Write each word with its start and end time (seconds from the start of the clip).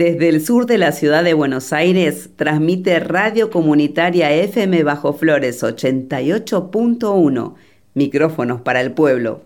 Desde 0.00 0.30
el 0.30 0.42
sur 0.42 0.64
de 0.64 0.78
la 0.78 0.92
ciudad 0.92 1.22
de 1.22 1.34
Buenos 1.34 1.74
Aires 1.74 2.30
transmite 2.36 3.00
Radio 3.00 3.50
Comunitaria 3.50 4.32
FM 4.32 4.82
Bajo 4.82 5.12
Flores 5.12 5.62
88.1. 5.62 7.54
Micrófonos 7.92 8.62
para 8.62 8.80
el 8.80 8.92
pueblo. 8.92 9.42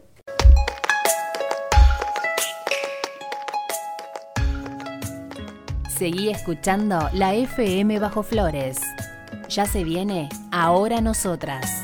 Seguí 5.89 6.29
escuchando 6.31 7.01
la 7.13 7.35
FM 7.35 7.99
Bajo 7.99 8.23
Flores. 8.23 8.79
Ya 9.49 9.67
se 9.67 9.83
viene 9.83 10.29
Ahora 10.53 11.01
Nosotras. 11.01 11.84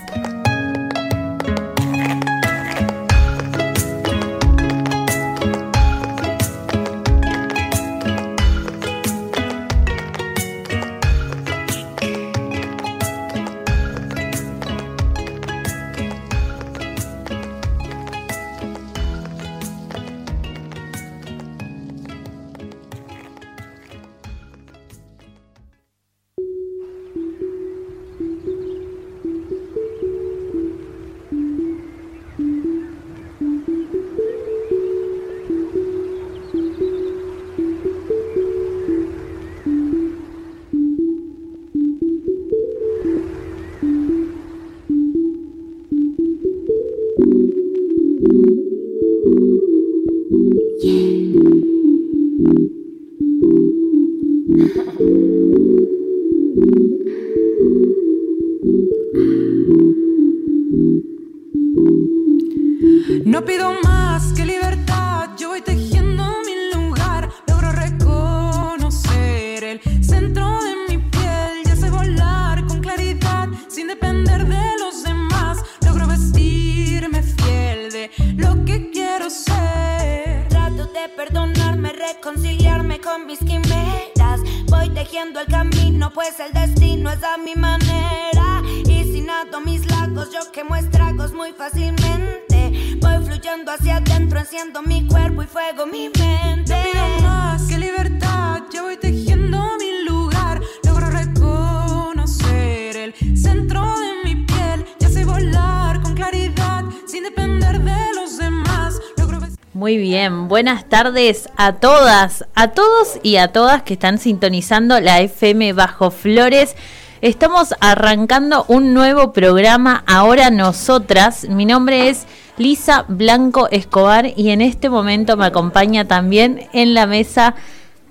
Buenas 109.80 110.84
tardes 110.91 111.48
a 111.56 111.76
todas, 111.76 112.44
a 112.54 112.72
todos 112.72 113.18
y 113.22 113.36
a 113.36 113.48
todas 113.48 113.82
que 113.82 113.94
están 113.94 114.18
sintonizando 114.18 115.00
la 115.00 115.20
FM 115.20 115.72
Bajo 115.72 116.10
Flores. 116.10 116.76
Estamos 117.22 117.74
arrancando 117.80 118.66
un 118.68 118.92
nuevo 118.92 119.32
programa, 119.32 120.04
ahora 120.06 120.50
nosotras. 120.50 121.48
Mi 121.48 121.64
nombre 121.64 122.10
es 122.10 122.26
Lisa 122.58 123.06
Blanco 123.08 123.68
Escobar 123.70 124.26
y 124.36 124.50
en 124.50 124.60
este 124.60 124.91
momento 124.91 125.38
me 125.38 125.46
acompaña 125.46 126.06
también 126.06 126.68
en 126.74 126.92
la 126.92 127.06
mesa 127.06 127.54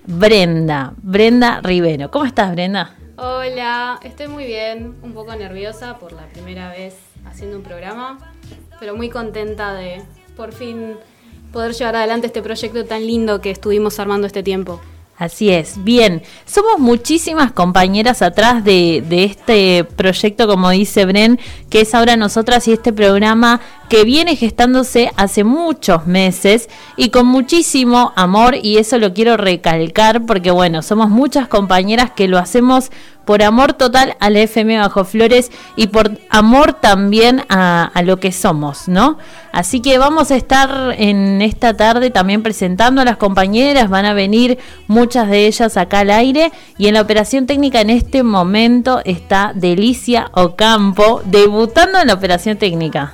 Brenda, 0.08 0.94
Brenda 1.04 1.62
Rivero. 1.62 2.10
¿Cómo 2.10 2.26
estás, 2.26 2.52
Brenda? 2.52 2.96
Hola, 3.18 4.00
estoy 4.02 4.28
muy 4.28 4.46
bien, 4.46 4.96
un 5.04 5.14
poco 5.14 5.36
nerviosa 5.36 6.00
por 6.00 6.14
la 6.14 6.26
primera 6.30 6.72
vez 6.72 6.96
haciendo 7.26 7.58
un 7.58 7.64
programa, 7.64 8.18
pero 8.80 8.96
muy 8.96 9.10
contenta 9.10 9.74
de 9.74 10.02
por 10.36 10.52
fin 10.52 10.96
poder 11.52 11.74
llevar 11.74 11.96
adelante 11.98 12.28
este 12.28 12.42
proyecto 12.42 12.86
tan 12.86 13.06
lindo 13.06 13.42
que 13.42 13.52
estuvimos 13.52 14.00
armando 14.00 14.28
este 14.28 14.44
tiempo. 14.44 14.80
Así 15.20 15.50
es, 15.50 15.84
bien, 15.84 16.22
somos 16.46 16.80
muchísimas 16.80 17.52
compañeras 17.52 18.22
atrás 18.22 18.64
de, 18.64 19.04
de, 19.06 19.26
este 19.26 19.84
proyecto, 19.84 20.48
como 20.48 20.70
dice 20.70 21.04
Bren, 21.04 21.42
que 21.70 21.82
es 21.82 21.94
ahora 21.94 22.16
nosotras 22.16 22.66
y 22.70 22.72
este 22.72 22.94
programa 22.94 23.60
que 23.90 24.06
viene 24.06 24.38
gestándose 24.38 25.12
hace 25.18 25.44
muchos 25.44 26.08
meses 26.08 26.70
y 26.96 27.10
con 27.10 27.26
muchísimo 27.28 28.14
amor 28.16 28.56
y 28.64 28.78
eso 28.78 28.98
lo 28.98 29.14
quiero 29.14 29.36
recalcar 29.36 30.26
porque 30.26 30.52
bueno, 30.52 30.82
somos 30.82 31.10
muchas 31.10 31.50
compañeras 31.50 32.12
que 32.12 32.30
lo 32.30 32.38
hacemos 32.38 32.90
por 33.30 33.44
amor 33.44 33.74
total 33.74 34.18
al 34.20 34.38
FM 34.38 34.80
Bajo 34.80 35.06
Flores 35.06 35.52
y 35.76 35.86
por 35.86 36.18
amor 36.32 36.74
también 36.74 37.44
a, 37.48 37.92
lo 38.04 38.20
que 38.20 38.32
somos, 38.32 38.88
¿no? 38.88 39.20
Así 39.52 39.82
que 39.82 40.00
vamos 40.00 40.32
a 40.32 40.36
estar 40.36 40.96
en 40.98 41.44
esta 41.44 41.76
tarde 41.76 42.10
también 42.10 42.42
presentando 42.42 43.02
a 43.02 43.06
las 43.06 43.18
compañeras, 43.18 43.88
van 43.88 44.06
a 44.06 44.16
venir 44.16 44.58
muchas 44.88 45.30
de 45.30 45.46
ellas 45.46 45.78
acá 45.78 46.00
al 46.00 46.10
aire 46.10 46.52
y 46.80 46.88
en 46.88 46.96
la 46.96 47.02
operación 47.02 47.46
técnica 47.46 47.82
en 47.82 47.92
este 47.92 48.24
momento 48.24 49.00
está 49.06 49.52
Delicia 49.54 50.32
Ocampo 50.34 51.22
debutando 51.24 52.00
en 52.00 52.08
la 52.08 52.16
operación 52.16 52.58
técnica. 52.58 53.14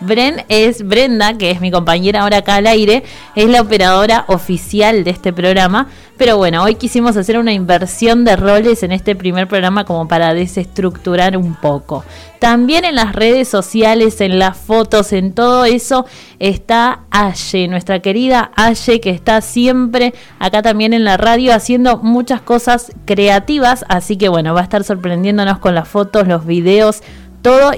Bren 0.00 0.44
es 0.48 0.86
Brenda, 0.86 1.36
que 1.36 1.50
es 1.50 1.60
mi 1.60 1.70
compañera 1.70 2.22
ahora 2.22 2.38
acá 2.38 2.56
al 2.56 2.66
aire, 2.66 3.02
es 3.34 3.48
la 3.48 3.60
operadora 3.60 4.24
oficial 4.28 5.04
de 5.04 5.10
este 5.10 5.32
programa. 5.32 5.88
Pero 6.16 6.36
bueno, 6.36 6.64
hoy 6.64 6.74
quisimos 6.74 7.16
hacer 7.16 7.38
una 7.38 7.52
inversión 7.52 8.24
de 8.24 8.36
roles 8.36 8.82
en 8.82 8.92
este 8.92 9.14
primer 9.14 9.46
programa 9.46 9.84
como 9.84 10.08
para 10.08 10.34
desestructurar 10.34 11.36
un 11.36 11.54
poco. 11.54 12.04
También 12.40 12.84
en 12.84 12.96
las 12.96 13.14
redes 13.14 13.48
sociales, 13.48 14.20
en 14.20 14.38
las 14.38 14.56
fotos, 14.56 15.12
en 15.12 15.32
todo 15.32 15.64
eso 15.64 16.06
está 16.38 17.00
Aye, 17.10 17.68
nuestra 17.68 18.00
querida 18.00 18.50
Aye, 18.56 19.00
que 19.00 19.10
está 19.10 19.40
siempre 19.40 20.12
acá 20.38 20.62
también 20.62 20.92
en 20.92 21.04
la 21.04 21.16
radio 21.16 21.54
haciendo 21.54 21.98
muchas 21.98 22.40
cosas 22.40 22.92
creativas. 23.04 23.84
Así 23.88 24.16
que 24.16 24.28
bueno, 24.28 24.54
va 24.54 24.60
a 24.60 24.64
estar 24.64 24.84
sorprendiéndonos 24.84 25.58
con 25.58 25.74
las 25.74 25.88
fotos, 25.88 26.26
los 26.26 26.46
videos 26.46 27.02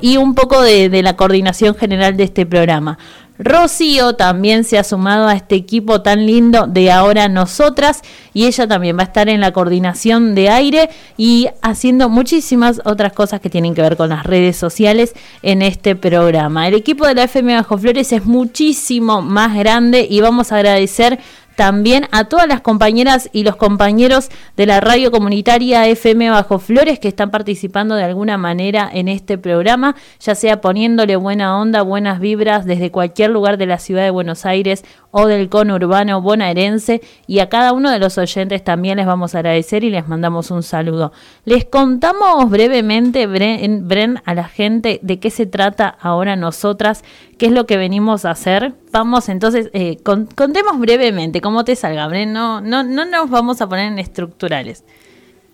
y 0.01 0.17
un 0.17 0.35
poco 0.35 0.61
de, 0.63 1.03
la 1.03 1.17
coordinación 1.17 1.75
general 1.75 2.17
de 2.17 2.25
este 2.25 2.47
programa. 2.47 2.99
Rocío 3.39 4.17
también 4.17 4.65
se 4.65 4.79
ha 4.79 4.85
sumado 4.85 5.27
a 5.27 5.35
este 5.35 5.55
equipo 5.55 6.03
tan 6.03 6.27
lindo 6.27 6.67
de 6.67 6.93
ahora 6.93 7.27
nosotras 7.29 8.03
y 8.35 8.45
ella 8.45 8.69
también 8.69 8.99
va 8.99 9.01
a 9.01 9.05
estar 9.07 9.31
en 9.31 9.41
la 9.41 9.53
coordinación 9.53 10.35
de 10.35 10.51
aire 10.51 10.91
y 11.17 11.49
haciendo 11.63 12.11
muchísimas 12.11 12.83
otras 12.85 13.15
cosas 13.15 13.41
que 13.41 13.49
tienen 13.49 13.75
que 13.75 13.81
ver 13.81 13.97
con 13.97 14.11
las 14.11 14.25
redes 14.25 14.59
sociales 14.59 15.15
en 15.43 15.63
este 15.63 15.97
programa. 15.97 16.69
El 16.69 16.75
equipo 16.75 17.07
de 17.07 17.15
la 17.15 17.25
FM 17.25 17.55
Bajo 17.55 17.79
Flores 17.79 18.13
es 18.13 18.27
muchísimo 18.27 19.23
más 19.23 19.57
grande 19.57 20.07
y 20.09 20.21
vamos 20.21 20.53
a 20.53 20.57
agradecer 20.57 21.19
también 21.57 22.07
a 22.11 22.25
todas 22.25 22.49
las 22.49 22.61
compañeras 22.61 23.29
y 23.33 23.45
los 23.45 23.57
compañeros 23.57 24.31
de 24.57 24.67
la 24.67 24.81
radio 24.81 25.11
comunitaria 25.11 25.87
FM 25.87 26.31
Bajo 26.31 26.59
Flores 26.59 26.99
que 26.99 27.09
están 27.09 27.31
participando 27.31 27.97
de 27.97 28.05
alguna 28.05 28.39
manera 28.39 28.89
en 28.93 29.09
este 29.09 29.39
programa, 29.39 29.95
ya 30.21 30.35
sea 30.35 30.61
poniéndole 30.61 31.17
buena 31.17 31.59
onda, 31.59 31.83
buenas 31.83 32.21
vibras 32.21 32.65
desde 32.65 32.91
cualquier 32.91 33.31
lugar 33.31 33.59
de 33.59 33.67
la 33.67 33.79
ciudad 33.79 34.05
de 34.05 34.11
Buenos 34.11 34.47
Aires 34.47 34.85
o 35.11 35.27
del 35.27 35.49
conurbano 35.49 36.21
bonaerense 36.23 37.01
y 37.27 37.41
a 37.41 37.49
cada 37.49 37.73
uno 37.73 37.91
de 37.91 37.99
los 37.99 38.17
oyentes 38.19 38.63
también 38.63 38.97
les 38.97 39.07
vamos 39.07 39.35
a 39.35 39.39
agradecer 39.39 39.85
y 39.85 39.91
les 39.91 40.07
mandamos 40.09 40.51
un 40.51 40.63
saludo. 40.63 41.13
Les 41.45 41.65
contamos 41.65 42.49
brevemente, 42.49 43.27
Bren, 43.27 44.21
a 44.25 44.35
la 44.35 44.45
gente 44.45 45.01
de 45.03 45.19
qué 45.19 45.31
se 45.31 45.47
trata 45.47 45.89
ahora 46.01 46.37
nosotras, 46.37 47.05
qué 47.39 47.47
es 47.47 47.53
lo 47.53 47.67
que 47.67 47.77
venimos 47.77 48.25
a 48.25 48.31
hacer. 48.31 48.75
Vamos 48.93 49.29
entonces, 49.29 49.71
eh, 49.73 49.99
contemos 50.03 50.79
brevemente 50.79 51.40
cómo 51.41 51.65
te 51.65 51.77
salga, 51.77 52.07
Bren, 52.09 52.33
no, 52.33 52.61
no, 52.61 52.83
no 52.83 53.05
nos 53.05 53.31
vamos 53.31 53.61
a 53.61 53.69
poner 53.69 53.87
en 53.93 53.99
estructurales. 53.99 54.85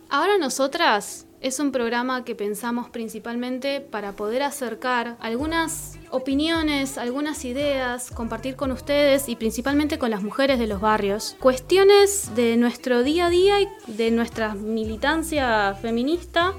Ahora 0.09 0.39
nosotras 0.39 1.27
es 1.41 1.61
un 1.61 1.71
programa 1.71 2.25
que 2.25 2.35
pensamos 2.35 2.89
principalmente 2.89 3.81
para 3.81 4.13
poder 4.13 4.43
acercar 4.43 5.17
algunas 5.21 5.99
opiniones, 6.11 6.99
algunas 6.99 7.45
ideas, 7.45 8.11
compartir 8.11 8.57
con 8.57 8.73
ustedes 8.73 9.29
y 9.29 9.37
principalmente 9.37 9.99
con 9.99 10.11
las 10.11 10.23
mujeres 10.23 10.59
de 10.59 10.67
los 10.67 10.81
barrios. 10.81 11.37
Cuestiones 11.41 12.35
de 12.35 12.57
nuestro 12.57 13.03
día 13.03 13.27
a 13.27 13.31
día 13.31 13.61
y 13.61 13.69
de 13.87 14.11
nuestra 14.11 14.55
militancia 14.55 15.75
feminista 15.81 16.55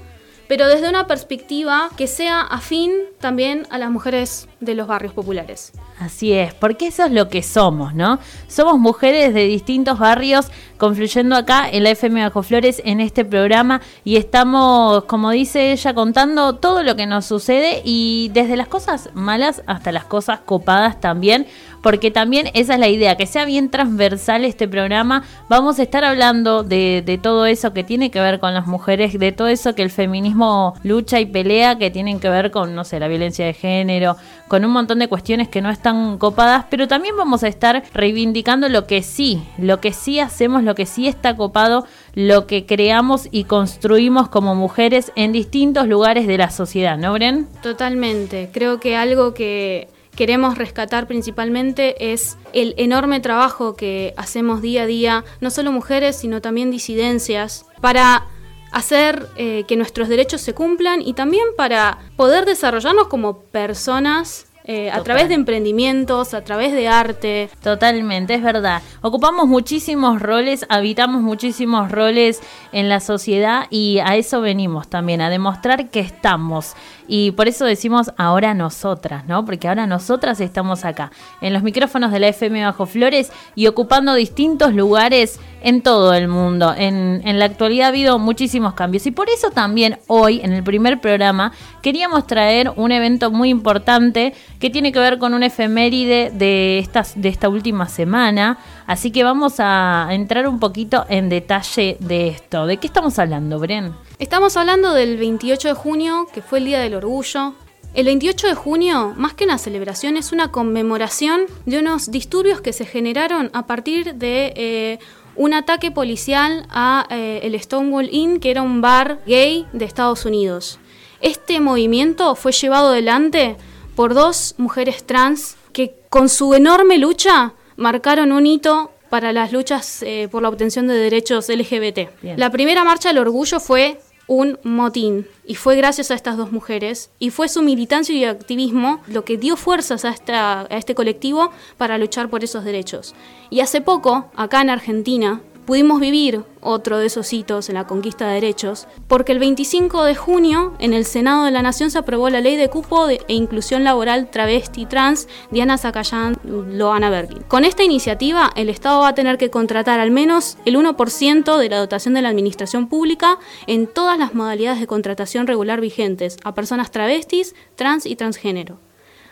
pero 0.48 0.66
desde 0.66 0.88
una 0.88 1.06
perspectiva 1.06 1.90
que 1.96 2.06
sea 2.06 2.40
afín 2.40 2.92
también 3.20 3.66
a 3.70 3.78
las 3.78 3.90
mujeres 3.90 4.48
de 4.60 4.74
los 4.74 4.88
barrios 4.88 5.12
populares. 5.12 5.72
Así 6.00 6.32
es, 6.32 6.54
porque 6.54 6.88
eso 6.88 7.04
es 7.04 7.12
lo 7.12 7.28
que 7.28 7.42
somos, 7.42 7.94
¿no? 7.94 8.18
Somos 8.46 8.78
mujeres 8.78 9.34
de 9.34 9.44
distintos 9.44 9.98
barrios 9.98 10.46
confluyendo 10.78 11.36
acá 11.36 11.68
en 11.68 11.82
la 11.84 11.90
FM 11.90 12.22
Bajo 12.22 12.42
Flores 12.42 12.80
en 12.84 13.00
este 13.00 13.24
programa 13.24 13.80
y 14.04 14.16
estamos, 14.16 15.04
como 15.04 15.30
dice 15.30 15.72
ella, 15.72 15.94
contando 15.94 16.54
todo 16.54 16.82
lo 16.82 16.96
que 16.96 17.06
nos 17.06 17.26
sucede 17.26 17.82
y 17.84 18.30
desde 18.32 18.56
las 18.56 18.68
cosas 18.68 19.10
malas 19.14 19.62
hasta 19.66 19.92
las 19.92 20.04
cosas 20.04 20.40
copadas 20.40 21.00
también, 21.00 21.46
porque 21.82 22.10
también 22.10 22.50
esa 22.54 22.74
es 22.74 22.80
la 22.80 22.88
idea, 22.88 23.16
que 23.16 23.26
sea 23.26 23.44
bien 23.44 23.70
transversal 23.70 24.44
este 24.44 24.68
programa. 24.68 25.24
Vamos 25.48 25.78
a 25.78 25.82
estar 25.82 26.04
hablando 26.04 26.62
de, 26.62 27.18
todo 27.22 27.46
eso 27.46 27.72
que 27.72 27.84
tiene 27.84 28.10
que 28.10 28.20
ver 28.20 28.38
con 28.38 28.54
las 28.54 28.66
mujeres, 28.66 29.18
de 29.18 29.32
todo 29.32 29.48
eso 29.48 29.74
que 29.74 29.82
el 29.82 29.90
feminismo 29.90 30.74
lucha 30.82 31.20
y 31.20 31.26
pelea, 31.26 31.78
que 31.78 31.90
tienen 31.90 32.20
que 32.20 32.28
ver 32.28 32.50
con, 32.50 32.74
no 32.74 32.84
sé, 32.84 33.00
la 33.00 33.08
violencia 33.08 33.46
de 33.46 33.54
género, 33.54 34.16
con 34.48 34.64
un 34.64 34.70
montón 34.70 34.98
de 34.98 35.08
cuestiones 35.08 35.48
que 35.48 35.60
no 35.60 35.70
están 35.70 36.18
copadas, 36.18 36.66
pero 36.70 36.88
también 36.88 37.16
vamos 37.16 37.42
a 37.42 37.48
estar 37.48 37.82
reivindicando 37.92 38.68
lo 38.68 38.86
que 38.86 39.02
sí, 39.02 39.42
lo 39.58 39.80
que 39.80 39.92
sí 39.92 40.20
hacemos, 40.20 40.62
lo 40.62 40.74
que 40.74 40.86
sí 40.86 41.08
está 41.08 41.36
copado, 41.36 41.86
lo 42.14 42.46
que 42.46 42.66
creamos 42.66 43.28
y 43.30 43.44
construimos 43.44 44.28
como 44.28 44.54
mujeres 44.54 45.12
en 45.16 45.32
distintos 45.32 45.86
lugares 45.86 46.26
de 46.26 46.38
la 46.38 46.50
sociedad, 46.50 46.98
¿no, 46.98 47.12
Bren? 47.12 47.46
Totalmente. 47.62 48.50
Creo 48.52 48.80
que 48.80 48.96
algo 48.96 49.34
que 49.34 49.88
queremos 50.18 50.58
rescatar 50.58 51.06
principalmente 51.06 52.12
es 52.12 52.38
el 52.52 52.74
enorme 52.76 53.20
trabajo 53.20 53.76
que 53.76 54.14
hacemos 54.16 54.60
día 54.60 54.82
a 54.82 54.86
día, 54.86 55.24
no 55.40 55.48
solo 55.48 55.70
mujeres, 55.70 56.16
sino 56.16 56.40
también 56.40 56.72
disidencias, 56.72 57.66
para 57.80 58.26
hacer 58.72 59.28
eh, 59.36 59.62
que 59.68 59.76
nuestros 59.76 60.08
derechos 60.08 60.40
se 60.40 60.54
cumplan 60.54 61.02
y 61.02 61.12
también 61.12 61.46
para 61.56 61.98
poder 62.16 62.46
desarrollarnos 62.46 63.06
como 63.06 63.42
personas 63.42 64.47
eh, 64.70 64.90
a 64.90 65.02
través 65.02 65.28
de 65.28 65.34
emprendimientos, 65.34 66.34
a 66.34 66.44
través 66.44 66.74
de 66.74 66.88
arte. 66.88 67.48
Totalmente, 67.62 68.34
es 68.34 68.42
verdad. 68.42 68.82
Ocupamos 69.00 69.48
muchísimos 69.48 70.20
roles, 70.20 70.66
habitamos 70.68 71.22
muchísimos 71.22 71.90
roles 71.90 72.42
en 72.72 72.90
la 72.90 73.00
sociedad 73.00 73.64
y 73.70 74.00
a 74.00 74.16
eso 74.16 74.42
venimos 74.42 74.88
también, 74.88 75.22
a 75.22 75.30
demostrar 75.30 75.88
que 75.88 76.00
estamos. 76.00 76.74
Y 77.06 77.30
por 77.30 77.48
eso 77.48 77.64
decimos 77.64 78.12
ahora 78.18 78.52
nosotras, 78.52 79.24
¿no? 79.26 79.46
Porque 79.46 79.68
ahora 79.68 79.86
nosotras 79.86 80.38
estamos 80.38 80.84
acá, 80.84 81.12
en 81.40 81.54
los 81.54 81.62
micrófonos 81.62 82.12
de 82.12 82.18
la 82.18 82.28
FM 82.28 82.62
Bajo 82.62 82.84
Flores 82.84 83.32
y 83.54 83.68
ocupando 83.68 84.12
distintos 84.12 84.74
lugares 84.74 85.40
en 85.62 85.82
todo 85.82 86.14
el 86.14 86.28
mundo. 86.28 86.74
En, 86.76 87.22
en 87.24 87.38
la 87.38 87.46
actualidad 87.46 87.86
ha 87.86 87.88
habido 87.88 88.18
muchísimos 88.18 88.74
cambios 88.74 89.06
y 89.06 89.10
por 89.10 89.28
eso 89.28 89.50
también 89.50 89.98
hoy, 90.06 90.40
en 90.42 90.52
el 90.52 90.62
primer 90.62 91.00
programa, 91.00 91.52
queríamos 91.82 92.26
traer 92.26 92.72
un 92.76 92.92
evento 92.92 93.30
muy 93.30 93.48
importante 93.48 94.34
que 94.58 94.70
tiene 94.70 94.92
que 94.92 94.98
ver 94.98 95.18
con 95.18 95.34
un 95.34 95.42
efeméride 95.42 96.30
de, 96.32 96.78
estas, 96.78 97.20
de 97.20 97.28
esta 97.28 97.48
última 97.48 97.88
semana. 97.88 98.58
Así 98.86 99.10
que 99.10 99.24
vamos 99.24 99.54
a 99.58 100.08
entrar 100.10 100.48
un 100.48 100.58
poquito 100.58 101.04
en 101.08 101.28
detalle 101.28 101.96
de 102.00 102.28
esto. 102.28 102.66
¿De 102.66 102.78
qué 102.78 102.86
estamos 102.86 103.18
hablando, 103.18 103.58
Bren? 103.58 103.94
Estamos 104.18 104.56
hablando 104.56 104.94
del 104.94 105.16
28 105.16 105.68
de 105.68 105.74
junio, 105.74 106.26
que 106.32 106.42
fue 106.42 106.58
el 106.58 106.64
Día 106.64 106.80
del 106.80 106.94
Orgullo. 106.94 107.54
El 107.94 108.06
28 108.06 108.48
de 108.48 108.54
junio, 108.54 109.14
más 109.16 109.34
que 109.34 109.44
una 109.44 109.58
celebración, 109.58 110.16
es 110.16 110.32
una 110.32 110.52
conmemoración 110.52 111.42
de 111.66 111.78
unos 111.78 112.10
disturbios 112.10 112.60
que 112.60 112.72
se 112.72 112.84
generaron 112.84 113.50
a 113.54 113.66
partir 113.66 114.14
de 114.14 114.52
eh, 114.56 114.98
un 115.38 115.54
ataque 115.54 115.90
policial 115.90 116.66
a 116.68 117.06
eh, 117.10 117.40
el 117.44 117.58
Stonewall 117.58 118.10
Inn, 118.12 118.40
que 118.40 118.50
era 118.50 118.60
un 118.60 118.80
bar 118.82 119.20
gay 119.26 119.66
de 119.72 119.84
Estados 119.84 120.26
Unidos. 120.26 120.78
Este 121.20 121.60
movimiento 121.60 122.34
fue 122.34 122.52
llevado 122.52 122.88
adelante 122.88 123.56
por 123.94 124.14
dos 124.14 124.54
mujeres 124.58 125.04
trans 125.04 125.56
que 125.72 125.94
con 126.10 126.28
su 126.28 126.54
enorme 126.54 126.98
lucha 126.98 127.54
marcaron 127.76 128.32
un 128.32 128.46
hito 128.46 128.90
para 129.10 129.32
las 129.32 129.52
luchas 129.52 130.02
eh, 130.02 130.28
por 130.30 130.42
la 130.42 130.48
obtención 130.48 130.86
de 130.88 130.94
derechos 130.94 131.48
LGBT. 131.48 132.10
La 132.36 132.50
primera 132.50 132.84
marcha 132.84 133.08
del 133.08 133.18
orgullo 133.18 133.60
fue 133.60 134.00
un 134.28 134.58
motín 134.62 135.26
y 135.44 135.56
fue 135.56 135.74
gracias 135.74 136.10
a 136.10 136.14
estas 136.14 136.36
dos 136.36 136.52
mujeres 136.52 137.10
y 137.18 137.30
fue 137.30 137.48
su 137.48 137.62
militancia 137.62 138.14
y 138.14 138.24
activismo 138.24 139.00
lo 139.08 139.24
que 139.24 139.38
dio 139.38 139.56
fuerzas 139.56 140.04
a, 140.04 140.10
esta, 140.10 140.60
a 140.60 140.76
este 140.76 140.94
colectivo 140.94 141.50
para 141.78 141.98
luchar 141.98 142.28
por 142.28 142.44
esos 142.44 142.62
derechos. 142.62 143.14
Y 143.50 143.60
hace 143.60 143.80
poco, 143.80 144.30
acá 144.36 144.60
en 144.60 144.70
Argentina, 144.70 145.40
pudimos 145.68 146.00
vivir 146.00 146.44
otro 146.62 146.96
de 146.96 147.04
esos 147.08 147.30
hitos 147.30 147.68
en 147.68 147.74
la 147.74 147.86
conquista 147.86 148.26
de 148.26 148.36
derechos, 148.36 148.88
porque 149.06 149.32
el 149.32 149.38
25 149.38 150.02
de 150.04 150.14
junio 150.14 150.72
en 150.78 150.94
el 150.94 151.04
Senado 151.04 151.44
de 151.44 151.50
la 151.50 151.60
Nación 151.60 151.90
se 151.90 151.98
aprobó 151.98 152.30
la 152.30 152.40
ley 152.40 152.56
de 152.56 152.70
cupo 152.70 153.06
e 153.06 153.20
inclusión 153.28 153.84
laboral 153.84 154.30
travesti 154.30 154.86
trans 154.86 155.28
Diana 155.50 155.76
Zacayán 155.76 156.38
Loana 156.42 157.10
Bergin. 157.10 157.42
Con 157.48 157.66
esta 157.66 157.84
iniciativa, 157.84 158.50
el 158.56 158.70
Estado 158.70 159.00
va 159.00 159.08
a 159.08 159.14
tener 159.14 159.36
que 159.36 159.50
contratar 159.50 160.00
al 160.00 160.10
menos 160.10 160.56
el 160.64 160.76
1% 160.76 161.58
de 161.58 161.68
la 161.68 161.80
dotación 161.80 162.14
de 162.14 162.22
la 162.22 162.30
administración 162.30 162.88
pública 162.88 163.38
en 163.66 163.88
todas 163.88 164.18
las 164.18 164.32
modalidades 164.32 164.80
de 164.80 164.86
contratación 164.86 165.46
regular 165.46 165.82
vigentes 165.82 166.38
a 166.44 166.54
personas 166.54 166.90
travestis, 166.90 167.54
trans 167.76 168.06
y 168.06 168.16
transgénero. 168.16 168.78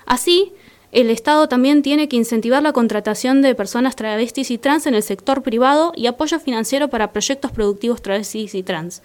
Así, 0.04 0.52
el 0.92 1.10
Estado 1.10 1.48
también 1.48 1.82
tiene 1.82 2.08
que 2.08 2.16
incentivar 2.16 2.62
la 2.62 2.72
contratación 2.72 3.42
de 3.42 3.54
personas 3.54 3.96
travestis 3.96 4.50
y 4.50 4.58
trans 4.58 4.86
en 4.86 4.94
el 4.94 5.02
sector 5.02 5.42
privado 5.42 5.92
y 5.94 6.06
apoyo 6.06 6.38
financiero 6.38 6.88
para 6.88 7.12
proyectos 7.12 7.50
productivos 7.50 8.02
travestis 8.02 8.54
y 8.54 8.62
trans. 8.62 9.02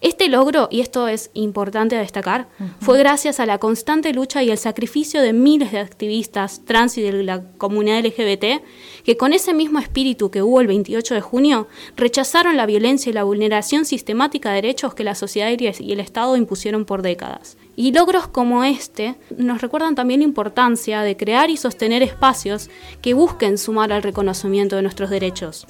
Este 0.00 0.30
logro, 0.30 0.68
y 0.70 0.80
esto 0.80 1.08
es 1.08 1.30
importante 1.34 1.94
destacar, 1.94 2.48
fue 2.80 2.98
gracias 2.98 3.38
a 3.38 3.44
la 3.44 3.58
constante 3.58 4.14
lucha 4.14 4.42
y 4.42 4.50
el 4.50 4.56
sacrificio 4.56 5.20
de 5.20 5.34
miles 5.34 5.72
de 5.72 5.78
activistas 5.78 6.64
trans 6.64 6.96
y 6.96 7.02
de 7.02 7.22
la 7.22 7.42
comunidad 7.58 8.02
LGBT, 8.02 8.62
que 9.04 9.16
con 9.18 9.34
ese 9.34 9.52
mismo 9.52 9.78
espíritu 9.78 10.30
que 10.30 10.40
hubo 10.40 10.62
el 10.62 10.68
28 10.68 11.14
de 11.14 11.20
junio, 11.20 11.68
rechazaron 11.96 12.56
la 12.56 12.64
violencia 12.64 13.10
y 13.10 13.12
la 13.12 13.24
vulneración 13.24 13.84
sistemática 13.84 14.48
de 14.48 14.56
derechos 14.56 14.94
que 14.94 15.04
la 15.04 15.14
sociedad 15.14 15.50
y 15.50 15.92
el 15.92 16.00
Estado 16.00 16.34
impusieron 16.34 16.86
por 16.86 17.02
décadas. 17.02 17.58
Y 17.76 17.92
logros 17.92 18.28
como 18.28 18.64
este 18.64 19.14
nos 19.36 19.60
recuerdan 19.62 19.94
también 19.94 20.20
la 20.20 20.24
importancia 20.24 21.02
de 21.02 21.16
crear 21.16 21.50
y 21.50 21.56
sostener 21.56 22.02
espacios 22.02 22.70
que 23.00 23.14
busquen 23.14 23.58
sumar 23.58 23.92
al 23.92 24.02
reconocimiento 24.02 24.76
de 24.76 24.82
nuestros 24.82 25.10
derechos. 25.10 25.66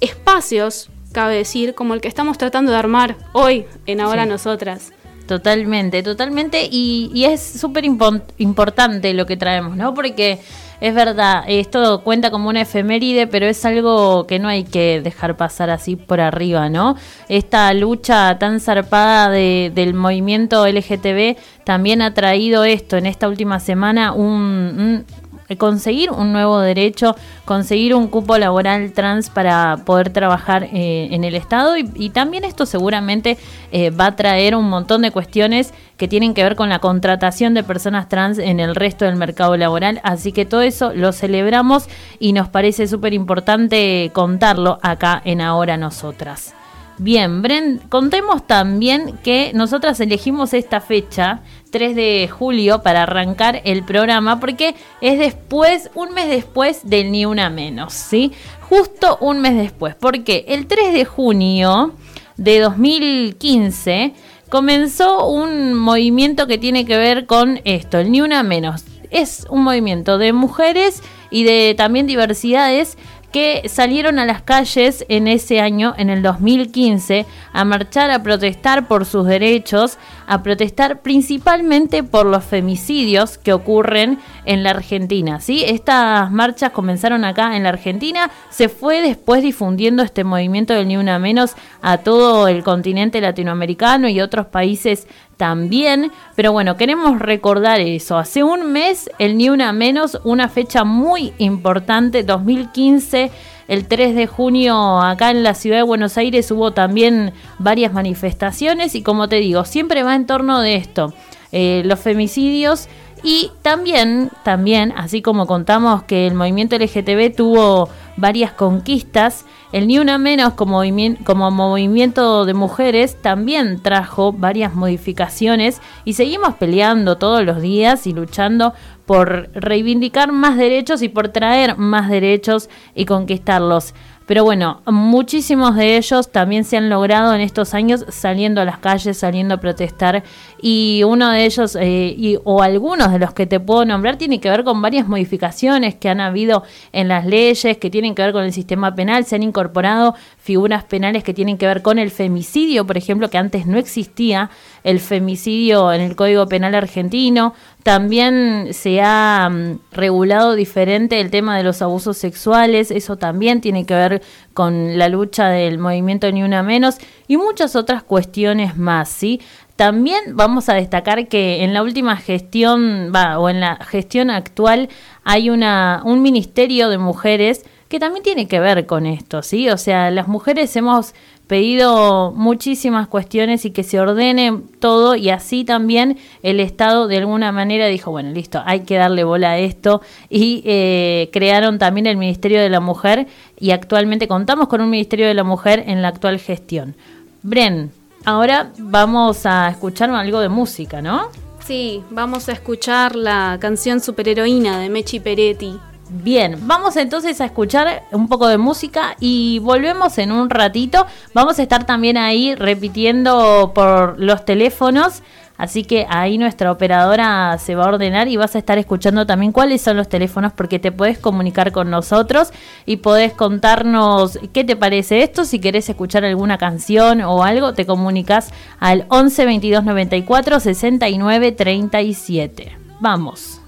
Espacios 0.00 0.88
cabe 1.12 1.36
decir, 1.36 1.74
como 1.74 1.94
el 1.94 2.00
que 2.00 2.08
estamos 2.08 2.38
tratando 2.38 2.72
de 2.72 2.78
armar 2.78 3.16
hoy 3.32 3.66
en 3.86 4.00
Ahora 4.00 4.26
Nosotras. 4.26 4.92
Totalmente, 5.26 6.02
totalmente. 6.02 6.68
Y, 6.70 7.24
es 7.24 7.40
súper 7.40 7.84
importante 7.84 9.14
lo 9.14 9.26
que 9.26 9.36
traemos, 9.36 9.76
¿no? 9.76 9.94
Porque 9.94 10.40
es 10.82 10.94
verdad, 10.96 11.44
esto 11.46 12.02
cuenta 12.02 12.32
como 12.32 12.48
una 12.48 12.62
efeméride, 12.62 13.28
pero 13.28 13.46
es 13.46 13.64
algo 13.64 14.26
que 14.26 14.40
no 14.40 14.48
hay 14.48 14.64
que 14.64 15.00
dejar 15.00 15.36
pasar 15.36 15.70
así 15.70 15.94
por 15.94 16.20
arriba, 16.20 16.68
¿no? 16.70 16.96
Esta 17.28 17.72
lucha 17.72 18.36
tan 18.40 18.58
zarpada 18.58 19.30
del 19.30 19.94
movimiento 19.94 20.66
LGTB 20.66 21.36
también 21.62 22.02
ha 22.02 22.14
traído 22.14 22.64
esto 22.64 22.96
en 22.96 23.06
esta 23.06 23.28
última 23.28 23.60
semana 23.60 24.12
un 24.12 25.04
eh, 25.06 25.21
conseguir 25.56 26.10
un 26.10 26.32
nuevo 26.32 26.58
derecho, 26.60 27.16
conseguir 27.44 27.94
un 27.94 28.08
cupo 28.08 28.38
laboral 28.38 28.92
trans 28.92 29.30
para 29.30 29.78
poder 29.84 30.10
trabajar 30.10 30.64
eh, 30.64 31.08
en 31.10 31.24
el 31.24 31.34
Estado 31.34 31.76
y, 31.76 32.10
también 32.10 32.44
esto 32.44 32.66
seguramente 32.66 33.38
eh, 33.72 33.90
va 33.90 34.06
a 34.06 34.16
traer 34.16 34.54
un 34.54 34.68
montón 34.68 35.02
de 35.02 35.10
cuestiones 35.10 35.72
que 35.96 36.08
tienen 36.08 36.34
que 36.34 36.42
ver 36.42 36.56
con 36.56 36.68
la 36.68 36.78
contratación 36.78 37.54
de 37.54 37.62
personas 37.62 38.08
trans 38.08 38.38
en 38.38 38.60
el 38.60 38.74
resto 38.74 39.04
del 39.04 39.16
mercado 39.16 39.56
laboral, 39.56 40.00
así 40.02 40.32
que 40.32 40.44
todo 40.44 40.62
eso 40.62 40.92
lo 40.94 41.12
celebramos 41.12 41.88
y 42.18 42.32
nos 42.32 42.48
parece 42.48 42.86
súper 42.86 43.14
importante 43.14 44.10
contarlo 44.12 44.78
acá 44.82 45.22
en 45.24 45.40
Ahora 45.40 45.76
Nosotras. 45.76 46.54
Bien, 47.02 47.42
Bren, 47.42 47.80
contemos 47.88 48.46
también 48.46 49.18
que 49.24 49.50
nosotras 49.56 49.98
elegimos 49.98 50.54
esta 50.54 50.80
fecha 50.80 51.40
3 51.72 51.96
de 51.96 52.28
julio 52.30 52.84
para 52.84 53.02
arrancar 53.02 53.60
el 53.64 53.82
programa 53.82 54.38
porque 54.38 54.76
es 55.00 55.18
después, 55.18 55.90
un 55.96 56.14
mes 56.14 56.28
después 56.28 56.88
del 56.88 57.10
Ni 57.10 57.26
Una 57.26 57.50
Menos, 57.50 57.92
¿sí? 57.92 58.30
Justo 58.68 59.18
un 59.20 59.40
mes 59.40 59.56
después, 59.56 59.96
porque 59.96 60.44
el 60.46 60.68
3 60.68 60.92
de 60.92 61.04
junio 61.04 61.92
de 62.36 62.60
2015 62.60 64.12
comenzó 64.48 65.26
un 65.26 65.74
movimiento 65.74 66.46
que 66.46 66.56
tiene 66.56 66.84
que 66.84 66.98
ver 66.98 67.26
con 67.26 67.62
esto, 67.64 67.98
el 67.98 68.12
Ni 68.12 68.20
Una 68.20 68.44
Menos. 68.44 68.84
Es 69.10 69.44
un 69.50 69.64
movimiento 69.64 70.18
de 70.18 70.32
mujeres 70.32 71.02
y 71.30 71.42
de 71.42 71.74
también 71.76 72.06
diversidades 72.06 72.96
que 73.32 73.68
salieron 73.68 74.18
a 74.18 74.26
las 74.26 74.42
calles 74.42 75.04
en 75.08 75.26
ese 75.26 75.60
año, 75.60 75.94
en 75.96 76.10
el 76.10 76.22
2015, 76.22 77.26
a 77.52 77.64
marchar, 77.64 78.10
a 78.10 78.22
protestar 78.22 78.86
por 78.86 79.06
sus 79.06 79.26
derechos, 79.26 79.98
a 80.26 80.42
protestar 80.42 81.00
principalmente 81.00 82.02
por 82.02 82.26
los 82.26 82.44
femicidios 82.44 83.38
que 83.38 83.52
ocurren 83.52 84.18
en 84.44 84.62
la 84.62 84.70
Argentina. 84.70 85.40
¿sí? 85.40 85.64
Estas 85.66 86.30
marchas 86.30 86.70
comenzaron 86.70 87.24
acá 87.24 87.56
en 87.56 87.64
la 87.64 87.70
Argentina, 87.70 88.30
se 88.50 88.68
fue 88.68 89.00
después 89.00 89.42
difundiendo 89.42 90.02
este 90.02 90.24
movimiento 90.24 90.74
del 90.74 90.88
Ni 90.88 90.96
Una 90.96 91.18
Menos 91.18 91.54
a 91.80 91.98
todo 91.98 92.48
el 92.48 92.62
continente 92.62 93.20
latinoamericano 93.20 94.08
y 94.08 94.20
otros 94.20 94.46
países 94.46 95.06
también, 95.36 96.12
pero 96.36 96.52
bueno, 96.52 96.76
queremos 96.76 97.18
recordar 97.18 97.80
eso. 97.80 98.16
Hace 98.16 98.44
un 98.44 98.70
mes, 98.70 99.10
el 99.18 99.36
Ni 99.36 99.48
Una 99.48 99.72
Menos, 99.72 100.20
una 100.24 100.48
fecha 100.48 100.84
muy 100.84 101.32
importante, 101.38 102.22
2015, 102.22 103.30
el 103.72 103.86
3 103.86 104.14
de 104.14 104.26
junio 104.26 105.00
acá 105.00 105.30
en 105.30 105.42
la 105.42 105.54
ciudad 105.54 105.78
de 105.78 105.82
Buenos 105.82 106.18
Aires 106.18 106.50
hubo 106.50 106.72
también 106.72 107.32
varias 107.58 107.94
manifestaciones 107.94 108.94
y 108.94 109.02
como 109.02 109.30
te 109.30 109.36
digo, 109.36 109.64
siempre 109.64 110.02
va 110.02 110.14
en 110.14 110.26
torno 110.26 110.60
de 110.60 110.76
esto, 110.76 111.14
eh, 111.52 111.80
los 111.86 111.98
femicidios 111.98 112.88
y 113.22 113.52
también, 113.62 114.30
también, 114.42 114.92
así 114.96 115.22
como 115.22 115.46
contamos 115.46 116.02
que 116.02 116.26
el 116.26 116.34
movimiento 116.34 116.76
LGTB 116.76 117.34
tuvo 117.36 117.88
varias 118.16 118.52
conquistas, 118.52 119.46
el 119.72 119.86
Ni 119.86 119.98
Una 119.98 120.18
Menos 120.18 120.54
como, 120.54 120.82
como 121.24 121.50
movimiento 121.50 122.44
de 122.44 122.54
mujeres 122.54 123.16
también 123.20 123.80
trajo 123.80 124.32
varias 124.32 124.74
modificaciones 124.74 125.80
y 126.04 126.14
seguimos 126.14 126.54
peleando 126.56 127.16
todos 127.16 127.44
los 127.44 127.62
días 127.62 128.06
y 128.06 128.12
luchando 128.12 128.74
por 129.06 129.50
reivindicar 129.54 130.32
más 130.32 130.56
derechos 130.56 131.02
y 131.02 131.08
por 131.08 131.28
traer 131.28 131.76
más 131.76 132.10
derechos 132.10 132.68
y 132.94 133.04
conquistarlos. 133.06 133.94
Pero 134.32 134.44
bueno, 134.44 134.80
muchísimos 134.86 135.76
de 135.76 135.98
ellos 135.98 136.32
también 136.32 136.64
se 136.64 136.78
han 136.78 136.88
logrado 136.88 137.34
en 137.34 137.42
estos 137.42 137.74
años 137.74 138.06
saliendo 138.08 138.62
a 138.62 138.64
las 138.64 138.78
calles, 138.78 139.18
saliendo 139.18 139.52
a 139.52 139.58
protestar. 139.58 140.22
Y 140.62 141.02
uno 141.04 141.28
de 141.28 141.44
ellos, 141.44 141.76
eh, 141.78 142.14
y, 142.16 142.38
o 142.42 142.62
algunos 142.62 143.12
de 143.12 143.18
los 143.18 143.34
que 143.34 143.46
te 143.46 143.60
puedo 143.60 143.84
nombrar, 143.84 144.16
tiene 144.16 144.40
que 144.40 144.48
ver 144.48 144.64
con 144.64 144.80
varias 144.80 145.06
modificaciones 145.06 145.96
que 145.96 146.08
han 146.08 146.22
habido 146.22 146.62
en 146.92 147.08
las 147.08 147.26
leyes, 147.26 147.76
que 147.76 147.90
tienen 147.90 148.14
que 148.14 148.22
ver 148.22 148.32
con 148.32 148.44
el 148.44 148.54
sistema 148.54 148.94
penal. 148.94 149.26
Se 149.26 149.36
han 149.36 149.42
incorporado 149.42 150.14
figuras 150.38 150.84
penales 150.84 151.24
que 151.24 151.34
tienen 151.34 151.58
que 151.58 151.66
ver 151.66 151.82
con 151.82 151.98
el 151.98 152.10
femicidio, 152.10 152.86
por 152.86 152.96
ejemplo, 152.96 153.28
que 153.28 153.36
antes 153.36 153.66
no 153.66 153.76
existía 153.76 154.48
el 154.82 154.98
femicidio 154.98 155.92
en 155.92 156.00
el 156.00 156.16
Código 156.16 156.46
Penal 156.46 156.74
argentino. 156.74 157.52
También 157.82 158.68
se 158.72 159.00
ha 159.02 159.48
mm, 159.50 159.80
regulado 159.90 160.54
diferente 160.54 161.20
el 161.20 161.30
tema 161.30 161.56
de 161.56 161.64
los 161.64 161.82
abusos 161.82 162.16
sexuales, 162.16 162.90
eso 162.90 163.16
también 163.16 163.60
tiene 163.60 163.84
que 163.84 163.94
ver 163.94 164.22
con 164.54 164.98
la 164.98 165.08
lucha 165.08 165.48
del 165.48 165.78
movimiento 165.78 166.30
Ni 166.30 166.42
Una 166.42 166.62
Menos 166.62 166.98
y 167.26 167.36
muchas 167.36 167.74
otras 167.74 168.02
cuestiones 168.02 168.76
más, 168.76 169.08
¿sí? 169.08 169.40
También 169.76 170.36
vamos 170.36 170.68
a 170.68 170.74
destacar 170.74 171.26
que 171.26 171.64
en 171.64 171.74
la 171.74 171.82
última 171.82 172.16
gestión, 172.16 173.12
o 173.38 173.48
en 173.48 173.60
la 173.60 173.76
gestión 173.76 174.30
actual, 174.30 174.88
hay 175.24 175.50
una, 175.50 176.02
un 176.04 176.22
ministerio 176.22 176.88
de 176.88 176.98
mujeres 176.98 177.64
que 177.88 177.98
también 177.98 178.22
tiene 178.22 178.46
que 178.46 178.60
ver 178.60 178.86
con 178.86 179.06
esto, 179.06 179.42
¿sí? 179.42 179.68
O 179.70 179.76
sea, 179.76 180.10
las 180.10 180.28
mujeres 180.28 180.74
hemos 180.76 181.14
pedido 181.52 182.32
muchísimas 182.32 183.08
cuestiones 183.08 183.66
y 183.66 183.72
que 183.72 183.82
se 183.82 184.00
ordene 184.00 184.58
todo 184.78 185.16
y 185.16 185.28
así 185.28 185.64
también 185.66 186.16
el 186.42 186.60
Estado 186.60 187.08
de 187.08 187.18
alguna 187.18 187.52
manera 187.52 187.88
dijo, 187.88 188.10
bueno, 188.10 188.30
listo, 188.30 188.62
hay 188.64 188.84
que 188.84 188.96
darle 188.96 189.22
bola 189.22 189.50
a 189.50 189.58
esto 189.58 190.00
y 190.30 190.62
eh, 190.64 191.28
crearon 191.30 191.78
también 191.78 192.06
el 192.06 192.16
Ministerio 192.16 192.58
de 192.58 192.70
la 192.70 192.80
Mujer 192.80 193.26
y 193.60 193.72
actualmente 193.72 194.28
contamos 194.28 194.66
con 194.68 194.80
un 194.80 194.88
Ministerio 194.88 195.26
de 195.26 195.34
la 195.34 195.44
Mujer 195.44 195.84
en 195.86 196.00
la 196.00 196.08
actual 196.08 196.38
gestión. 196.38 196.94
Bren, 197.42 197.90
ahora 198.24 198.72
vamos 198.78 199.44
a 199.44 199.68
escuchar 199.68 200.08
algo 200.08 200.40
de 200.40 200.48
música, 200.48 201.02
¿no? 201.02 201.26
Sí, 201.66 202.02
vamos 202.08 202.48
a 202.48 202.52
escuchar 202.52 203.14
la 203.14 203.58
canción 203.60 204.00
Superheroína 204.00 204.78
de 204.78 204.88
Mechi 204.88 205.20
Peretti. 205.20 205.78
Bien, 206.14 206.58
vamos 206.66 206.96
entonces 206.96 207.40
a 207.40 207.46
escuchar 207.46 208.02
un 208.12 208.28
poco 208.28 208.46
de 208.46 208.58
música 208.58 209.16
y 209.18 209.60
volvemos 209.60 210.18
en 210.18 210.30
un 210.30 210.50
ratito. 210.50 211.06
Vamos 211.32 211.58
a 211.58 211.62
estar 211.62 211.86
también 211.86 212.18
ahí 212.18 212.54
repitiendo 212.54 213.72
por 213.74 214.20
los 214.20 214.44
teléfonos. 214.44 215.22
Así 215.56 215.84
que 215.84 216.06
ahí 216.10 216.36
nuestra 216.36 216.70
operadora 216.70 217.56
se 217.56 217.76
va 217.76 217.84
a 217.84 217.88
ordenar 217.88 218.28
y 218.28 218.36
vas 218.36 218.54
a 218.56 218.58
estar 218.58 218.76
escuchando 218.76 219.24
también 219.24 219.52
cuáles 219.52 219.80
son 219.80 219.96
los 219.96 220.08
teléfonos 220.08 220.52
porque 220.52 220.78
te 220.78 220.92
puedes 220.92 221.18
comunicar 221.18 221.72
con 221.72 221.88
nosotros 221.88 222.52
y 222.84 222.98
podés 222.98 223.32
contarnos 223.32 224.38
qué 224.52 224.64
te 224.64 224.76
parece 224.76 225.22
esto. 225.22 225.46
Si 225.46 225.60
querés 225.60 225.88
escuchar 225.88 226.26
alguna 226.26 226.58
canción 226.58 227.22
o 227.22 227.42
algo, 227.42 227.72
te 227.72 227.86
comunicas 227.86 228.52
al 228.80 229.06
11 229.08 229.46
22 229.46 229.84
94 229.84 230.60
69 230.60 231.52
37. 231.52 232.76
Vamos 233.00 233.61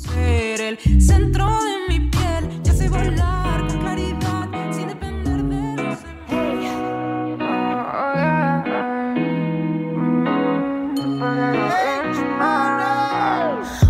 ser 0.00 0.60
el 0.60 0.78
centro 1.00 1.46
de 1.46 1.74
mi 1.88 2.00
piel. 2.08 2.62
Ya 2.62 2.72
sé 2.72 2.88
volar 2.88 3.66
con 3.66 3.78
claridad 3.78 4.48
sin 4.72 4.88
depender 4.88 5.42
de 5.42 5.82
los 5.82 5.98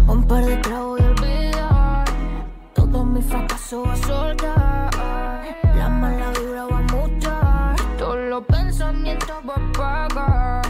Un 0.09 0.27
par 0.27 0.45
de 0.45 0.57
tragos 0.57 1.01
y 1.01 1.05
olvidar 1.05 2.05
todo 2.75 3.05
mi 3.05 3.23
fracaso 3.23 3.87
a 3.87 3.97
soltar. 3.97 4.91
La 5.77 5.89
mala 5.89 6.31
vibra 6.33 6.65
va 6.67 6.79
a 6.79 6.83
mutar, 6.95 7.77
todos 7.99 8.19
los 8.29 8.45
pensamientos 8.45 9.37
va 9.49 9.55
a 9.55 10.05
apagar. 10.07 10.63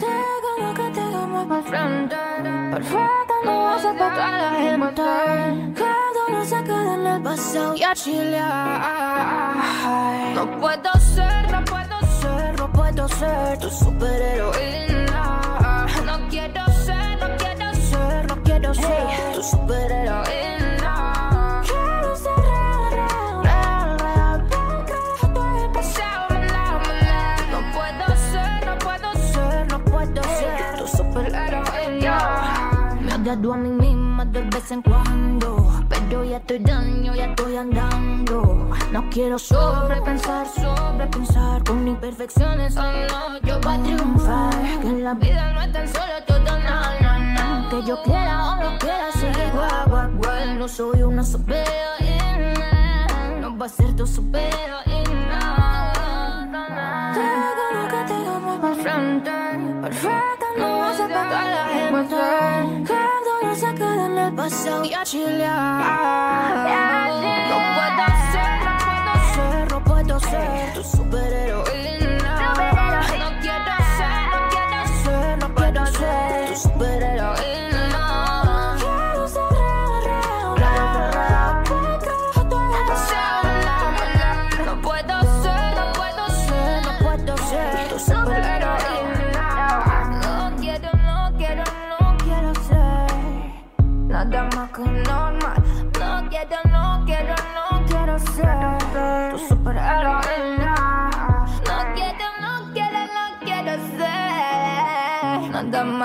Tengo 0.00 0.50
lo 0.62 0.74
que 0.74 0.90
tengo 0.90 1.26
más 1.26 1.46
para 1.46 1.62
frente, 1.62 2.16
perfecto 2.72 3.25
no 3.46 3.64
vas 3.64 3.84
a 3.84 3.92
toda 3.92 4.30
la 4.42 4.50
gente. 4.60 5.02
Cada 5.82 6.20
uno 6.28 6.44
se 6.44 6.64
queda 6.64 6.94
en 6.94 7.06
el 7.06 7.22
pasado 7.22 7.74
y 7.76 7.82
a 7.82 7.94
chilear. 7.94 9.56
No 10.34 10.44
puedo 10.60 10.92
ser, 11.14 11.50
no 11.50 11.64
puedo 11.64 11.96
ser, 12.20 12.58
no 12.60 12.72
puedo 12.72 13.08
ser 13.08 13.58
tu 13.58 13.70
superheroína. 13.70 15.22
No 16.04 16.28
quiero 16.28 16.64
ser, 16.86 17.18
no 17.22 17.28
quiero 17.38 17.74
ser, 17.90 18.26
no 18.28 18.42
quiero 18.42 18.74
ser 18.74 19.32
tu 19.34 19.42
superheroína. 19.42 20.65
Vez 34.66 34.72
en 34.72 34.82
cuando. 34.82 35.72
Pero 35.88 36.24
ya 36.24 36.38
estoy 36.38 36.58
daño, 36.58 37.14
ya 37.14 37.26
estoy 37.26 37.56
andando. 37.56 38.70
No 38.92 39.08
quiero 39.10 39.38
sobrepensar, 39.38 40.46
sobrepensar. 40.48 41.62
Con 41.64 41.86
imperfecciones, 41.86 42.74
no, 42.74 43.38
yo 43.42 43.60
voy 43.60 43.74
a 43.74 43.82
triunfar. 43.82 44.54
Que 44.80 44.88
en 44.88 45.04
la 45.04 45.14
vida 45.14 45.52
no 45.52 45.62
es 45.62 45.72
tan 45.72 45.88
solo 45.88 46.12
todo, 46.26 46.40
no, 46.40 47.00
no, 47.00 47.18
no. 47.34 47.68
Que 47.70 47.82
yo 47.88 48.02
quiera 48.02 48.50
o 48.50 48.56
no 48.56 48.78
quiera 48.78 49.12
ser 49.12 49.52
guau, 49.52 49.88
guau, 49.88 50.10
guau. 50.18 50.54
No 50.58 50.68
soy 50.68 51.02
una 51.02 51.24
superheroína. 51.24 53.06
No 53.40 53.56
va 53.56 53.66
a 53.66 53.68
ser 53.68 53.94
tu 53.94 54.06
superheroína. 54.06 55.92
Tengo 57.14 57.64
lo 57.74 57.88
que 57.88 57.96
muy 58.40 58.58
por 58.58 58.74
frente. 58.76 59.30
Perfecta, 59.82 60.46
no 60.58 60.78
vas 60.78 61.00
a 61.00 61.08
la 61.08 61.66
gente. 61.72 62.95
Cada 64.48 64.62
uno 67.12 67.24
se 67.24 67.44
queda 67.46 67.46
en 67.46 67.50
el 67.50 67.50
pasado 67.50 67.98
y 67.98 68.05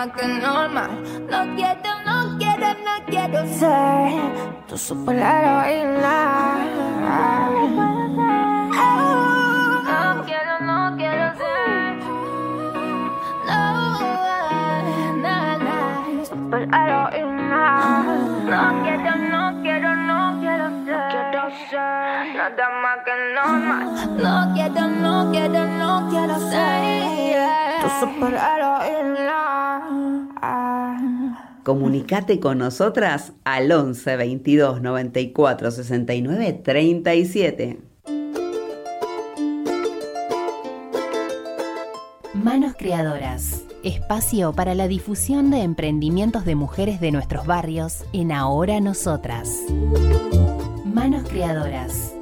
más 0.06 0.16
que 0.18 0.28
normal. 0.28 0.90
No 1.30 1.56
quiero, 1.56 1.92
no 2.06 2.38
quiero, 2.40 2.68
no 2.86 3.06
quiero 3.06 3.46
ser 3.46 4.22
tu 4.68 4.78
superheroína. 4.78 6.58
No 9.86 10.26
quiero, 10.26 10.60
no 10.62 10.96
quiero 10.98 11.26
ser. 11.38 11.96
No, 13.48 13.62
no, 15.24 15.36
no, 15.66 16.26
superheroína. 16.26 18.04
No 18.50 18.84
quiero, 18.84 19.14
no 19.34 19.62
quiero, 19.62 19.96
no 19.96 20.40
quiero 20.42 20.66
ser. 20.86 21.10
Quiero 21.12 21.44
ser 21.70 22.36
nada 22.36 22.70
más 22.82 22.98
que 23.06 23.14
no 23.36 23.46
más. 23.70 24.08
No 24.08 24.54
quiero, 24.56 24.88
no 24.88 25.32
quiero, 25.32 25.62
no 25.66 26.10
quiero 26.10 26.36
ser 26.50 27.02
tu 27.82 27.90
superheroína. 28.00 28.71
Comunicate 31.72 32.42
con 32.42 32.58
nosotras 32.58 33.32
al 33.46 33.72
11 33.72 34.18
22 34.18 34.82
94 34.82 35.72
69 35.72 36.62
37. 36.62 37.80
Manos 42.34 42.74
Creadoras. 42.78 43.64
Espacio 43.86 44.52
para 44.52 44.76
la 44.76 44.90
difusión 44.90 45.50
de 45.50 45.62
emprendimientos 45.62 46.44
de 46.44 46.56
mujeres 46.56 47.00
de 47.00 47.14
nuestros 47.14 47.46
barrios 47.46 48.04
en 48.12 48.34
Ahora 48.34 48.82
Nosotras. 48.82 49.58
Manos 50.84 51.24
Creadoras. 51.30 52.14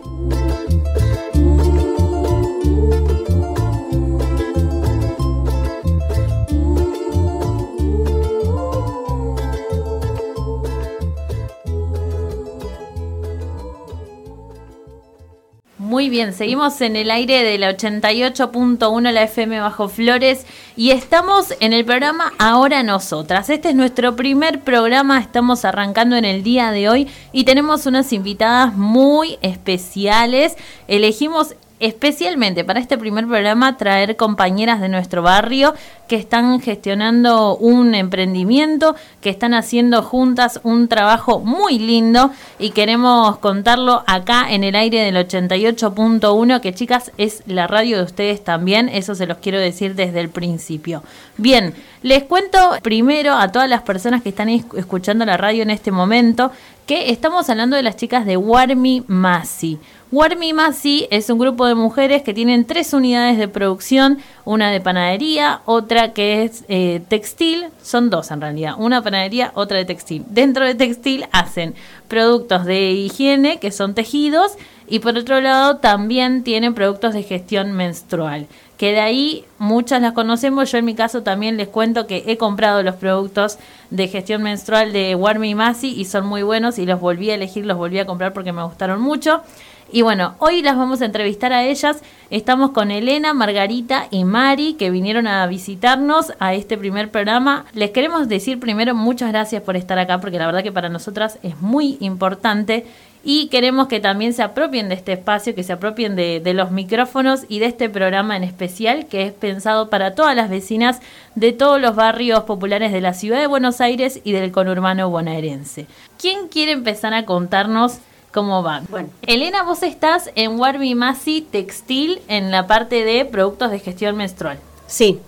Muy 15.89 16.07
bien, 16.11 16.33
seguimos 16.33 16.81
en 16.81 16.95
el 16.95 17.09
aire 17.09 17.41
de 17.41 17.57
la 17.57 17.71
88.1 17.71 19.11
la 19.11 19.23
FM 19.23 19.59
Bajo 19.59 19.89
Flores 19.89 20.45
y 20.75 20.91
estamos 20.91 21.55
en 21.61 21.73
el 21.73 21.83
programa 21.83 22.31
Ahora 22.37 22.83
Nosotras. 22.83 23.49
Este 23.49 23.69
es 23.69 23.75
nuestro 23.75 24.15
primer 24.15 24.61
programa, 24.61 25.19
estamos 25.19 25.65
arrancando 25.65 26.15
en 26.15 26.25
el 26.25 26.43
día 26.43 26.69
de 26.69 26.89
hoy 26.89 27.07
y 27.31 27.43
tenemos 27.43 27.87
unas 27.87 28.13
invitadas 28.13 28.75
muy 28.75 29.39
especiales. 29.41 30.57
Elegimos 30.87 31.55
especialmente 31.79 32.63
para 32.63 32.79
este 32.79 32.97
primer 32.97 33.25
programa 33.25 33.77
traer 33.77 34.15
compañeras 34.15 34.81
de 34.81 34.89
nuestro 34.89 35.21
barrio 35.21 35.73
que 36.07 36.15
están 36.15 36.59
gestionando 36.59 37.55
un 37.55 37.95
emprendimiento, 37.95 38.95
que 39.21 39.29
están 39.29 39.53
haciendo 39.53 40.01
juntas 40.01 40.59
un 40.63 40.87
trabajo 40.87 41.39
muy 41.39 41.79
lindo 41.79 42.31
y 42.57 42.71
queremos 42.71 43.37
contarlo 43.37 44.03
acá 44.07 44.47
en 44.49 44.63
el 44.63 44.75
aire 44.75 45.03
del 45.03 45.15
88.1, 45.15 46.61
que 46.61 46.73
chicas 46.73 47.11
es 47.17 47.43
la 47.45 47.67
radio 47.67 47.97
de 47.97 48.03
ustedes 48.03 48.43
también, 48.43 48.89
eso 48.89 49.15
se 49.15 49.27
los 49.27 49.37
quiero 49.37 49.59
decir 49.59 49.95
desde 49.95 50.19
el 50.19 50.29
principio. 50.29 51.03
Bien, 51.37 51.73
les 52.01 52.23
cuento 52.23 52.59
primero 52.81 53.33
a 53.33 53.51
todas 53.51 53.69
las 53.69 53.83
personas 53.83 54.21
que 54.21 54.29
están 54.29 54.49
escuchando 54.49 55.25
la 55.25 55.37
radio 55.37 55.63
en 55.63 55.69
este 55.69 55.91
momento 55.91 56.51
que 56.89 57.11
estamos 57.11 57.47
hablando 57.51 57.75
de 57.75 57.83
las 57.83 57.97
chicas 57.97 58.25
de 58.25 58.35
Warmi 58.35 59.03
Masi. 59.05 59.77
Warmi 60.11 60.53
Masi 60.53 61.07
es 61.11 61.29
un 61.29 61.37
grupo 61.37 61.67
de 61.67 61.75
mujeres 61.75 62.23
que 62.23 62.33
tienen 62.33 62.65
tres 62.65 62.93
unidades 62.93 63.37
de 63.37 63.47
producción, 63.47 64.17
una 64.43 64.71
de 64.71 64.81
panadería, 64.81 65.61
otra 65.65 66.13
que 66.13 66.43
es 66.43 66.65
eh, 66.67 67.01
textil, 67.07 67.67
son 67.83 68.09
dos 68.09 68.31
en 68.31 68.41
realidad, 68.41 68.73
una 68.79 69.03
panadería, 69.03 69.51
otra 69.53 69.77
de 69.77 69.85
textil. 69.85 70.25
Dentro 70.27 70.65
de 70.65 70.73
textil 70.73 71.27
hacen 71.31 71.75
productos 72.07 72.65
de 72.65 72.89
higiene, 72.91 73.59
que 73.59 73.69
son 73.69 73.93
tejidos, 73.93 74.53
y 74.89 74.99
por 74.99 75.17
otro 75.17 75.39
lado 75.41 75.77
también 75.77 76.43
tienen 76.43 76.73
productos 76.73 77.13
de 77.13 77.23
gestión 77.23 77.71
menstrual 77.73 78.47
que 78.79 78.93
de 78.93 79.01
ahí 79.01 79.43
muchas 79.57 80.01
las 80.01 80.13
conocemos. 80.13 80.71
Yo 80.71 80.77
en 80.77 80.85
mi 80.85 80.95
caso 80.95 81.21
también 81.21 81.57
les 81.57 81.67
cuento 81.67 82.07
que 82.07 82.23
he 82.27 82.37
comprado 82.37 82.81
los 82.81 82.95
productos 82.95 83.59
de 83.89 84.07
gestión 84.07 84.41
menstrual 84.41 84.93
de 84.93 85.15
Warmi 85.15 85.53
Masi 85.53 85.99
y 85.99 86.05
son 86.05 86.25
muy 86.25 86.43
buenos 86.43 86.79
y 86.79 86.85
los 86.85 87.01
volví 87.01 87.29
a 87.29 87.35
elegir, 87.35 87.65
los 87.65 87.77
volví 87.77 87.99
a 87.99 88.05
comprar 88.05 88.31
porque 88.31 88.53
me 88.53 88.63
gustaron 88.63 89.01
mucho. 89.01 89.43
Y 89.91 90.01
bueno, 90.01 90.35
hoy 90.39 90.61
las 90.61 90.77
vamos 90.77 91.01
a 91.01 91.05
entrevistar 91.05 91.51
a 91.51 91.65
ellas. 91.65 92.01
Estamos 92.29 92.71
con 92.71 92.89
Elena, 92.89 93.33
Margarita 93.33 94.07
y 94.11 94.23
Mari 94.23 94.75
que 94.75 94.91
vinieron 94.91 95.27
a 95.27 95.45
visitarnos 95.47 96.31
a 96.39 96.53
este 96.53 96.77
primer 96.77 97.11
programa. 97.11 97.65
Les 97.73 97.91
queremos 97.91 98.29
decir 98.29 98.61
primero 98.61 98.95
muchas 98.95 99.31
gracias 99.31 99.61
por 99.61 99.75
estar 99.75 99.99
acá 99.99 100.21
porque 100.21 100.39
la 100.39 100.45
verdad 100.45 100.63
que 100.63 100.71
para 100.71 100.87
nosotras 100.87 101.37
es 101.43 101.59
muy 101.59 101.97
importante 101.99 102.85
y 103.23 103.47
queremos 103.47 103.87
que 103.87 103.99
también 103.99 104.33
se 104.33 104.43
apropien 104.43 104.89
de 104.89 104.95
este 104.95 105.13
espacio, 105.13 105.53
que 105.53 105.63
se 105.63 105.73
apropien 105.73 106.15
de, 106.15 106.39
de, 106.39 106.53
los 106.53 106.71
micrófonos 106.71 107.41
y 107.49 107.59
de 107.59 107.65
este 107.65 107.89
programa 107.89 108.37
en 108.37 108.43
especial 108.43 109.07
que 109.07 109.23
es 109.23 109.33
pensado 109.33 109.89
para 109.89 110.15
todas 110.15 110.35
las 110.35 110.49
vecinas 110.49 111.01
de 111.35 111.51
todos 111.51 111.81
los 111.81 111.95
barrios 111.95 112.43
populares 112.43 112.91
de 112.91 113.01
la 113.01 113.13
ciudad 113.13 113.39
de 113.39 113.47
Buenos 113.47 113.81
Aires 113.81 114.21
y 114.23 114.31
del 114.31 114.51
conurbano 114.51 115.09
bonaerense. 115.09 115.85
¿Quién 116.17 116.47
quiere 116.47 116.71
empezar 116.71 117.13
a 117.13 117.25
contarnos 117.25 117.97
cómo 118.31 118.63
va? 118.63 118.83
Bueno, 118.89 119.09
Elena, 119.27 119.63
vos 119.63 119.83
estás 119.83 120.31
en 120.35 120.59
Warby 120.59 120.95
Masi 120.95 121.41
Textil 121.41 122.21
en 122.27 122.51
la 122.51 122.67
parte 122.67 123.03
de 123.03 123.25
productos 123.25 123.71
de 123.71 123.79
gestión 123.79 124.15
menstrual. 124.15 124.59
Sí, 124.87 125.19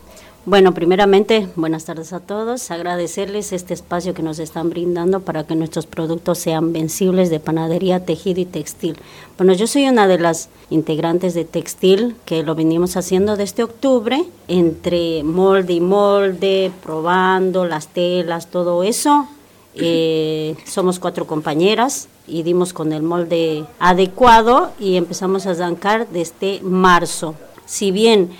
bueno, 0.46 0.74
primeramente, 0.74 1.48
buenas 1.56 1.86
tardes 1.86 2.14
a 2.14 2.20
todos. 2.20 2.72
Agradecerles 2.72 3.54
este 3.54 3.76
espacio 3.76 4.16
que 4.16 4.24
nos 4.24 4.40
están 4.40 4.72
brindando 4.72 5.20
para 5.20 5.46
que 5.46 5.56
nuestros 5.56 5.86
productos 5.86 6.40
sean 6.40 6.74
vencibles 6.74 7.30
de 7.30 7.40
panadería, 7.40 8.06
tejido 8.06 8.42
y 8.42 8.46
textil. 8.46 8.98
Bueno, 9.38 9.54
yo 9.54 9.68
soy 9.68 9.88
una 9.88 10.08
de 10.08 10.18
las 10.18 10.50
integrantes 10.72 11.36
de 11.36 11.46
textil 11.46 12.16
que 12.26 12.42
lo 12.42 12.56
venimos 12.56 12.98
haciendo 12.98 13.38
desde 13.38 13.64
octubre, 13.64 14.26
entre 14.48 15.24
molde 15.24 15.74
y 15.74 15.80
molde, 15.80 16.72
probando 16.82 17.66
las 17.66 17.90
telas, 17.90 18.50
todo 18.50 18.84
eso. 18.84 19.28
Eh, 19.76 20.56
somos 20.66 21.00
cuatro 21.00 21.28
compañeras 21.28 22.08
y 22.28 22.44
dimos 22.44 22.74
con 22.74 22.94
el 22.94 23.04
molde 23.04 23.64
adecuado 23.80 24.72
y 24.80 24.96
empezamos 24.96 25.46
a 25.46 25.54
zancar 25.54 26.08
desde 26.10 26.60
marzo. 26.62 27.36
Si 27.66 27.92
bien 27.92 28.32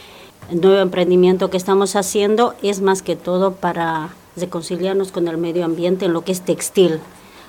el 0.52 0.60
nuevo 0.60 0.82
emprendimiento 0.82 1.50
que 1.50 1.56
estamos 1.56 1.96
haciendo 1.96 2.56
es 2.62 2.82
más 2.82 3.02
que 3.02 3.16
todo 3.16 3.54
para 3.54 4.10
reconciliarnos 4.36 5.14
con 5.14 5.30
el 5.30 5.38
medio 5.38 5.64
ambiente 5.64 6.06
en 6.06 6.14
lo 6.14 6.26
que 6.26 6.34
es 6.34 6.42
textil, 6.42 7.00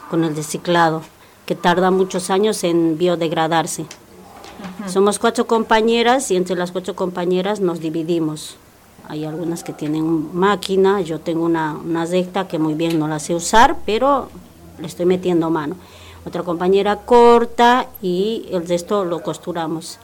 con 0.09 0.23
el 0.23 0.37
reciclado, 0.37 1.03
que 1.45 1.57
tarda 1.57 1.91
muchos 1.91 2.31
años 2.31 2.63
en 2.63 2.97
biodegradarse. 2.99 3.87
Somos 4.87 5.19
cuatro 5.19 5.49
compañeras 5.49 6.31
y 6.31 6.37
entre 6.37 6.55
las 6.55 6.71
cuatro 6.71 6.95
compañeras 6.95 7.59
nos 7.59 7.81
dividimos. 7.81 8.57
Hay 9.09 9.25
algunas 9.25 9.65
que 9.65 9.73
tienen 9.73 10.33
máquina, 10.33 11.01
yo 11.01 11.19
tengo 11.19 11.45
una, 11.45 11.73
una 11.73 12.07
recta 12.07 12.47
que 12.47 12.61
muy 12.61 12.75
bien 12.75 13.01
no 13.01 13.09
la 13.09 13.19
sé 13.19 13.35
usar, 13.35 13.79
pero 13.85 14.29
le 14.79 14.87
estoy 14.87 15.07
metiendo 15.07 15.51
mano. 15.51 15.75
Otra 16.25 16.45
compañera 16.45 16.99
corta 16.99 17.89
y 18.01 18.47
el 18.53 18.69
resto 18.69 19.05
lo 19.05 19.25
costuramos 19.25 19.99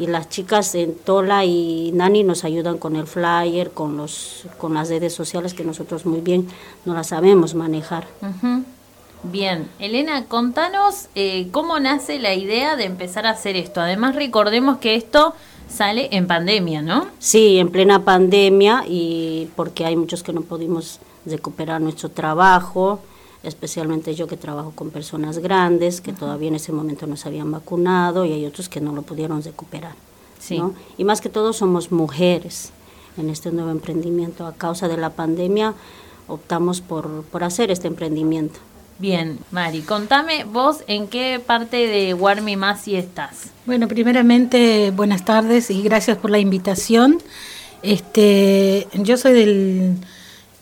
y 0.00 0.06
las 0.06 0.30
chicas 0.30 0.74
en 0.74 0.94
Tola 0.94 1.44
y 1.44 1.92
Nani 1.92 2.24
nos 2.24 2.44
ayudan 2.44 2.78
con 2.78 2.96
el 2.96 3.06
flyer, 3.06 3.70
con 3.70 3.98
los 3.98 4.46
con 4.56 4.72
las 4.72 4.88
redes 4.88 5.12
sociales 5.12 5.52
que 5.52 5.62
nosotros 5.62 6.06
muy 6.06 6.22
bien 6.22 6.48
no 6.86 6.94
las 6.94 7.08
sabemos 7.08 7.54
manejar. 7.54 8.08
Bien, 9.22 9.68
Elena, 9.78 10.24
contanos 10.24 11.08
eh, 11.14 11.48
cómo 11.52 11.78
nace 11.78 12.18
la 12.18 12.34
idea 12.34 12.76
de 12.76 12.84
empezar 12.84 13.26
a 13.26 13.30
hacer 13.30 13.54
esto. 13.56 13.82
Además, 13.82 14.14
recordemos 14.14 14.78
que 14.78 14.94
esto 14.94 15.34
sale 15.68 16.08
en 16.12 16.26
pandemia, 16.26 16.80
¿no? 16.80 17.06
Sí, 17.18 17.58
en 17.58 17.68
plena 17.68 18.02
pandemia 18.02 18.84
y 18.88 19.50
porque 19.54 19.84
hay 19.84 19.96
muchos 19.96 20.22
que 20.22 20.32
no 20.32 20.40
pudimos 20.40 20.98
recuperar 21.26 21.82
nuestro 21.82 22.08
trabajo, 22.08 23.00
especialmente 23.42 24.14
yo 24.14 24.26
que 24.26 24.36
trabajo 24.36 24.72
con 24.74 24.90
personas 24.90 25.38
grandes 25.38 26.00
que 26.00 26.12
todavía 26.12 26.48
en 26.48 26.56
ese 26.56 26.72
momento 26.72 27.06
no 27.06 27.16
se 27.16 27.28
habían 27.28 27.50
vacunado 27.50 28.24
y 28.24 28.32
hay 28.32 28.46
otros 28.46 28.68
que 28.68 28.80
no 28.80 28.92
lo 28.92 29.02
pudieron 29.02 29.42
recuperar. 29.42 29.94
Sí. 30.38 30.58
¿no? 30.58 30.74
Y 30.98 31.04
más 31.04 31.20
que 31.20 31.28
todo 31.28 31.52
somos 31.52 31.92
mujeres 31.92 32.72
en 33.16 33.30
este 33.30 33.50
nuevo 33.50 33.70
emprendimiento. 33.70 34.46
A 34.46 34.52
causa 34.52 34.88
de 34.88 34.96
la 34.96 35.10
pandemia 35.10 35.74
optamos 36.28 36.80
por, 36.80 37.24
por 37.24 37.44
hacer 37.44 37.70
este 37.70 37.88
emprendimiento. 37.88 38.58
Bien, 38.98 39.38
Mari, 39.50 39.80
contame 39.80 40.44
vos 40.44 40.84
en 40.86 41.08
qué 41.08 41.40
parte 41.44 41.86
de 41.86 42.12
Warmi 42.12 42.56
Masi 42.56 42.96
estás. 42.96 43.46
Bueno, 43.64 43.88
primeramente, 43.88 44.90
buenas 44.90 45.24
tardes 45.24 45.70
y 45.70 45.82
gracias 45.82 46.18
por 46.18 46.30
la 46.30 46.38
invitación. 46.38 47.18
Este, 47.82 48.86
yo 48.92 49.16
soy 49.16 49.32
del, 49.32 49.96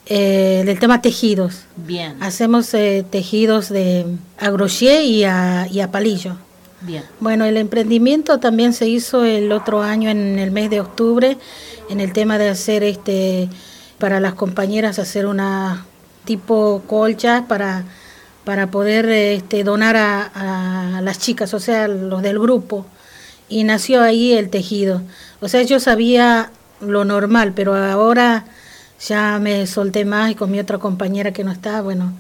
eh, 0.09 0.63
del 0.65 0.79
tema 0.79 1.01
tejidos. 1.03 1.65
Bien, 1.77 2.17
Hacemos 2.21 2.73
eh, 2.75 3.05
tejidos 3.09 3.69
de 3.69 4.07
a 4.39 4.51
crochet 4.51 5.03
y 5.05 5.25
a, 5.25 5.67
y 5.71 5.81
a 5.81 5.91
palillo. 5.91 6.37
bien. 6.81 7.05
Bueno, 7.21 7.45
el 7.45 7.57
emprendimiento 7.57 8.39
también 8.41 8.73
se 8.73 8.89
hizo 8.89 9.25
el 9.25 9.53
otro 9.53 9.83
año 9.83 10.11
en 10.11 10.39
el 10.39 10.51
mes 10.51 10.71
de 10.71 10.81
octubre 10.81 11.37
en 11.91 12.01
el 12.01 12.13
tema 12.13 12.39
de 12.39 12.49
hacer 12.49 12.83
este 12.83 13.49
para 13.99 14.21
las 14.21 14.35
compañeras 14.35 14.99
hacer 14.99 15.27
una 15.27 15.85
tipo 16.25 16.83
colcha 16.87 17.47
para 17.49 17.85
para 18.45 18.71
poder 18.71 19.11
este, 19.11 19.63
donar 19.63 19.97
a, 19.97 20.97
a 20.97 21.03
las 21.03 21.19
chicas, 21.19 21.53
o 21.53 21.61
sea, 21.61 21.87
los 21.87 22.23
del 22.23 22.39
grupo. 22.39 22.87
Y 23.51 23.65
nació 23.65 24.01
ahí 24.03 24.33
el 24.33 24.49
tejido. 24.49 25.03
O 25.41 25.49
sea, 25.49 25.63
yo 25.65 25.81
sabía 25.81 26.51
lo 26.81 27.05
normal, 27.05 27.53
pero 27.55 27.75
ahora 27.77 28.47
ya 29.01 29.39
me 29.39 29.67
solté 29.67 30.05
más 30.05 30.31
y 30.31 30.35
con 30.35 30.51
mi 30.51 30.59
otra 30.61 30.79
compañera 30.79 31.33
que 31.33 31.45
no 31.45 31.53
está, 31.53 31.81
bueno, 31.83 32.13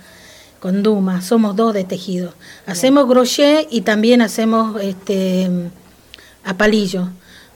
con 0.60 0.82
Duma, 0.82 1.22
somos 1.22 1.54
dos 1.56 1.72
de 1.74 1.84
tejido. 1.84 2.32
Hacemos 2.66 3.06
crochet 3.06 3.66
y 3.70 3.82
también 3.82 4.22
hacemos 4.22 4.80
este 4.82 5.48
a 6.44 6.54
palillo. 6.54 7.08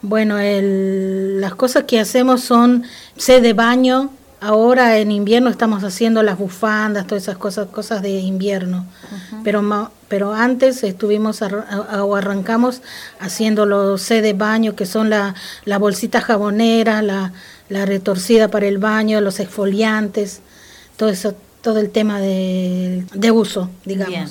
Bueno, 0.03 0.39
el- 0.39 1.41
las 1.41 1.55
cosas 1.55 1.85
que 1.85 2.01
hacemos 2.01 2.43
son 2.43 2.85
sed 3.17 3.43
de 3.43 3.53
baño. 3.53 4.11
Ahora 4.41 4.99
en 4.99 5.13
invierno 5.13 5.51
estamos 5.51 5.85
haciendo 5.85 6.23
las 6.25 6.37
bufandas, 6.37 7.07
todas 7.07 7.23
esas 7.23 7.37
cosas, 7.39 7.69
cosas 7.69 8.03
de 8.03 8.11
invierno. 8.19 8.87
Pero 9.45 9.63
ma- 9.63 9.91
pero 10.09 10.33
antes 10.35 10.83
estuvimos 10.83 11.41
o 11.43 12.17
arrancamos 12.17 12.83
haciendo 13.21 13.67
los 13.67 14.03
sed 14.03 14.23
de 14.23 14.33
baño, 14.33 14.75
que 14.75 14.85
son 14.85 15.11
la, 15.11 15.35
la 15.65 15.79
bolsita 15.79 16.21
jabonera, 16.21 17.03
la, 17.03 17.33
la 17.73 17.87
retorcida 17.87 18.49
para 18.49 18.67
el 18.67 18.79
baño, 18.79 19.21
los 19.21 19.41
exfoliantes, 19.41 20.41
todo 20.97 21.09
eso, 21.09 21.35
todo 21.63 21.79
el 21.81 21.91
tema 21.91 22.21
de, 22.21 23.05
de 23.15 23.31
uso, 23.31 23.71
digamos. 23.85 24.15
Bien. 24.15 24.29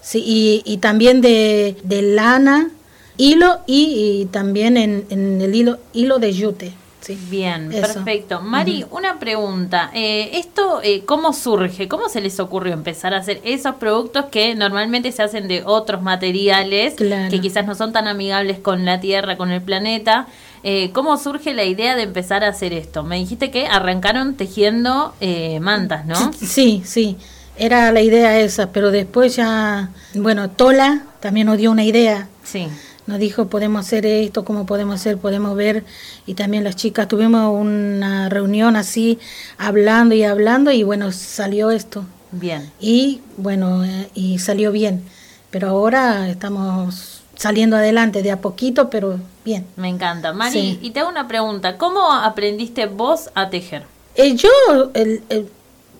Sí, 0.00 0.22
y, 0.24 0.62
y 0.64 0.76
también 0.78 1.20
de, 1.20 1.76
de 1.82 2.02
lana, 2.02 2.70
hilo 3.16 3.60
y, 3.66 4.20
y 4.22 4.24
también 4.26 4.76
en, 4.76 5.04
en 5.10 5.40
el 5.40 5.54
hilo, 5.54 5.78
hilo 5.92 6.18
de 6.18 6.32
yute. 6.32 6.72
Sí. 7.00 7.18
Bien, 7.30 7.70
Eso. 7.70 7.82
perfecto. 7.82 8.40
Mari, 8.40 8.86
una 8.90 9.18
pregunta. 9.18 9.90
Eh, 9.92 10.30
¿Esto 10.38 10.80
eh, 10.82 11.02
cómo 11.04 11.34
surge? 11.34 11.86
¿Cómo 11.86 12.08
se 12.08 12.22
les 12.22 12.40
ocurrió 12.40 12.72
empezar 12.72 13.12
a 13.12 13.18
hacer 13.18 13.42
esos 13.44 13.74
productos 13.74 14.24
que 14.30 14.54
normalmente 14.54 15.12
se 15.12 15.22
hacen 15.22 15.46
de 15.46 15.62
otros 15.66 16.00
materiales 16.00 16.94
Claro. 16.94 17.30
que 17.30 17.40
quizás 17.42 17.66
no 17.66 17.74
son 17.74 17.92
tan 17.92 18.08
amigables 18.08 18.58
con 18.58 18.86
la 18.86 19.00
Tierra, 19.00 19.36
con 19.36 19.50
el 19.50 19.60
planeta? 19.60 20.28
Eh, 20.66 20.92
¿Cómo 20.92 21.18
surge 21.18 21.52
la 21.52 21.64
idea 21.64 21.94
de 21.94 22.04
empezar 22.04 22.42
a 22.42 22.48
hacer 22.48 22.72
esto? 22.72 23.02
Me 23.02 23.18
dijiste 23.18 23.50
que 23.50 23.66
arrancaron 23.66 24.34
tejiendo 24.34 25.14
eh, 25.20 25.60
mantas, 25.60 26.06
¿no? 26.06 26.32
Sí, 26.32 26.82
sí, 26.86 27.18
era 27.58 27.92
la 27.92 28.00
idea 28.00 28.40
esa, 28.40 28.72
pero 28.72 28.90
después 28.90 29.36
ya, 29.36 29.90
bueno, 30.14 30.48
Tola 30.48 31.04
también 31.20 31.48
nos 31.48 31.58
dio 31.58 31.70
una 31.70 31.84
idea. 31.84 32.28
Sí. 32.42 32.68
Nos 33.06 33.18
dijo, 33.18 33.48
podemos 33.48 33.84
hacer 33.84 34.06
esto, 34.06 34.46
cómo 34.46 34.64
podemos 34.64 34.94
hacer, 34.94 35.18
podemos 35.18 35.54
ver. 35.54 35.84
Y 36.24 36.32
también 36.32 36.64
las 36.64 36.76
chicas 36.76 37.08
tuvimos 37.08 37.54
una 37.54 38.30
reunión 38.30 38.76
así, 38.76 39.18
hablando 39.58 40.14
y 40.14 40.24
hablando, 40.24 40.70
y 40.70 40.82
bueno, 40.82 41.12
salió 41.12 41.70
esto. 41.70 42.06
Bien. 42.32 42.72
Y 42.80 43.20
bueno, 43.36 43.84
eh, 43.84 44.08
y 44.14 44.38
salió 44.38 44.72
bien. 44.72 45.04
Pero 45.50 45.68
ahora 45.68 46.30
estamos 46.30 47.23
saliendo 47.36 47.76
adelante 47.76 48.22
de 48.22 48.30
a 48.30 48.40
poquito, 48.40 48.90
pero 48.90 49.18
bien. 49.44 49.66
Me 49.76 49.88
encanta. 49.88 50.32
Mari, 50.32 50.52
Sí. 50.52 50.78
y 50.82 50.90
te 50.90 51.00
hago 51.00 51.08
una 51.08 51.28
pregunta. 51.28 51.76
¿Cómo 51.78 52.12
aprendiste 52.12 52.86
vos 52.86 53.30
a 53.34 53.50
tejer? 53.50 53.82
Eh, 54.14 54.34
yo 54.36 54.48
el- 54.94 55.22
el- 55.28 55.48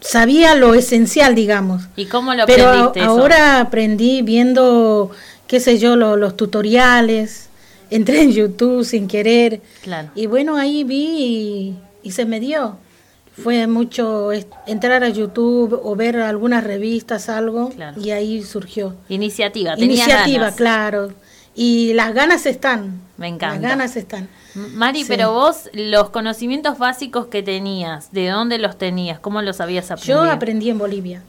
sabía 0.00 0.54
lo 0.54 0.74
esencial, 0.74 1.34
digamos. 1.34 1.82
¿Y 1.96 2.06
cómo 2.06 2.34
lo 2.34 2.46
Pero 2.46 2.68
aprendiste 2.68 3.00
eso? 3.00 3.10
ahora 3.10 3.60
aprendí 3.60 4.22
viendo, 4.22 5.10
qué 5.46 5.60
sé 5.60 5.78
yo, 5.78 5.96
lo- 5.96 6.16
los 6.16 6.36
tutoriales. 6.36 7.48
Entré 7.90 8.22
en 8.22 8.32
YouTube 8.32 8.84
sin 8.84 9.08
querer. 9.08 9.60
Claro. 9.82 10.08
Y 10.14 10.26
bueno, 10.26 10.56
ahí 10.56 10.84
vi 10.84 11.06
y, 11.06 11.76
y 12.02 12.10
se 12.12 12.24
me 12.24 12.40
dio. 12.40 12.76
Fue 13.42 13.66
mucho 13.66 14.30
entrar 14.66 15.02
a 15.02 15.08
YouTube 15.08 15.78
o 15.82 15.96
ver 15.96 16.16
algunas 16.18 16.62
revistas, 16.64 17.28
algo, 17.28 17.70
Claro. 17.70 18.00
y 18.00 18.10
ahí 18.10 18.42
surgió. 18.42 18.94
Iniciativa. 19.08 19.74
Iniciativa, 19.76 20.38
ganas. 20.44 20.54
claro. 20.54 21.12
Y 21.54 21.92
las 21.94 22.14
ganas 22.14 22.46
están. 22.46 23.00
Me 23.16 23.28
encanta. 23.28 23.60
Las 23.60 23.70
ganas 23.70 23.96
están. 23.96 24.28
Mari, 24.54 25.00
Sí. 25.02 25.06
pero 25.08 25.32
vos, 25.32 25.68
los 25.72 26.10
conocimientos 26.10 26.78
básicos 26.78 27.26
que 27.26 27.42
tenías, 27.42 28.12
¿de 28.12 28.28
dónde 28.28 28.58
los 28.58 28.76
tenías? 28.78 29.18
¿Cómo 29.20 29.42
los 29.42 29.60
habías 29.60 29.90
aprendido? 29.90 30.24
Yo 30.24 30.30
aprendí 30.30 30.70
en 30.70 30.78
Bolivia, 30.78 31.22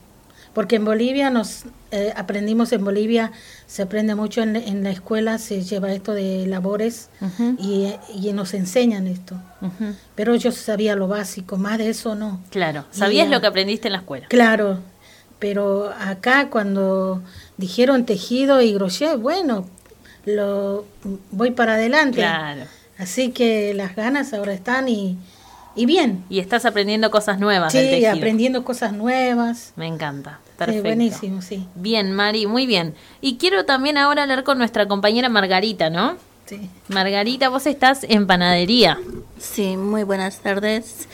porque 0.54 0.76
en 0.78 0.86
Bolivia 0.86 1.30
nos 1.30 1.66
eh, 1.92 2.12
aprendimos 2.16 2.72
en 2.72 2.84
Bolivia, 2.84 3.32
se 3.68 3.82
aprende 3.84 4.14
mucho 4.16 4.42
en, 4.42 4.56
en 4.56 4.84
la 4.84 4.90
escuela, 4.92 5.38
se 5.38 5.62
lleva 5.64 5.92
esto 5.92 6.14
de 6.14 6.46
labores 6.48 7.10
y, 7.60 7.94
y 8.14 8.32
nos 8.34 8.54
enseñan 8.54 9.08
esto. 9.08 9.36
Pero 10.16 10.36
yo 10.36 10.52
sabía 10.52 10.96
lo 10.96 11.08
básico, 11.08 11.58
más 11.58 11.78
de 11.78 11.90
eso 11.90 12.16
no. 12.16 12.40
Claro, 12.52 12.86
sabías 12.92 13.28
Y, 13.28 13.32
lo 13.32 13.42
que 13.42 13.48
aprendiste 13.48 13.88
en 13.88 13.94
la 13.94 14.00
escuela. 14.00 14.28
Claro, 14.28 14.80
pero 15.40 15.92
acá 16.00 16.50
cuando 16.50 17.22
dijeron 17.58 18.06
tejido 18.06 18.62
y 18.62 18.74
crochet, 18.76 19.20
bueno, 19.20 19.68
lo 20.26 20.86
voy 21.32 21.52
para 21.52 21.76
adelante. 21.76 22.18
Claro. 22.18 22.64
Así 22.98 23.32
que 23.32 23.74
las 23.74 23.96
ganas 23.96 24.34
ahora 24.34 24.54
están 24.54 24.88
y, 24.88 25.18
y 25.76 25.86
bien. 25.86 26.24
Y 26.30 26.40
estás 26.40 26.66
aprendiendo 26.66 27.12
cosas 27.12 27.40
nuevas 27.40 27.74
del 27.74 27.86
Sí, 27.86 27.92
tejido. 27.92 28.12
aprendiendo 28.14 28.64
cosas 28.64 28.94
nuevas. 28.94 29.74
Me 29.76 29.88
encanta. 29.88 30.40
Sí, 30.44 30.52
Perfecto. 30.58 30.84
buenísimo, 30.84 31.42
sí. 31.42 31.68
Bien, 31.76 32.14
Mari, 32.14 32.48
muy 32.48 32.66
bien. 32.66 32.94
Y 33.22 33.36
quiero 33.38 33.66
también 33.66 33.98
ahora 33.98 34.24
hablar 34.24 34.44
con 34.44 34.58
nuestra 34.58 34.88
compañera 34.88 35.28
Margarita, 35.30 35.90
¿no? 35.90 36.16
sí. 36.46 36.70
Margarita, 36.88 37.50
vos 37.50 37.66
estás 37.68 38.06
en 38.08 38.26
panadería. 38.28 38.98
Sí, 39.40 39.76
muy 39.78 40.04
buenas 40.04 40.40
tardes. 40.40 41.08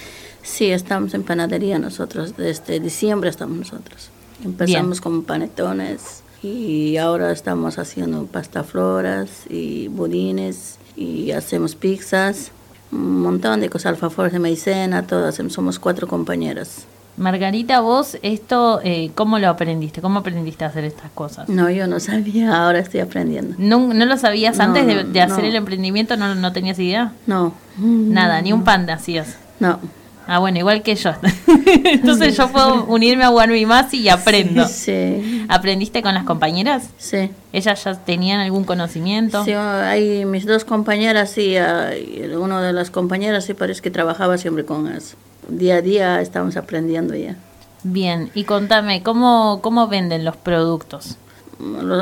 Sí, 0.43 0.69
estamos 0.71 1.13
en 1.15 1.23
panadería 1.23 1.79
nosotros. 1.79 2.35
Desde 2.37 2.79
diciembre 2.79 3.29
estamos 3.29 3.57
nosotros. 3.57 4.09
Empezamos 4.43 5.01
con 5.01 5.23
panetones 5.23 6.20
y 6.43 6.97
ahora 6.97 7.31
estamos 7.31 7.77
haciendo 7.77 8.25
pasta 8.25 8.63
floras 8.63 9.29
y 9.49 9.87
budines 9.87 10.77
y 10.95 11.31
hacemos 11.31 11.75
pizzas, 11.75 12.51
un 12.91 13.21
montón 13.21 13.61
de 13.61 13.69
cosas, 13.69 13.91
alfajores 13.93 14.33
de 14.33 14.39
maicena, 14.39 15.05
hacemos. 15.27 15.53
Somos 15.53 15.79
cuatro 15.79 16.07
compañeras. 16.07 16.85
Margarita, 17.17 17.81
vos 17.81 18.17
esto, 18.23 18.79
eh, 18.83 19.11
¿cómo 19.15 19.37
lo 19.37 19.49
aprendiste? 19.49 20.01
¿Cómo 20.01 20.19
aprendiste 20.19 20.63
a 20.63 20.67
hacer 20.69 20.85
estas 20.85 21.11
cosas? 21.11 21.49
No, 21.49 21.69
yo 21.69 21.85
no 21.85 21.99
sabía, 21.99 22.63
ahora 22.65 22.79
estoy 22.79 23.01
aprendiendo. 23.01 23.55
¿No, 23.57 23.93
no 23.93 24.05
lo 24.05 24.17
sabías 24.17 24.57
No, 24.57 24.63
antes 24.63 24.87
de, 24.87 25.03
de 25.03 25.21
hacer 25.21 25.43
no. 25.43 25.49
el 25.49 25.55
emprendimiento? 25.55 26.15
¿No, 26.17 26.33
¿No 26.35 26.51
tenías 26.53 26.79
idea? 26.79 27.13
No, 27.27 27.53
Nada, 27.77 28.41
ni 28.41 28.53
un 28.53 28.63
pan 28.63 28.89
hacías. 28.89 29.37
no. 29.59 29.79
Ah, 30.27 30.37
bueno, 30.39 30.59
igual 30.59 30.81
que 30.83 30.95
yo. 30.95 31.09
Entonces 31.83 32.37
yo 32.37 32.47
puedo 32.51 32.85
unirme 32.85 33.23
a 33.25 33.31
One 33.31 33.65
Más 33.65 33.93
y 33.93 34.07
aprendo. 34.07 34.65
Sí, 34.67 35.40
¿Aprendiste 35.51 36.01
con 36.01 36.13
las 36.13 36.23
compañeras? 36.23 36.89
sí. 36.97 37.29
¿Ellas 37.51 37.83
ya 37.83 37.95
tenían 37.95 38.39
algún 38.39 38.63
conocimiento? 38.63 39.43
Sí, 39.43 39.51
hay 39.51 40.23
mis 40.23 40.45
dos 40.45 40.63
compañeras, 40.63 41.31
sí, 41.31 41.57
hay 41.57 42.31
una 42.33 42.61
de 42.61 42.71
las 42.71 42.89
compañeras 42.89 43.43
sí 43.43 43.53
parece 43.53 43.81
que 43.81 43.91
trabajaba 43.91 44.37
siempre 44.37 44.63
con 44.63 44.87
eso. 44.87 45.17
Día 45.49 45.75
a 45.75 45.81
día 45.81 46.21
estamos 46.21 46.55
aprendiendo 46.55 47.15
ya. 47.15 47.35
Bien, 47.83 48.31
y 48.33 48.45
contame, 48.45 49.03
¿cómo, 49.03 49.59
cómo 49.61 49.89
venden 49.89 50.23
los 50.23 50.37
productos? 50.37 51.17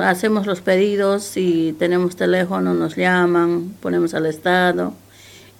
Hacemos 0.03 0.45
los 0.45 0.61
pedidos 0.61 1.35
y 1.35 1.73
tenemos 1.73 2.15
teléfono, 2.15 2.75
nos 2.75 2.95
llaman, 2.95 3.73
ponemos 3.81 4.13
al 4.13 4.27
estado 4.27 4.93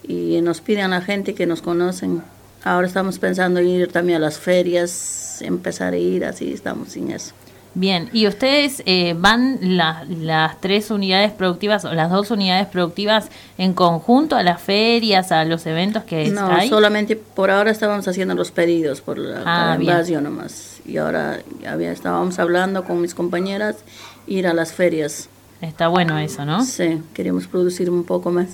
y 0.06 0.40
nos 0.42 0.60
piden 0.60 0.84
a 0.84 1.00
la 1.00 1.00
gente 1.00 1.34
que 1.34 1.44
nos 1.44 1.60
conocen. 1.60 2.22
Ahora 2.62 2.86
estamos 2.86 3.18
pensando 3.18 3.58
en 3.58 3.66
ir 3.66 3.90
también 3.90 4.18
a 4.18 4.20
las 4.20 4.38
ferias, 4.38 5.42
empezar 5.42 5.94
a 5.94 5.96
ir, 5.96 6.24
así 6.24 6.52
estamos 6.52 6.90
sin 6.90 7.10
eso. 7.10 7.34
Bien, 7.74 8.10
¿y 8.12 8.26
ustedes 8.26 8.82
eh, 8.84 9.14
van 9.16 9.58
la- 9.76 10.04
las 10.08 10.60
tres 10.60 10.90
unidades 10.90 11.30
productivas 11.30 11.84
o 11.84 11.92
las 11.94 12.10
dos 12.10 12.32
unidades 12.32 12.66
productivas 12.66 13.28
en 13.58 13.74
conjunto 13.74 14.34
a 14.34 14.42
las 14.42 14.60
ferias, 14.60 15.30
a 15.30 15.44
los 15.44 15.64
eventos 15.66 16.02
que 16.02 16.30
No, 16.30 16.46
hay? 16.48 16.68
solamente 16.68 17.14
por 17.14 17.50
ahora 17.50 17.70
estábamos 17.70 18.08
haciendo 18.08 18.34
los 18.34 18.50
pedidos 18.50 19.00
por 19.00 19.18
la 19.18 19.42
Ah, 19.46 19.76
nomás. 20.20 20.80
Y 20.84 20.96
ahora 20.96 21.38
había, 21.68 21.92
estábamos 21.92 22.38
hablando 22.40 22.82
con 22.84 23.00
mis 23.00 23.14
compañeras 23.14 23.76
ir 24.26 24.48
a 24.48 24.52
las 24.54 24.72
ferias. 24.72 25.28
Está 25.60 25.86
bueno 25.88 26.18
eso, 26.18 26.44
¿no? 26.44 26.64
Sí, 26.64 27.00
queremos 27.14 27.46
producir 27.46 27.88
un 27.90 28.02
poco 28.04 28.30
más. 28.32 28.48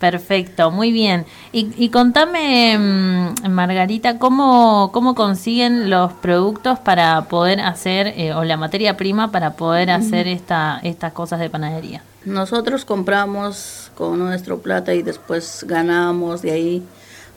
Perfecto, 0.00 0.70
muy 0.70 0.92
bien. 0.92 1.26
Y, 1.52 1.68
y 1.76 1.90
contame, 1.90 2.76
mm, 2.78 3.50
Margarita, 3.50 4.18
¿cómo, 4.18 4.90
¿cómo 4.92 5.14
consiguen 5.14 5.90
los 5.90 6.12
productos 6.14 6.78
para 6.78 7.20
poder 7.26 7.60
hacer, 7.60 8.08
eh, 8.16 8.32
o 8.32 8.42
la 8.44 8.56
materia 8.56 8.96
prima 8.96 9.30
para 9.30 9.52
poder 9.52 9.90
hacer 9.90 10.26
esta, 10.26 10.80
estas 10.82 11.12
cosas 11.12 11.38
de 11.38 11.50
panadería? 11.50 12.02
Nosotros 12.24 12.86
compramos 12.86 13.90
con 13.94 14.18
nuestro 14.18 14.58
plata 14.60 14.94
y 14.94 15.02
después 15.02 15.64
ganamos 15.68 16.40
de 16.40 16.50
ahí. 16.52 16.82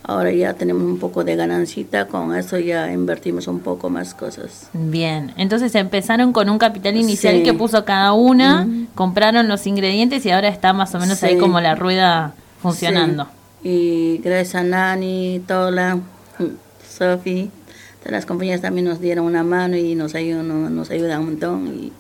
Ahora 0.06 0.32
ya 0.32 0.54
tenemos 0.54 0.84
un 0.84 1.00
poco 1.00 1.24
de 1.24 1.36
ganancita, 1.38 2.08
con 2.08 2.36
eso 2.36 2.58
ya 2.60 2.92
invertimos 2.92 3.48
un 3.48 3.60
poco 3.60 3.90
más 3.90 4.14
cosas. 4.14 4.70
Bien, 4.74 5.34
entonces 5.38 5.74
empezaron 5.76 6.34
con 6.34 6.50
un 6.50 6.58
capital 6.58 6.96
inicial 6.98 7.36
Sí. 7.38 7.44
que 7.44 7.54
puso 7.54 7.86
cada 7.86 8.12
una, 8.14 8.68
compraron 8.96 9.48
los 9.48 9.66
ingredientes 9.68 10.26
y 10.26 10.32
ahora 10.32 10.50
está 10.50 10.72
más 10.74 10.94
o 10.96 11.00
menos 11.00 11.24
ahí 11.24 11.38
como 11.38 11.62
la 11.62 11.76
rueda 11.76 12.34
funcionando. 12.64 13.26
Sí. 13.62 13.70
Y 13.70 14.18
gracias 14.24 14.56
a 14.56 14.64
Nani, 14.64 15.44
Tola, 15.46 16.00
Sofi, 16.90 17.52
Las 18.06 18.26
compañeras 18.26 18.62
también 18.62 18.86
nos 18.86 19.00
dieron 19.00 19.26
una 19.26 19.44
mano 19.44 19.78
y 19.78 19.96
nos 19.96 20.16
ayudan, 20.16 20.76
nos 20.76 20.90
ayudan 20.90 21.20
un 21.20 21.26
montón 21.26 21.68
y 21.68 21.94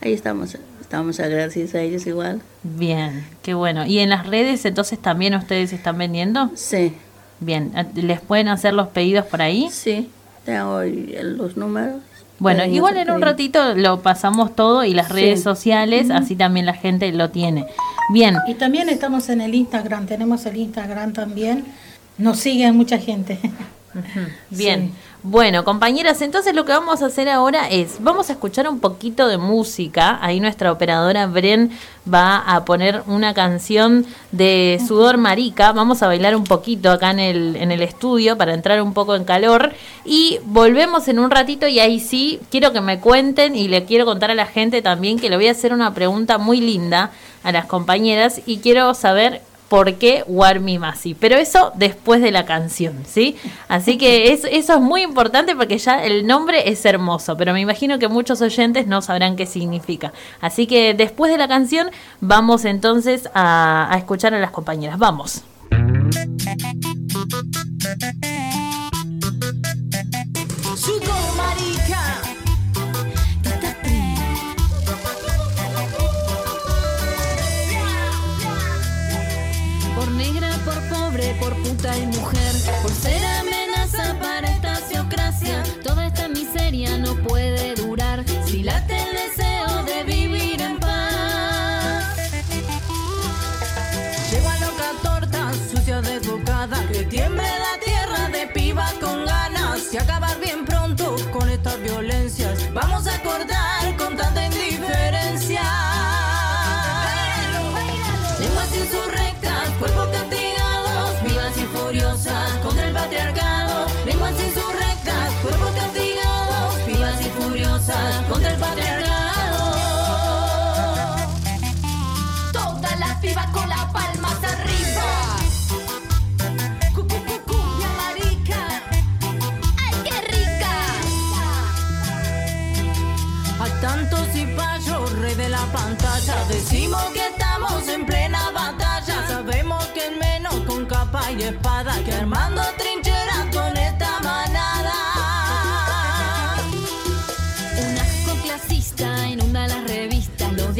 ahí 0.00 0.12
estamos, 0.12 0.56
estamos 0.80 1.20
agradecidos 1.20 1.74
a 1.74 1.80
ellos 1.82 2.06
igual. 2.06 2.40
Bien, 2.62 3.26
qué 3.42 3.54
bueno. 3.54 3.84
¿Y 3.84 3.98
en 3.98 4.08
las 4.10 4.26
redes 4.26 4.64
entonces 4.64 4.98
también 4.98 5.34
ustedes 5.34 5.72
están 5.72 5.98
vendiendo? 5.98 6.50
Sí. 6.54 6.94
Bien, 7.40 7.72
¿les 7.94 8.20
pueden 8.20 8.48
hacer 8.48 8.74
los 8.74 8.88
pedidos 8.88 9.26
por 9.26 9.42
ahí? 9.42 9.68
Sí, 9.70 10.10
tengo 10.44 10.82
los 10.82 11.56
números. 11.56 12.02
Bueno, 12.40 12.64
igual 12.64 12.96
en 12.96 13.10
un 13.10 13.20
ratito 13.20 13.74
lo 13.74 14.00
pasamos 14.00 14.56
todo 14.56 14.82
y 14.82 14.94
las 14.94 15.10
redes 15.10 15.42
sociales, 15.42 16.10
así 16.10 16.34
también 16.34 16.66
la 16.66 16.72
gente 16.72 17.12
lo 17.12 17.30
tiene. 17.30 17.66
Bien. 18.12 18.36
Y 18.48 18.54
también 18.54 18.88
estamos 18.88 19.28
en 19.28 19.42
el 19.42 19.54
Instagram, 19.54 20.06
tenemos 20.06 20.46
el 20.46 20.56
Instagram 20.56 21.12
también. 21.12 21.64
Nos 22.18 22.38
siguen 22.38 22.76
mucha 22.76 22.98
gente. 22.98 23.38
Bien. 24.50 24.92
Bueno, 25.22 25.64
compañeras, 25.64 26.22
entonces 26.22 26.54
lo 26.54 26.64
que 26.64 26.72
vamos 26.72 27.02
a 27.02 27.06
hacer 27.06 27.28
ahora 27.28 27.68
es, 27.68 27.98
vamos 28.00 28.30
a 28.30 28.32
escuchar 28.32 28.66
un 28.70 28.80
poquito 28.80 29.28
de 29.28 29.36
música. 29.36 30.18
Ahí 30.22 30.40
nuestra 30.40 30.72
operadora 30.72 31.26
Bren 31.26 31.72
va 32.12 32.38
a 32.38 32.64
poner 32.64 33.02
una 33.06 33.34
canción 33.34 34.06
de 34.32 34.80
Sudor 34.88 35.18
Marica. 35.18 35.72
Vamos 35.72 36.02
a 36.02 36.06
bailar 36.06 36.34
un 36.34 36.44
poquito 36.44 36.90
acá 36.90 37.10
en 37.10 37.18
el, 37.18 37.56
en 37.56 37.70
el 37.70 37.82
estudio 37.82 38.38
para 38.38 38.54
entrar 38.54 38.80
un 38.80 38.94
poco 38.94 39.14
en 39.14 39.24
calor. 39.24 39.74
Y 40.06 40.38
volvemos 40.44 41.06
en 41.08 41.18
un 41.18 41.30
ratito 41.30 41.68
y 41.68 41.80
ahí 41.80 42.00
sí, 42.00 42.40
quiero 42.50 42.72
que 42.72 42.80
me 42.80 42.98
cuenten 42.98 43.56
y 43.56 43.68
le 43.68 43.84
quiero 43.84 44.06
contar 44.06 44.30
a 44.30 44.34
la 44.34 44.46
gente 44.46 44.80
también 44.80 45.18
que 45.18 45.28
le 45.28 45.36
voy 45.36 45.48
a 45.48 45.52
hacer 45.52 45.74
una 45.74 45.92
pregunta 45.92 46.38
muy 46.38 46.62
linda 46.62 47.10
a 47.42 47.52
las 47.52 47.66
compañeras 47.66 48.40
y 48.46 48.60
quiero 48.60 48.94
saber 48.94 49.42
por 49.70 49.94
qué 49.94 50.24
Warmi 50.26 50.78
Masi. 50.80 51.14
Pero 51.14 51.36
eso 51.36 51.72
después 51.76 52.20
de 52.20 52.32
la 52.32 52.44
canción, 52.44 53.04
¿sí? 53.06 53.36
Así 53.68 53.96
que 53.96 54.32
eso 54.32 54.48
es 54.50 54.80
muy 54.80 55.02
importante 55.02 55.56
porque 55.56 55.78
ya 55.78 56.04
el 56.04 56.26
nombre 56.26 56.68
es 56.68 56.84
hermoso, 56.84 57.36
pero 57.36 57.54
me 57.54 57.60
imagino 57.60 57.98
que 57.98 58.08
muchos 58.08 58.42
oyentes 58.42 58.88
no 58.88 59.00
sabrán 59.00 59.36
qué 59.36 59.46
significa. 59.46 60.12
Así 60.40 60.66
que 60.66 60.92
después 60.92 61.30
de 61.30 61.38
la 61.38 61.48
canción 61.48 61.90
vamos 62.20 62.64
entonces 62.64 63.30
a, 63.32 63.88
a 63.90 63.96
escuchar 63.96 64.34
a 64.34 64.40
las 64.40 64.50
compañeras. 64.50 64.98
Vamos. 64.98 65.44
Mujer, 81.88 82.52
por 82.82 82.90
ser 82.90 83.24
amenaza 83.40 84.14
para 84.20 84.46
esta 84.50 84.76
sociocracia. 84.76 85.62
Toda 85.82 86.06
esta 86.06 86.28
miseria 86.28 86.98
no 86.98 87.14
puede 87.22 87.74
durar 87.74 88.22
si 88.44 88.62
late 88.62 88.99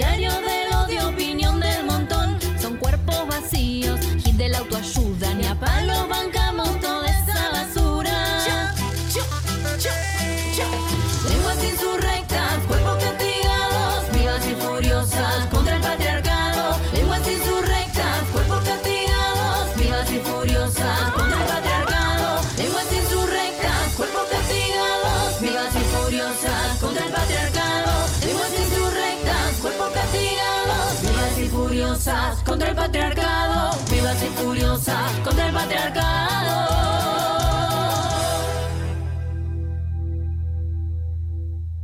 diarios 0.01 0.35
del 0.41 0.73
odio, 0.83 1.09
opinión 1.11 1.61
del 1.61 1.85
montón. 1.85 2.39
Son 2.59 2.79
cuerpos 2.79 3.27
vacíos, 3.29 4.01
hit 4.25 4.35
de 4.37 4.49
la 4.49 4.59
autoayuda, 4.59 5.00
furiosas 32.01 32.43
contra 32.45 32.71
el 32.71 32.77
patriarcado. 32.77 33.71
Vivas 33.91 34.23
y 34.23 34.27
furiosas 34.43 35.19
contra 35.23 35.49
el 35.49 35.55
patriarcado. 35.55 36.71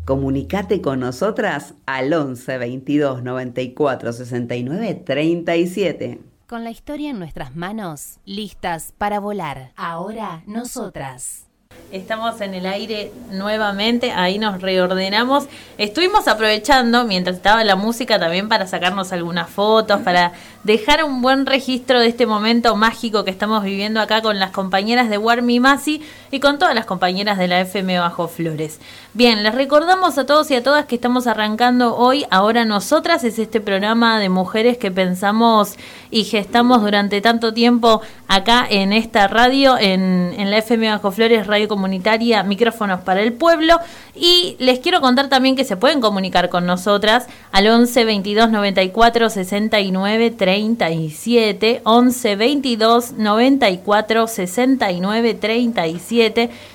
Comunicate 0.07 0.81
con 0.81 1.01
nosotras 1.01 1.75
al 1.85 2.13
11 2.13 2.59
22 2.59 3.23
94 3.25 4.13
69 4.13 4.95
37. 5.05 6.21
Con 6.47 6.65
la 6.65 6.71
historia 6.71 7.11
en 7.11 7.19
nuestras 7.19 7.57
manos, 7.57 8.21
listas 8.25 8.95
para 8.97 9.19
volar. 9.19 9.73
Ahora 9.77 10.45
nosotras. 10.47 11.46
Estamos 11.93 12.41
en 12.41 12.55
el 12.55 12.67
aire 12.67 13.13
nuevamente, 13.31 14.11
ahí 14.11 14.39
nos 14.39 14.61
reordenamos. 14.61 15.47
Estuvimos 15.79 16.27
aprovechando, 16.27 17.05
mientras 17.05 17.37
estaba 17.37 17.63
la 17.63 17.77
música, 17.77 18.19
también 18.19 18.49
para 18.49 18.67
sacarnos 18.67 19.13
algunas 19.13 19.49
fotos, 19.49 20.01
para 20.01 20.33
dejar 20.65 21.05
un 21.05 21.23
buen 21.23 21.47
registro 21.47 22.01
de 22.01 22.09
este 22.09 22.27
momento 22.27 22.75
mágico 22.75 23.25
que 23.25 23.31
estamos 23.31 23.63
viviendo 23.63 24.01
acá 24.01 24.21
con 24.21 24.41
las 24.41 24.51
compañeras 24.51 25.09
de 25.09 25.17
Warmi 25.17 25.61
Masi 25.61 26.03
y 26.37 26.41
con 26.41 26.59
todas 26.59 26.75
las 26.75 26.85
compañeras 26.85 27.39
de 27.39 27.49
la 27.49 27.63
FM 27.63 27.99
Bajo 27.99 28.29
Flores. 28.29 28.79
Bien, 29.15 29.43
les 29.43 29.55
recordamos 29.55 30.19
a 30.19 30.27
todos 30.27 30.51
y 30.51 30.55
a 30.55 30.63
todas 30.63 30.85
que 30.85 30.97
estamos 30.97 31.27
arrancando 31.27 31.97
hoy, 31.97 32.27
ahora 32.31 32.67
nosotras, 32.67 33.25
es 33.25 33.39
este 33.39 33.63
programa 33.63 34.21
de 34.21 34.29
mujeres 34.29 34.77
que 34.77 34.91
pensamos 34.91 35.77
y 36.11 36.25
gestamos 36.25 36.83
durante 36.83 37.23
tanto 37.23 37.55
tiempo 37.55 38.03
acá 38.29 38.67
en 38.69 38.93
esta 38.93 39.29
radio, 39.29 39.79
en, 39.79 40.35
en 40.37 40.51
la 40.51 40.59
FM 40.59 40.91
Bajo 40.91 41.11
Flores, 41.11 41.47
Radio 41.47 41.69
Comunitaria, 41.69 42.43
Micrófonos 42.43 43.01
para 43.01 43.23
el 43.23 43.33
Pueblo. 43.33 43.79
Y 44.15 44.57
les 44.59 44.81
quiero 44.81 45.01
contar 45.01 45.29
también 45.29 45.57
que 45.57 45.65
se 45.65 45.79
pueden 45.79 46.03
comunicar 46.03 46.51
con 46.51 46.67
nosotras 46.67 47.27
al 47.53 47.67
11 47.67 48.05
22 48.05 48.51
94 48.51 49.31
69 49.31 50.31
37, 50.33 51.81
11 51.85 52.37
22 52.37 53.13
94 53.13 54.27
69 54.27 55.35
37 55.35 56.26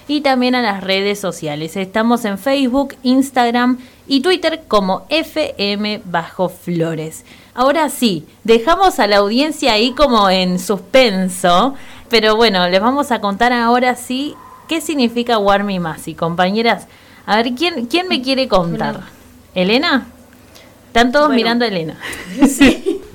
y 0.07 0.21
también 0.21 0.55
a 0.55 0.61
las 0.61 0.83
redes 0.83 1.19
sociales. 1.19 1.75
Estamos 1.77 2.25
en 2.25 2.37
Facebook, 2.37 2.95
Instagram 3.03 3.77
y 4.07 4.21
Twitter 4.21 4.63
como 4.67 5.05
FM 5.09 6.01
Bajo 6.05 6.49
Flores. 6.49 7.25
Ahora 7.53 7.89
sí, 7.89 8.25
dejamos 8.43 8.99
a 8.99 9.07
la 9.07 9.17
audiencia 9.17 9.73
ahí 9.73 9.91
como 9.91 10.29
en 10.29 10.59
suspenso, 10.59 11.75
pero 12.09 12.35
bueno, 12.35 12.67
les 12.69 12.79
vamos 12.81 13.11
a 13.11 13.19
contar 13.21 13.53
ahora 13.53 13.95
sí 13.95 14.35
qué 14.67 14.81
significa 14.81 15.37
Warmi 15.37 15.79
Masi. 15.79 16.15
Compañeras, 16.15 16.87
a 17.25 17.35
ver, 17.37 17.53
¿quién, 17.53 17.85
quién 17.87 18.07
me 18.07 18.21
quiere 18.21 18.47
contar? 18.47 19.01
¿Elena? 19.53 20.07
Están 20.87 21.11
todos 21.11 21.27
Bueno. 21.27 21.37
mirando 21.37 21.65
a 21.65 21.67
Elena. 21.67 21.97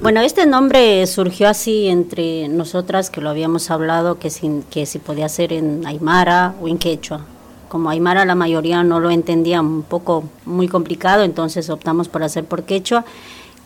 Bueno, 0.00 0.20
este 0.20 0.46
nombre 0.46 1.04
surgió 1.08 1.48
así 1.48 1.88
entre 1.88 2.46
nosotras 2.46 3.10
que 3.10 3.20
lo 3.20 3.30
habíamos 3.30 3.68
hablado 3.68 4.20
que, 4.20 4.30
sin, 4.30 4.62
que 4.62 4.86
si 4.86 5.00
podía 5.00 5.28
ser 5.28 5.52
en 5.52 5.84
Aymara 5.84 6.54
o 6.62 6.68
en 6.68 6.78
Quechua. 6.78 7.22
Como 7.68 7.90
Aymara 7.90 8.24
la 8.24 8.36
mayoría 8.36 8.84
no 8.84 9.00
lo 9.00 9.10
entendía 9.10 9.60
un 9.60 9.82
poco 9.82 10.22
muy 10.44 10.68
complicado, 10.68 11.24
entonces 11.24 11.68
optamos 11.68 12.08
por 12.08 12.22
hacer 12.22 12.44
por 12.44 12.62
Quechua, 12.62 13.04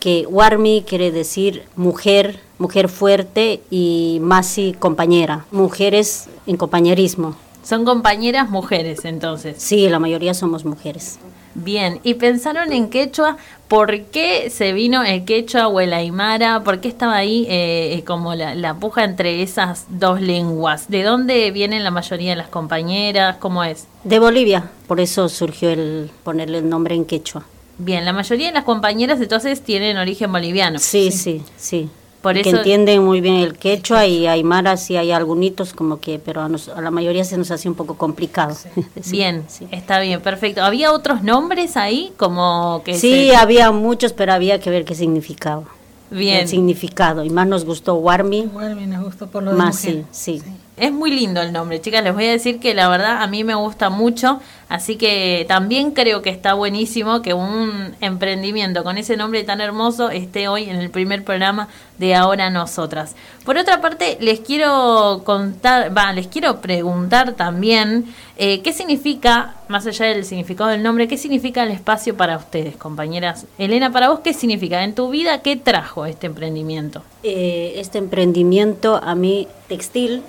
que 0.00 0.26
Warmi 0.26 0.84
quiere 0.88 1.10
decir 1.10 1.64
mujer, 1.76 2.40
mujer 2.58 2.88
fuerte 2.88 3.60
y 3.70 4.18
Masi 4.22 4.74
compañera, 4.78 5.44
mujeres 5.50 6.30
en 6.46 6.56
compañerismo. 6.56 7.36
Son 7.62 7.84
compañeras 7.84 8.48
mujeres, 8.48 9.04
entonces. 9.04 9.56
Sí, 9.58 9.86
la 9.90 9.98
mayoría 9.98 10.32
somos 10.32 10.64
mujeres. 10.64 11.18
Bien, 11.54 12.00
y 12.02 12.14
pensaron 12.14 12.72
en 12.72 12.88
quechua, 12.88 13.36
¿por 13.68 14.02
qué 14.04 14.50
se 14.50 14.72
vino 14.72 15.02
el 15.02 15.24
quechua 15.24 15.68
o 15.68 15.80
el 15.80 15.92
aymara? 15.92 16.62
¿Por 16.64 16.80
qué 16.80 16.88
estaba 16.88 17.16
ahí 17.16 17.46
eh, 17.48 17.94
eh, 17.94 18.04
como 18.04 18.34
la, 18.34 18.54
la 18.54 18.74
puja 18.74 19.04
entre 19.04 19.42
esas 19.42 19.86
dos 19.88 20.20
lenguas? 20.20 20.88
¿De 20.88 21.02
dónde 21.02 21.50
vienen 21.50 21.84
la 21.84 21.90
mayoría 21.90 22.30
de 22.30 22.36
las 22.36 22.48
compañeras? 22.48 23.36
¿Cómo 23.38 23.64
es? 23.64 23.86
De 24.04 24.18
Bolivia, 24.18 24.70
por 24.86 25.00
eso 25.00 25.28
surgió 25.28 25.70
el 25.70 26.10
ponerle 26.24 26.58
el 26.58 26.68
nombre 26.68 26.94
en 26.94 27.04
quechua. 27.04 27.44
Bien, 27.78 28.04
la 28.04 28.12
mayoría 28.12 28.46
de 28.48 28.52
las 28.52 28.64
compañeras 28.64 29.20
entonces 29.20 29.62
tienen 29.62 29.96
origen 29.96 30.30
boliviano. 30.30 30.78
Sí, 30.78 31.10
sí, 31.10 31.42
sí. 31.56 31.90
Por 32.22 32.34
que 32.34 32.40
eso- 32.48 32.56
entienden 32.58 33.04
muy 33.04 33.20
bien 33.20 33.34
el 33.36 33.58
quechua 33.58 34.06
y 34.06 34.26
aymara 34.26 34.76
sí 34.76 34.96
hay 34.96 35.10
algunos 35.10 35.72
como 35.74 35.98
que, 36.00 36.18
pero 36.18 36.40
a, 36.40 36.48
nos- 36.48 36.68
a 36.68 36.80
la 36.80 36.90
mayoría 36.90 37.24
se 37.24 37.36
nos 37.36 37.50
hace 37.50 37.68
un 37.68 37.74
poco 37.74 37.96
complicado. 37.96 38.54
Sí, 39.02 39.10
bien, 39.12 39.44
sí. 39.48 39.66
está 39.72 39.98
bien, 40.00 40.20
perfecto. 40.20 40.62
¿Había 40.62 40.92
otros 40.92 41.22
nombres 41.22 41.76
ahí 41.76 42.12
como 42.16 42.82
que 42.84 42.94
Sí, 42.94 43.28
se- 43.30 43.36
había 43.36 43.70
muchos, 43.72 44.12
pero 44.12 44.32
había 44.32 44.60
que 44.60 44.70
ver 44.70 44.84
qué 44.84 44.94
significaba. 44.94 45.64
Bien. 46.10 46.40
El 46.40 46.48
significado. 46.48 47.24
Y 47.24 47.30
más 47.30 47.46
nos 47.48 47.64
gustó 47.64 47.94
Warmi, 47.94 48.40
Igual 48.40 48.76
me 48.76 49.00
gustó 49.00 49.26
por 49.28 49.42
lo 49.42 49.52
de 49.52 49.56
más 49.56 49.76
mujer. 49.84 50.04
sí, 50.12 50.38
sí. 50.38 50.52
Es 50.78 50.90
muy 50.90 51.10
lindo 51.10 51.42
el 51.42 51.52
nombre, 51.52 51.82
chicas. 51.82 52.02
Les 52.02 52.14
voy 52.14 52.24
a 52.24 52.30
decir 52.30 52.58
que 52.58 52.72
la 52.72 52.88
verdad 52.88 53.22
a 53.22 53.26
mí 53.26 53.44
me 53.44 53.54
gusta 53.54 53.90
mucho. 53.90 54.40
Así 54.70 54.96
que 54.96 55.44
también 55.46 55.90
creo 55.90 56.22
que 56.22 56.30
está 56.30 56.54
buenísimo 56.54 57.20
que 57.20 57.34
un 57.34 57.94
emprendimiento 58.00 58.82
con 58.82 58.96
ese 58.96 59.18
nombre 59.18 59.44
tan 59.44 59.60
hermoso 59.60 60.08
esté 60.08 60.48
hoy 60.48 60.64
en 60.70 60.76
el 60.76 60.88
primer 60.88 61.24
programa 61.24 61.68
de 61.98 62.14
Ahora 62.14 62.48
Nosotras. 62.48 63.14
Por 63.44 63.58
otra 63.58 63.82
parte, 63.82 64.16
les 64.20 64.40
quiero 64.40 65.20
contar, 65.26 65.94
va, 65.94 66.14
les 66.14 66.26
quiero 66.26 66.62
preguntar 66.62 67.34
también 67.34 68.06
eh, 68.38 68.62
qué 68.62 68.72
significa, 68.72 69.56
más 69.68 69.86
allá 69.86 70.06
del 70.06 70.24
significado 70.24 70.70
del 70.70 70.82
nombre, 70.82 71.06
qué 71.06 71.18
significa 71.18 71.64
el 71.64 71.70
espacio 71.70 72.16
para 72.16 72.38
ustedes, 72.38 72.74
compañeras. 72.76 73.44
Elena, 73.58 73.92
para 73.92 74.08
vos, 74.08 74.20
¿qué 74.20 74.32
significa? 74.32 74.82
En 74.84 74.94
tu 74.94 75.10
vida, 75.10 75.42
¿qué 75.42 75.56
trajo 75.56 76.06
este 76.06 76.28
emprendimiento? 76.28 77.02
Eh, 77.22 77.74
este 77.76 77.98
emprendimiento 77.98 78.98
a 79.04 79.14
mí 79.14 79.48
textil 79.68 80.22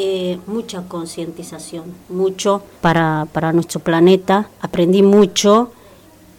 eh, 0.00 0.38
mucha 0.46 0.82
concientización 0.82 1.84
mucho 2.08 2.62
para, 2.80 3.26
para 3.32 3.52
nuestro 3.52 3.80
planeta 3.80 4.48
aprendí 4.60 5.02
mucho 5.02 5.72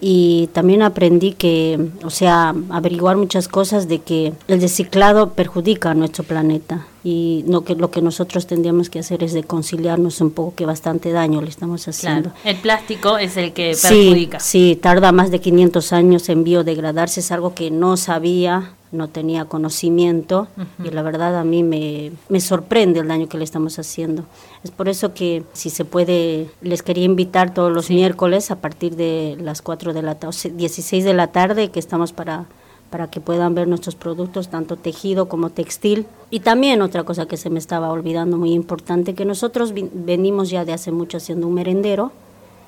y 0.01 0.47
también 0.53 0.81
aprendí 0.81 1.33
que 1.33 1.89
o 2.05 2.09
sea 2.09 2.55
averiguar 2.69 3.17
muchas 3.17 3.49
cosas 3.49 3.89
de 3.89 3.99
que 3.99 4.31
el 4.47 4.61
reciclado 4.61 5.31
perjudica 5.33 5.91
a 5.91 5.93
nuestro 5.93 6.23
planeta 6.23 6.87
y 7.03 7.43
no 7.47 7.65
que 7.65 7.75
lo 7.75 7.91
que 7.91 8.01
nosotros 8.01 8.47
tendríamos 8.47 8.89
que 8.89 8.99
hacer 8.99 9.23
es 9.25 9.33
de 9.33 9.43
conciliarnos 9.43 10.21
un 10.21 10.31
poco 10.31 10.55
que 10.55 10.65
bastante 10.65 11.11
daño 11.11 11.41
le 11.41 11.49
estamos 11.49 11.85
haciendo 11.85 12.29
Claro, 12.31 12.45
el 12.45 12.55
plástico 12.61 13.17
es 13.17 13.35
el 13.35 13.51
que 13.51 13.73
Sí, 13.75 13.87
perjudica. 13.89 14.39
sí, 14.39 14.79
tarda 14.81 15.11
más 15.11 15.31
de 15.31 15.41
500 15.41 15.91
años 15.91 16.29
en 16.29 16.45
biodegradarse, 16.45 17.19
es 17.19 17.31
algo 17.33 17.53
que 17.53 17.69
no 17.69 17.97
sabía, 17.97 18.75
no 18.91 19.07
tenía 19.07 19.45
conocimiento 19.45 20.47
y 20.83 20.89
la 20.89 21.01
verdad 21.01 21.37
a 21.37 21.43
mí 21.43 21.63
me, 21.63 22.11
me 22.27 22.41
sorprende 22.41 22.99
el 22.99 23.07
daño 23.07 23.29
que 23.29 23.37
le 23.37 23.43
estamos 23.43 23.77
haciendo. 23.79 24.25
Es 24.63 24.71
por 24.71 24.89
eso 24.89 25.13
que 25.13 25.43
si 25.53 25.69
se 25.69 25.85
puede, 25.85 26.49
les 26.61 26.81
quería 26.81 27.05
invitar 27.05 27.53
todos 27.53 27.71
los 27.71 27.89
miércoles 27.89 28.51
a 28.51 28.55
partir 28.57 28.95
de 28.95 29.37
las 29.39 29.61
4 29.61 29.93
de 29.93 30.01
la 30.01 30.15
tarde, 30.15 30.51
16 30.55 31.03
de 31.03 31.13
la 31.13 31.27
tarde, 31.27 31.69
que 31.69 31.79
estamos 31.79 32.13
para 32.13 32.47
para 32.89 33.07
que 33.07 33.21
puedan 33.21 33.53
ver 33.53 33.67
nuestros 33.67 33.95
productos, 33.95 34.49
tanto 34.49 34.75
tejido 34.75 35.29
como 35.29 35.49
textil. 35.49 36.07
Y 36.29 36.41
también 36.41 36.81
otra 36.81 37.03
cosa 37.03 37.27
que 37.27 37.37
se 37.37 37.49
me 37.49 37.59
estaba 37.59 37.91
olvidando, 37.91 38.37
muy 38.37 38.53
importante, 38.53 39.13
que 39.13 39.25
nosotros 39.25 39.73
venimos 39.93 40.49
ya 40.49 40.65
de 40.65 40.73
hace 40.73 40.91
mucho 40.91 41.17
haciendo 41.17 41.47
un 41.47 41.53
merendero, 41.53 42.11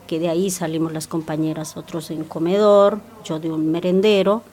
que 0.08 0.20
de 0.20 0.30
ahí 0.30 0.50
salimos 0.52 0.94
las 0.94 1.08
compañeras, 1.08 1.78
otros 1.78 2.12
en 2.12 2.24
comedor, 2.24 3.00
yo 3.24 3.40
de 3.40 3.52
un 3.52 3.72
merendero, 3.72 4.44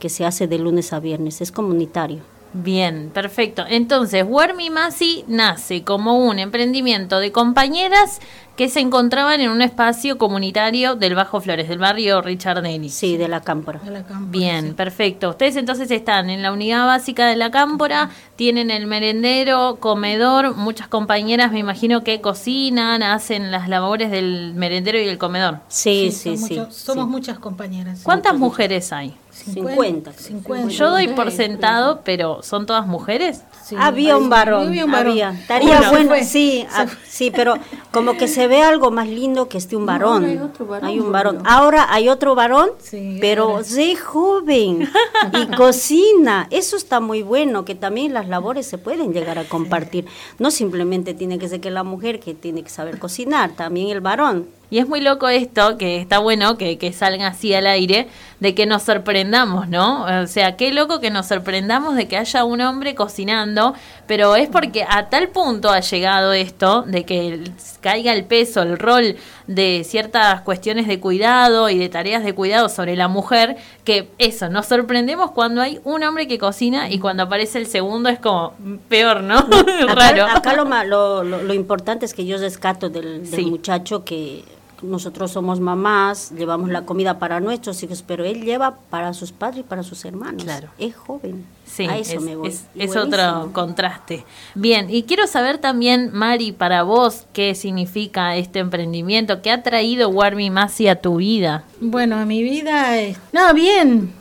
que 0.00 0.08
se 0.08 0.26
hace 0.26 0.48
de 0.48 0.58
lunes 0.58 0.92
a 0.92 0.98
viernes, 0.98 1.40
es 1.40 1.52
comunitario. 1.52 2.18
Bien, 2.52 3.12
perfecto. 3.14 3.64
Entonces, 3.68 4.24
Warmi 4.26 4.70
Masi 4.70 5.24
nace 5.28 5.84
como 5.84 6.18
un 6.18 6.40
emprendimiento 6.40 7.20
de 7.20 7.30
compañeras 7.30 8.18
que 8.56 8.68
se 8.68 8.80
encontraban 8.80 9.40
en 9.40 9.50
un 9.50 9.62
espacio 9.62 10.18
comunitario 10.18 10.96
del 10.96 11.14
Bajo 11.14 11.40
Flores, 11.40 11.68
del 11.68 11.78
barrio 11.78 12.20
Richard 12.22 12.60
Dennis. 12.60 12.92
Sí, 12.92 13.16
de 13.16 13.28
la 13.28 13.40
cámpora. 13.40 13.78
De 13.78 13.92
la 13.92 14.02
cámpora, 14.04 14.32
Bien, 14.32 14.66
sí. 14.66 14.72
perfecto. 14.72 15.30
Ustedes 15.30 15.54
entonces 15.54 15.92
están 15.92 16.28
en 16.28 16.42
la 16.42 16.50
unidad 16.52 16.86
básica 16.86 17.26
de 17.28 17.36
la 17.36 17.52
cámpora, 17.52 18.10
tienen 18.34 18.72
el 18.72 18.88
merendero, 18.88 19.76
comedor, 19.78 20.56
muchas 20.56 20.88
compañeras 20.88 21.52
me 21.52 21.60
imagino 21.60 22.02
que 22.02 22.20
cocinan, 22.20 23.04
hacen 23.04 23.52
las 23.52 23.68
labores 23.68 24.10
del 24.10 24.54
merendero 24.54 24.98
y 25.00 25.06
el 25.06 25.18
comedor. 25.18 25.60
Sí, 25.68 26.10
sí, 26.10 26.36
sí. 26.36 26.56
muchos- 26.56 26.74
somos 26.74 27.04
sí. 27.04 27.10
muchas 27.12 27.38
compañeras. 27.38 28.00
¿Cuántas 28.02 28.36
mujeres 28.36 28.92
hay? 28.92 29.14
50. 29.44 30.12
50. 30.12 30.68
Yo 30.72 30.90
doy 30.90 31.08
por 31.08 31.30
sentado, 31.30 32.00
pero 32.04 32.42
¿son 32.42 32.66
todas 32.66 32.86
mujeres? 32.86 33.42
Sí, 33.64 33.76
había 33.78 34.14
hay- 34.14 34.20
un 34.20 34.28
varón, 34.30 34.66
había 34.68 34.84
un 34.84 34.90
varón. 34.92 35.12
había. 35.12 35.30
Estaría 35.30 35.78
Uno 35.80 35.90
bueno, 35.90 36.14
sí, 36.24 36.66
ah, 36.72 36.86
sí, 37.06 37.30
pero 37.30 37.54
como 37.92 38.16
que 38.16 38.26
se 38.26 38.48
ve 38.48 38.62
algo 38.62 38.90
más 38.90 39.06
lindo 39.08 39.48
que 39.48 39.58
esté 39.58 39.76
un 39.76 39.86
varón. 39.86 40.24
hay 40.24 40.38
otro 40.38 40.66
varón, 40.66 40.88
Hay 40.88 40.98
un 41.00 41.12
varón. 41.12 41.38
Ahora 41.44 41.86
hay 41.90 42.08
otro 42.08 42.34
varón, 42.34 42.70
Sí, 42.78 43.18
pero 43.20 43.62
de 43.62 43.96
joven 43.96 44.88
y 45.32 45.46
cocina. 45.56 46.46
Eso 46.50 46.76
está 46.76 47.00
muy 47.00 47.22
bueno, 47.22 47.64
que 47.64 47.74
también 47.74 48.12
las 48.12 48.28
labores 48.28 48.66
se 48.66 48.78
pueden 48.78 49.12
llegar 49.12 49.38
a 49.38 49.44
compartir. 49.44 50.06
No 50.38 50.50
simplemente 50.50 51.14
tiene 51.14 51.38
que 51.38 51.48
ser 51.48 51.60
que 51.60 51.70
la 51.70 51.84
mujer 51.84 52.18
que 52.20 52.34
tiene 52.34 52.62
que 52.62 52.70
saber 52.70 52.98
cocinar, 52.98 53.50
también 53.52 53.88
el 53.90 54.00
varón. 54.00 54.46
Y 54.70 54.78
es 54.78 54.88
muy 54.88 55.00
loco 55.00 55.28
esto, 55.28 55.76
que 55.78 56.00
está 56.00 56.18
bueno 56.20 56.56
que, 56.56 56.78
que 56.78 56.92
salga 56.92 57.26
así 57.26 57.52
al 57.54 57.66
aire, 57.66 58.06
de 58.38 58.54
que 58.54 58.66
nos 58.66 58.84
sorprendamos, 58.84 59.68
¿no? 59.68 60.04
O 60.22 60.26
sea, 60.28 60.56
qué 60.56 60.72
loco 60.72 61.00
que 61.00 61.10
nos 61.10 61.26
sorprendamos 61.26 61.96
de 61.96 62.06
que 62.06 62.16
haya 62.16 62.44
un 62.44 62.60
hombre 62.60 62.94
cocinando, 62.94 63.74
pero 64.06 64.36
es 64.36 64.48
porque 64.48 64.84
a 64.88 65.08
tal 65.10 65.28
punto 65.28 65.70
ha 65.70 65.80
llegado 65.80 66.32
esto, 66.32 66.82
de 66.82 67.04
que 67.04 67.42
caiga 67.80 68.12
el 68.12 68.24
peso, 68.24 68.62
el 68.62 68.78
rol 68.78 69.16
de 69.48 69.82
ciertas 69.84 70.42
cuestiones 70.42 70.86
de 70.86 71.00
cuidado 71.00 71.68
y 71.68 71.76
de 71.76 71.88
tareas 71.88 72.22
de 72.24 72.32
cuidado 72.34 72.68
sobre 72.68 72.94
la 72.94 73.08
mujer, 73.08 73.56
que 73.84 74.08
eso, 74.18 74.48
nos 74.48 74.66
sorprendemos 74.66 75.32
cuando 75.32 75.60
hay 75.62 75.80
un 75.84 76.04
hombre 76.04 76.28
que 76.28 76.38
cocina 76.38 76.88
y 76.88 76.98
cuando 77.00 77.24
aparece 77.24 77.58
el 77.58 77.66
segundo 77.66 78.08
es 78.08 78.20
como 78.20 78.54
peor, 78.88 79.22
¿no? 79.22 79.40
Raro. 79.94 80.24
Acá, 80.26 80.36
acá 80.36 80.52
lo, 80.54 80.64
lo, 80.84 81.24
lo- 81.24 81.42
lo 81.42 81.54
importante 81.54 82.06
es 82.06 82.14
que 82.14 82.24
yo 82.24 82.38
rescato 82.38 82.88
del, 82.88 83.28
del 83.28 83.40
Sí. 83.40 83.46
muchacho 83.46 84.04
que 84.04 84.44
nosotros 84.82 85.30
somos 85.30 85.60
mamás, 85.60 86.30
llevamos 86.36 86.70
la 86.70 86.84
comida 86.84 87.18
para 87.18 87.40
nuestros 87.40 87.82
hijos, 87.82 88.02
pero 88.06 88.24
él 88.24 88.44
lleva 88.44 88.76
para 88.90 89.12
sus 89.14 89.32
padres 89.32 89.60
y 89.60 89.62
para 89.62 89.82
sus 89.82 90.04
hermanos. 90.04 90.42
Claro. 90.44 90.68
Es 90.78 90.94
joven. 90.96 91.44
Sí, 91.64 91.86
a 91.86 91.98
eso 91.98 92.14
es, 92.16 92.22
me 92.22 92.36
voy. 92.36 92.48
es- 92.48 92.96
otro 92.96 93.50
contraste. 93.52 94.24
Bien, 94.54 94.88
y 94.90 95.04
quiero 95.04 95.26
saber 95.26 95.58
también, 95.58 96.10
Mari, 96.12 96.52
para 96.52 96.82
vos, 96.82 97.26
qué 97.32 97.54
significa 97.54 98.36
este 98.36 98.58
emprendimiento, 98.58 99.40
qué 99.42 99.50
ha 99.50 99.62
traído 99.62 100.08
Warmi 100.08 100.50
Masi 100.50 100.88
a 100.88 101.00
tu 101.00 101.16
vida. 101.16 101.64
Bueno, 101.80 102.16
a 102.16 102.24
mi 102.24 102.42
vida 102.42 102.98
es... 102.98 103.18
No, 103.32 103.54
bien, 103.54 104.12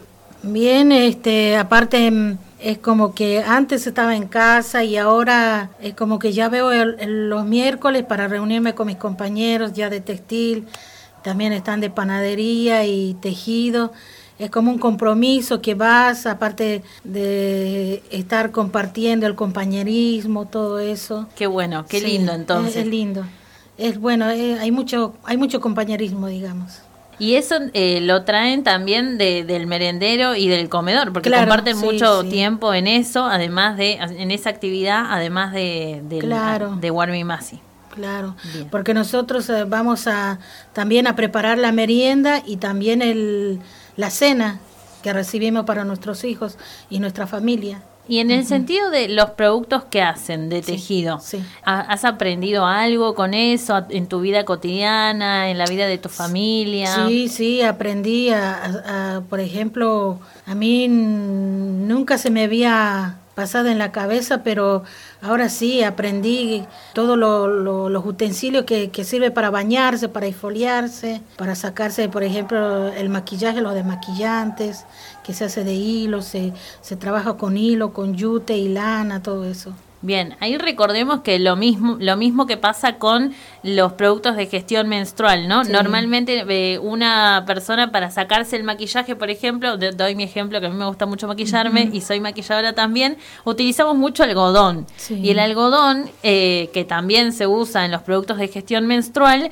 bien, 0.43 0.91
este, 0.91 1.57
aparte 1.57 2.11
mm, 2.11 2.37
es 2.61 2.77
como 2.77 3.13
que 3.15 3.41
antes 3.43 3.87
estaba 3.87 4.15
en 4.15 4.27
casa 4.27 4.83
y 4.83 4.97
ahora 4.97 5.69
es 5.81 5.93
como 5.93 6.19
que 6.19 6.33
ya 6.33 6.49
veo 6.49 6.71
el- 6.71 6.95
el- 6.99 7.29
los 7.29 7.45
miércoles 7.45 8.03
para 8.03 8.27
reunirme 8.27 8.75
con 8.75 8.87
mis 8.87 8.97
compañeros 8.97 9.73
ya 9.73 9.89
de 9.89 10.01
textil, 10.01 10.67
también 11.23 11.53
están 11.53 11.79
de 11.81 11.89
panadería 11.89 12.85
y 12.85 13.13
tejido. 13.15 13.91
Es 14.39 14.49
como 14.49 14.71
un 14.71 14.77
compromiso 14.79 15.61
que 15.61 15.75
vas, 15.75 16.25
aparte 16.25 16.81
de 17.03 18.01
estar 18.09 18.51
compartiendo 18.51 19.27
el 19.27 19.35
compañerismo, 19.35 20.45
todo 20.47 20.79
eso. 20.79 21.27
Qué 21.35 21.45
bueno, 21.47 21.85
qué 21.87 21.99
Sí, 21.99 22.05
lindo 22.07 22.31
es- 22.31 22.37
entonces. 22.39 22.75
Es, 22.77 22.87
lindo. 22.87 23.25
Es 23.77 23.97
bueno, 23.99 24.29
eh, 24.29 24.57
hay 24.59 24.71
mucho 24.71 25.13
hay 25.23 25.37
mucho 25.37 25.59
compañerismo, 25.61 26.27
digamos. 26.27 26.79
Y 27.19 27.35
eso 27.35 27.55
eh, 27.73 27.99
lo 28.01 28.23
traen 28.23 28.63
también 28.63 29.17
de, 29.17 29.43
del 29.43 29.67
merendero 29.67 30.35
y 30.35 30.47
del 30.47 30.69
comedor, 30.69 31.11
porque 31.11 31.29
Claro, 31.29 31.43
comparten 31.47 31.77
sí, 31.77 31.85
mucho 31.85 32.21
sí. 32.23 32.29
tiempo 32.29 32.73
en 32.73 32.87
eso, 32.87 33.25
además 33.25 33.75
de, 33.77 33.93
en 33.95 34.31
esa 34.31 34.49
actividad, 34.49 35.05
además 35.09 35.51
de, 35.53 36.01
del- 36.05 36.21
Claro. 36.21 36.75
de 36.79 36.89
Warmi 36.91 37.23
Masi. 37.25 37.59
Claro, 37.93 38.35
Bien. 38.53 38.69
porque 38.71 38.93
nosotros 38.93 39.49
eh, 39.49 39.65
vamos 39.65 40.07
a 40.07 40.39
también 40.71 41.07
a 41.07 41.15
preparar 41.17 41.57
la 41.57 41.73
merienda 41.73 42.41
y 42.45 42.55
también 42.57 43.01
el, 43.01 43.59
la 43.97 44.09
cena 44.09 44.59
que 45.03 45.11
recibimos 45.11 45.65
para 45.65 45.83
nuestros 45.83 46.23
hijos 46.23 46.57
y 46.89 46.99
nuestra 46.99 47.27
familia. 47.27 47.81
Y 48.09 48.19
en 48.19 48.31
el 48.31 48.45
sentido 48.45 48.89
de 48.89 49.07
los 49.07 49.29
productos 49.31 49.83
que 49.85 50.01
hacen 50.01 50.49
de 50.49 50.61
tejido, 50.63 51.19
sí. 51.19 51.43
¿ha- 51.63 51.81
¿has 51.81 52.03
aprendido 52.05 52.65
algo 52.65 53.13
con 53.13 53.33
eso 53.35 53.85
en 53.89 54.07
tu 54.07 54.19
vida 54.21 54.43
cotidiana, 54.45 55.49
en 55.51 55.57
la 55.59 55.65
vida 55.67 55.85
de 55.85 55.99
tu 55.99 56.09
familia? 56.09 57.07
Sí, 57.07 57.29
sí, 57.29 57.61
aprendí 57.61 58.29
a, 58.31 59.21
por 59.29 59.39
ejemplo, 59.39 60.19
a 60.47 60.55
mí 60.55 60.87
nunca 60.89 62.17
se 62.17 62.29
me 62.31 62.43
había 62.43 63.15
pasada 63.35 63.71
en 63.71 63.77
la 63.77 63.93
cabeza, 63.93 64.43
pero 64.43 64.83
ahora 65.21 65.47
sí 65.47 65.81
aprendí 65.81 66.65
todos 66.93 67.17
lo- 67.17 67.47
lo- 67.47 67.87
los 67.87 68.05
utensilios 68.05 68.65
que, 68.65 68.89
que 68.89 69.05
sirve 69.05 69.31
para 69.31 69.49
bañarse, 69.49 70.09
para 70.09 70.25
esfoliarse, 70.27 71.21
para 71.37 71.55
sacarse, 71.55 72.09
por 72.09 72.23
ejemplo, 72.23 72.89
el 72.89 73.07
maquillaje, 73.07 73.61
los 73.61 73.73
desmaquillantes, 73.75 74.83
que 75.29 75.35
se 75.35 75.45
hace 75.45 75.63
de 75.63 75.73
hilo, 75.75 76.23
se, 76.23 76.53
se 76.81 76.95
trabaja 76.95 77.33
con 77.37 77.55
hilo, 77.55 77.93
con 77.93 78.15
yute 78.15 78.57
y 78.57 78.67
lana, 78.67 79.21
todo 79.21 79.45
eso. 79.45 79.73
Bien, 80.01 80.35
ahí 80.39 80.57
recordemos 80.57 81.19
que 81.21 81.37
lo 81.37 81.55
mismo, 81.55 81.97
lo 81.99 82.15
mismo 82.17 82.47
que 82.47 82.57
pasa 82.57 82.95
con 82.95 83.33
los 83.61 83.93
productos 83.93 84.35
de 84.37 84.47
gestión 84.47 84.87
menstrual, 84.87 85.47
¿no? 85.47 85.63
Sí. 85.65 85.71
Normalmente 85.71 86.45
eh, 86.47 86.79
una 86.79 87.43
persona 87.45 87.91
para 87.91 88.09
sacarse 88.09 88.55
el 88.55 88.63
maquillaje, 88.63 89.15
por 89.15 89.29
ejemplo, 89.29 89.77
de- 89.77 89.91
doy 89.91 90.15
mi 90.15 90.23
ejemplo 90.23 90.59
que 90.61 90.65
a 90.67 90.69
mí 90.69 90.75
me 90.77 90.85
gusta 90.87 91.05
mucho 91.05 91.27
maquillarme 91.27 91.89
y 91.93 92.01
soy 92.01 92.21
maquilladora 92.21 92.73
también, 92.73 93.17
utilizamos 93.43 93.95
mucho 93.97 94.23
algodón. 94.23 94.87
Sí. 94.95 95.19
Y 95.21 95.29
el 95.31 95.39
algodón, 95.39 96.09
eh, 96.23 96.69
que 96.73 96.85
también 96.85 97.33
se 97.33 97.45
usa 97.45 97.85
en 97.85 97.91
los 97.91 98.01
productos 98.01 98.37
de 98.37 98.47
gestión 98.47 98.87
menstrual, 98.87 99.51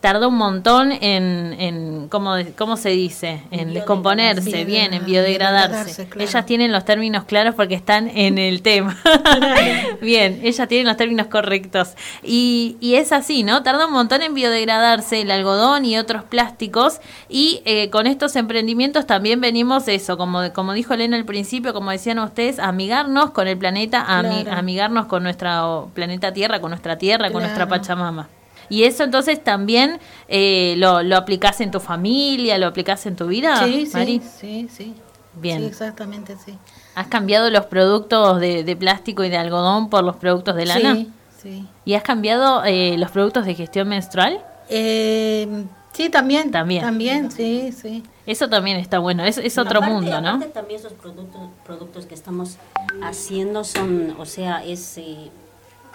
tarda 0.00 0.28
un 0.28 0.36
montón 0.36 0.92
en, 0.92 1.54
en 1.58 2.08
¿cómo, 2.08 2.34
cómo 2.56 2.76
se 2.76 2.90
dice? 2.90 3.42
En 3.50 3.72
descomponerse, 3.74 4.64
bien, 4.64 4.94
en 4.94 5.04
biodegradarse. 5.04 5.68
biodegradarse, 5.68 6.08
claro. 6.08 6.28
Ellas 6.28 6.46
tienen 6.46 6.72
los 6.72 6.84
términos 6.84 7.24
claros 7.24 7.54
porque 7.54 7.74
están 7.74 8.08
en 8.14 8.38
el 8.38 8.62
tema. 8.62 8.96
Bien, 10.00 10.40
ellas 10.42 10.68
tienen 10.68 10.86
los 10.86 10.96
términos 10.96 11.26
correctos. 11.26 11.90
Y, 12.22 12.76
y 12.80 12.94
es 12.94 13.12
así, 13.12 13.42
¿no? 13.42 13.62
Tarda 13.62 13.86
un 13.86 13.92
montón 13.92 14.22
en 14.22 14.34
biodegradarse 14.34 15.20
el 15.22 15.30
algodón 15.30 15.84
y 15.84 15.98
otros 15.98 16.24
plásticos. 16.24 17.00
Y 17.28 17.62
eh, 17.64 17.90
con 17.90 18.06
estos 18.06 18.36
emprendimientos 18.36 19.06
también 19.06 19.40
venimos 19.40 19.88
eso, 19.88 20.16
como, 20.16 20.52
como 20.52 20.72
dijo 20.72 20.94
Elena 20.94 21.16
al 21.16 21.24
principio, 21.24 21.72
como 21.74 21.90
decían 21.90 22.18
ustedes, 22.18 22.58
amigarnos 22.58 23.30
con 23.30 23.48
el 23.48 23.58
planeta, 23.58 24.04
Claro. 24.04 24.50
amigarnos 24.52 25.06
con 25.06 25.22
nuestro 25.22 25.90
planeta 25.94 26.32
Tierra, 26.32 26.60
con 26.60 26.70
nuestra 26.70 26.96
Tierra, 26.98 27.30
con 27.30 27.42
nuestra. 27.42 27.68
Pachamama. 27.68 28.28
Y 28.68 28.84
eso 28.84 29.04
entonces 29.04 29.42
también 29.42 29.98
eh, 30.28 30.74
lo, 30.78 31.02
lo 31.02 31.16
aplicás 31.16 31.60
en 31.60 31.70
tu 31.70 31.80
familia, 31.80 32.58
lo 32.58 32.66
aplicás 32.66 33.06
en 33.06 33.16
tu 33.16 33.26
vida, 33.26 33.64
sí, 33.64 33.86
sí, 33.86 34.20
sí, 34.38 34.68
sí. 34.70 34.94
Bien. 35.34 35.60
Sí, 35.60 35.66
exactamente, 35.66 36.36
sí. 36.44 36.58
¿Has 36.94 37.06
cambiado 37.06 37.48
los 37.50 37.66
productos 37.66 38.40
de, 38.40 38.64
de 38.64 38.76
plástico 38.76 39.22
y 39.24 39.28
de 39.28 39.36
algodón 39.36 39.88
por 39.88 40.02
los 40.02 40.16
productos 40.16 40.56
de 40.56 40.66
lana? 40.66 40.94
Sí, 40.96 41.10
sí. 41.42 41.66
¿Y 41.84 41.94
has 41.94 42.02
cambiado 42.02 42.64
eh, 42.64 42.96
los 42.98 43.10
productos 43.12 43.46
de 43.46 43.54
gestión 43.54 43.88
menstrual? 43.88 44.44
Eh, 44.68 45.64
sí, 45.92 46.08
también. 46.08 46.50
También. 46.50 46.82
También, 46.82 47.30
sí, 47.30 47.70
sí. 47.72 48.02
Eso 48.26 48.48
también 48.48 48.78
está 48.78 48.98
bueno, 48.98 49.24
es, 49.24 49.38
es 49.38 49.56
otro 49.58 49.78
Aparte- 49.78 49.94
mundo, 49.94 50.20
¿no? 50.20 50.28
aparte 50.30 50.46
también 50.52 50.80
esos 50.80 50.92
productos, 50.92 51.40
productos 51.64 52.04
que 52.06 52.14
estamos 52.14 52.56
haciendo 53.02 53.64
son, 53.64 54.14
o 54.18 54.26
sea, 54.26 54.64
es, 54.64 54.98
eh, 54.98 55.30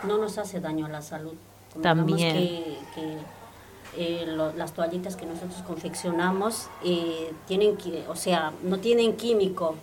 no 0.08 0.18
nos 0.18 0.38
hace 0.38 0.60
daño 0.60 0.86
a 0.86 0.90
la 0.90 1.02
salud. 1.02 1.34
También. 1.82 2.34
Que, 2.36 2.78
que, 2.96 3.18
eh, 3.96 4.26
lo- 4.28 4.54
las 4.54 4.74
toallitas 4.74 5.16
que 5.16 5.26
nosotros 5.26 5.62
confeccionamos 5.68 6.68
eh, 6.84 7.32
tienen, 7.48 7.78
o 8.08 8.16
sea, 8.16 8.52
no 8.64 8.78
tienen 8.80 9.16
químico, 9.18 9.76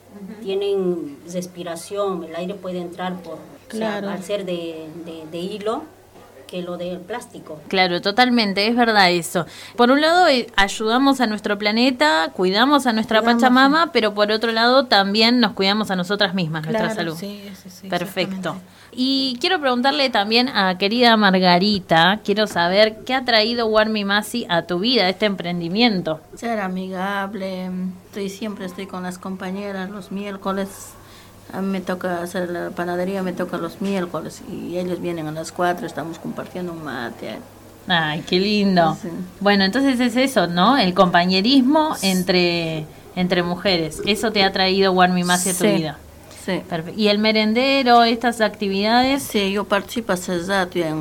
tienen 0.43 1.19
respiración, 1.33 2.25
el 2.25 2.35
aire 2.35 2.55
puede 2.55 2.79
entrar 2.81 3.15
por, 3.23 3.35
o 3.35 3.39
sea, 3.71 4.01
Claro. 4.01 4.11
al 4.11 4.23
ser 4.25 4.45
de, 4.45 4.89
de- 5.05 5.27
de 5.31 5.39
hilo 5.39 5.85
que 6.49 6.63
lo 6.63 6.77
de 6.77 6.97
plástico. 6.99 7.61
Claro, 7.69 8.01
totalmente, 8.03 8.67
es 8.67 8.75
verdad 8.75 9.09
eso. 9.13 9.47
Por 9.77 9.93
un 9.93 10.01
lado, 10.01 10.27
eh, 10.27 10.49
ayudamos 10.57 11.21
a 11.21 11.29
nuestro 11.29 11.57
planeta, 11.59 12.33
cuidamos 12.35 12.89
a 12.89 12.93
nuestra 12.93 13.21
Cuidamos, 13.21 13.41
Pachamama, 13.43 13.93
pero 13.93 14.15
por 14.15 14.33
otro 14.33 14.51
lado 14.51 14.87
también 14.87 15.39
nos 15.39 15.53
cuidamos 15.53 15.93
a 15.93 15.95
nosotras 15.97 16.35
mismas, 16.35 16.65
nuestra 16.65 16.93
salud. 16.93 17.15
sí, 17.17 17.49
sí, 17.63 17.71
sí, 17.71 17.89
Perfecto. 17.89 18.57
Y 18.93 19.37
quiero 19.41 19.61
preguntarle 19.61 20.11
también 20.11 20.49
a 20.49 20.77
querida 20.77 21.17
Margarita, 21.17 22.21
quiero 22.25 22.47
saber 22.47 22.99
qué 23.07 23.15
ha 23.15 23.25
traído 23.25 23.67
Warmi 23.67 24.05
Masi 24.05 24.47
a 24.49 24.63
tu 24.63 24.81
vida, 24.81 25.09
este 25.09 25.27
emprendimiento. 25.27 26.21
Ser 26.37 26.59
amigable, 26.61 27.71
estoy 28.07 28.29
siempre 28.29 28.67
estoy 28.67 28.87
con 28.87 29.03
las 29.05 29.19
compañeras 29.19 29.91
los 29.91 30.11
miércoles. 30.11 30.69
A 31.53 31.61
mí 31.61 31.69
me 31.69 31.81
toca 31.81 32.23
hacer 32.23 32.49
la 32.51 32.71
panadería, 32.71 33.23
me 33.23 33.33
toca 33.33 33.59
los 33.59 33.81
miércoles 33.81 34.43
y 34.51 34.77
ellos 34.79 35.01
vienen 35.01 35.27
a 35.29 35.33
las 35.33 35.53
4, 35.53 35.87
estamos 35.87 36.19
compartiendo 36.19 36.73
un 36.73 36.85
mate. 36.85 37.39
Ay, 37.89 38.23
qué 38.29 38.39
lindo. 38.39 38.97
Sí. 39.01 39.09
Bueno, 39.41 39.65
entonces 39.65 39.99
es 40.01 40.17
eso, 40.17 40.47
¿no? 40.47 40.77
El 40.79 40.95
compañerismo 40.95 41.97
entre, 42.03 42.87
entre 43.17 43.43
mujeres. 43.43 44.01
Eso 44.07 44.31
te 44.31 44.45
ha 44.45 44.53
traído 44.53 44.93
Warmi 44.93 45.25
Masi 45.25 45.51
a 45.51 45.53
tu 45.53 45.65
Sí. 45.65 45.73
vida. 45.73 45.99
Sí. 46.45 46.63
Perfecto. 46.69 46.99
¿Y 47.01 47.09
el 47.09 47.19
merendero, 47.19 48.03
estas 48.05 48.41
actividades? 48.41 49.23
Sí, 49.23 49.53
yo 49.53 49.65
participo 49.65 50.13
hace 50.13 50.39
rato 50.41 50.79
en 50.79 50.97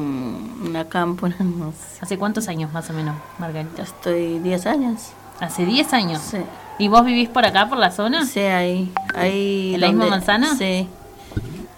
una 0.64 0.86
campo, 0.90 1.28
no 1.40 1.72
sé, 1.72 2.00
¿Hace 2.02 2.18
cuántos 2.18 2.48
años 2.48 2.72
más 2.74 2.90
o 2.90 2.94
menos, 2.94 3.16
Margarita? 3.38 3.84
estoy 3.84 4.40
10 4.40 4.66
años. 4.66 5.00
Hace 5.40 5.66
10 5.66 5.94
años. 5.94 6.22
Sí. 6.22 6.38
¿Y 6.78 6.88
vos 6.90 7.06
vivís 7.06 7.30
por 7.30 7.46
acá, 7.46 7.68
por 7.70 7.78
la 7.78 7.92
zona? 7.92 8.26
Sí, 8.26 8.40
ahí. 8.42 8.92
ahí 9.16 9.74
¿En 9.76 9.82
la 9.82 9.88
misma 9.88 10.08
manzana? 10.08 10.56
Sí. 10.56 10.88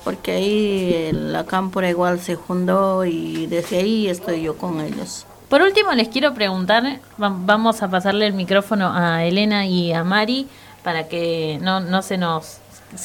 Porque 0.03 0.31
ahí 0.31 0.91
eh, 0.93 1.11
la 1.13 1.45
cámpora 1.45 1.89
igual 1.89 2.19
se 2.19 2.35
fundó 2.37 3.05
y 3.05 3.45
desde 3.45 3.77
ahí 3.77 4.07
estoy 4.07 4.41
yo 4.41 4.57
con 4.57 4.81
ellos. 4.81 5.25
Por 5.49 5.61
último, 5.61 5.91
les 5.93 6.07
quiero 6.07 6.33
preguntar, 6.33 6.83
va- 7.21 7.35
vamos 7.35 7.83
a 7.83 7.89
pasarle 7.91 8.25
el 8.25 8.33
micrófono 8.33 8.91
a 8.93 9.23
Elena 9.25 9.65
y 9.67 9.93
a 9.93 10.03
Mari 10.03 10.47
para 10.83 11.07
que 11.07 11.59
no, 11.61 11.79
no 11.81 12.01
se 12.01 12.17
nos... 12.17 12.57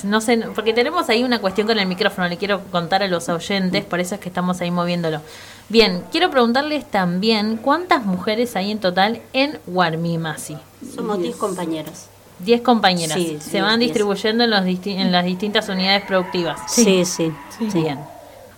No 0.05 0.21
se, 0.21 0.39
porque 0.55 0.73
tenemos 0.73 1.09
ahí 1.09 1.23
una 1.23 1.41
cuestión 1.41 1.67
con 1.67 1.79
el 1.79 1.87
micrófono, 1.87 2.29
le 2.29 2.37
quiero 2.37 2.61
contar 2.71 3.03
a 3.03 3.09
los 3.09 3.29
oyentes, 3.29 3.85
por 3.85 4.01
eso 4.01 4.17
es 4.17 4.21
que 4.21 4.29
estamos 4.29 4.61
ahí 4.61 4.71
moviéndolo. 4.71 5.21
Bien, 5.69 6.03
quiero 6.11 6.31
preguntarles 6.31 6.85
también 6.91 7.57
cuántas 7.57 8.05
mujeres 8.05 8.57
hay 8.57 8.71
en 8.71 8.79
total 8.79 9.21
en 9.33 9.59
Warmimasi. 9.67 10.57
Somos 10.95 11.21
10 11.21 11.37
compañeras. 11.37 12.09
10 12.41 12.61
compañeras. 12.61 13.17
Sí, 13.17 13.39
se 13.41 13.51
sí, 13.51 13.61
van 13.61 13.81
distribuyendo 13.81 14.45
en, 14.45 14.51
los 14.51 14.65
en 14.65 15.13
las 15.13 15.25
distintas 15.25 15.69
unidades 15.69 16.05
productivas. 16.05 16.61
Sí, 16.69 17.05
sí. 17.05 17.33
Bien. 17.73 17.99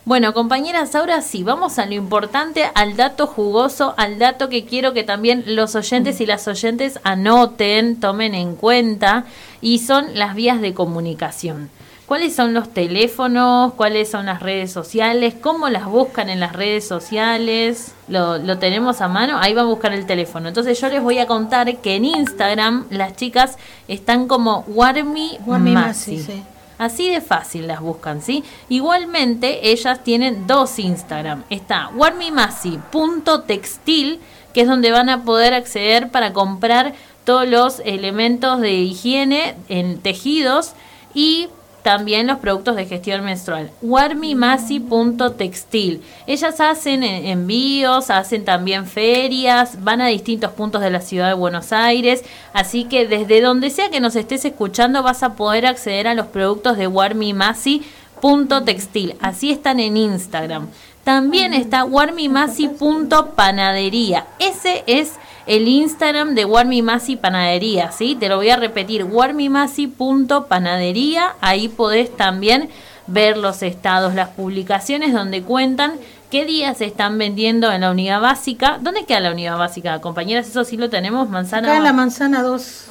Bueno, 0.09 0.33
compañeras, 0.33 0.95
ahora 0.95 1.21
sí, 1.21 1.43
vamos 1.43 1.79
a 1.79 1.85
lo 1.85 1.93
importante, 1.93 2.71
al 2.75 2.97
dato 2.97 3.27
jugoso, 3.27 3.93
al 3.99 4.19
dato 4.19 4.49
que 4.49 4.65
quiero 4.65 4.95
que 4.95 5.05
también 5.05 5.45
los 5.49 5.75
oyentes 5.75 6.23
y 6.23 6.25
las 6.25 6.49
oyentes 6.49 6.99
anoten, 7.05 8.01
tomen 8.01 8.35
en 8.35 8.57
cuenta, 8.57 9.27
y 9.61 9.81
son 9.81 10.07
las 10.15 10.35
vías 10.35 10.63
de 10.63 10.73
comunicación. 10.73 11.69
¿Cuáles 12.07 12.35
son 12.35 12.55
los 12.55 12.73
teléfonos? 12.73 13.75
¿Cuáles 13.75 14.11
son 14.11 14.25
las 14.25 14.41
redes 14.41 14.73
sociales? 14.73 15.35
¿Cómo 15.39 15.69
las 15.69 15.85
buscan 15.85 16.31
en 16.31 16.41
las 16.41 16.55
redes 16.55 16.89
sociales? 16.89 17.93
¿Lo, 18.09 18.39
lo 18.39 18.57
tenemos 18.57 19.03
a 19.03 19.09
mano? 19.09 19.37
Ahí 19.39 19.53
va 19.53 19.61
a 19.61 19.67
buscar 19.67 19.93
el 19.93 20.07
teléfono. 20.07 20.49
Entonces 20.49 20.81
yo 20.81 20.89
les 20.89 21.03
voy 21.03 21.19
a 21.19 21.27
contar 21.27 21.77
que 21.81 21.97
en 21.97 22.07
Instagram 22.07 22.87
las 22.89 23.15
chicas 23.15 23.59
están 23.89 24.27
como 24.27 24.65
Warmi, 24.69 25.37
Warmi 25.45 25.73
Masi. 25.73 26.17
Masi, 26.17 26.33
sí. 26.33 26.43
Así 26.79 27.11
de 27.11 27.21
fácil 27.21 27.67
las 27.67 27.81
buscan, 27.81 28.23
¿sí? 28.23 28.45
Igualmente, 28.69 29.71
ellas 29.71 30.05
tienen 30.05 30.47
dos 30.47 30.79
Instagram. 30.79 31.43
Está 31.51 31.91
warmimasi.textil, 31.95 34.21
que 34.55 34.61
es 34.61 34.69
donde 34.69 34.93
van 34.93 35.09
a 35.09 35.25
poder 35.25 35.55
acceder 35.55 36.11
para 36.11 36.33
comprar 36.33 36.95
todos 37.25 37.49
los 37.49 37.83
elementos 37.85 38.61
de 38.61 38.75
higiene 38.75 39.57
en 39.69 39.99
tejidos 40.01 40.75
y 41.13 41.49
también 41.83 42.27
los 42.27 42.39
productos 42.39 42.77
de 42.77 42.87
gestión 42.87 43.23
menstrual. 43.25 43.71
warmimasi.textil. 43.83 46.03
Ellas 46.27 46.61
hacen 46.61 47.03
envíos, 47.03 48.09
hacen 48.11 48.45
también 48.45 48.87
ferias, 48.87 49.83
van 49.83 50.01
a 50.01 50.07
distintos 50.09 50.53
puntos 50.53 50.81
de 50.83 50.91
la 50.91 51.01
ciudad 51.01 51.29
de 51.29 51.35
Buenos 51.35 51.73
Aires, 51.73 52.25
así 52.53 52.85
que 52.85 53.07
desde 53.07 53.41
donde 53.41 53.71
sea 53.71 53.91
que 53.91 54.01
nos 54.01 54.17
estés 54.17 54.45
escuchando 54.45 55.03
vas 55.03 55.23
a 55.23 55.35
poder 55.35 55.65
acceder 55.67 56.09
a 56.09 56.15
los 56.15 56.27
productos 56.27 56.77
de 56.77 56.89
warmimasi.textil. 56.89 59.15
Así 59.21 59.51
están 59.51 59.81
en 59.81 59.97
Instagram. 59.97 60.69
También 61.05 61.55
está 61.55 61.85
warmimasi.panadería. 61.85 64.27
Ese 64.39 64.85
es 64.87 65.13
el 65.49 65.67
Instagram 65.67 66.35
de 66.35 66.45
Warmimasi 66.45 67.17
Panadería, 67.17 67.91
¿sí? 67.91 68.17
Te 68.21 68.29
lo 68.29 68.37
voy 68.37 68.51
a 68.51 68.57
repetir, 68.57 69.05
warmimasi.panadería. 69.05 71.37
Ahí 71.41 71.69
podés 71.69 72.15
también 72.15 72.69
ver 73.07 73.39
los 73.39 73.63
estados, 73.63 74.15
las 74.15 74.29
publicaciones 74.29 75.15
donde 75.15 75.43
cuentan 75.43 75.95
qué 76.31 76.45
días 76.45 76.77
se 76.77 76.85
están 76.85 77.17
vendiendo 77.17 77.73
en 77.73 77.81
la 77.81 77.91
unidad 77.91 78.21
básica. 78.21 78.79
¿Dónde 78.83 79.07
queda 79.07 79.21
la 79.21 79.33
unidad 79.33 79.57
básica, 79.57 79.99
compañeras? 80.03 80.49
Eso 80.49 80.65
sí 80.65 80.77
lo 80.77 80.91
tenemos, 80.91 81.31
manzana. 81.31 81.69
Acá 81.69 81.79
en 81.79 81.85
la 81.85 81.95
manzana 81.95 82.43
2. 82.43 82.89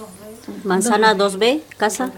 Manzana 0.64 1.16
2B, 1.16 1.62
casa. 1.78 2.10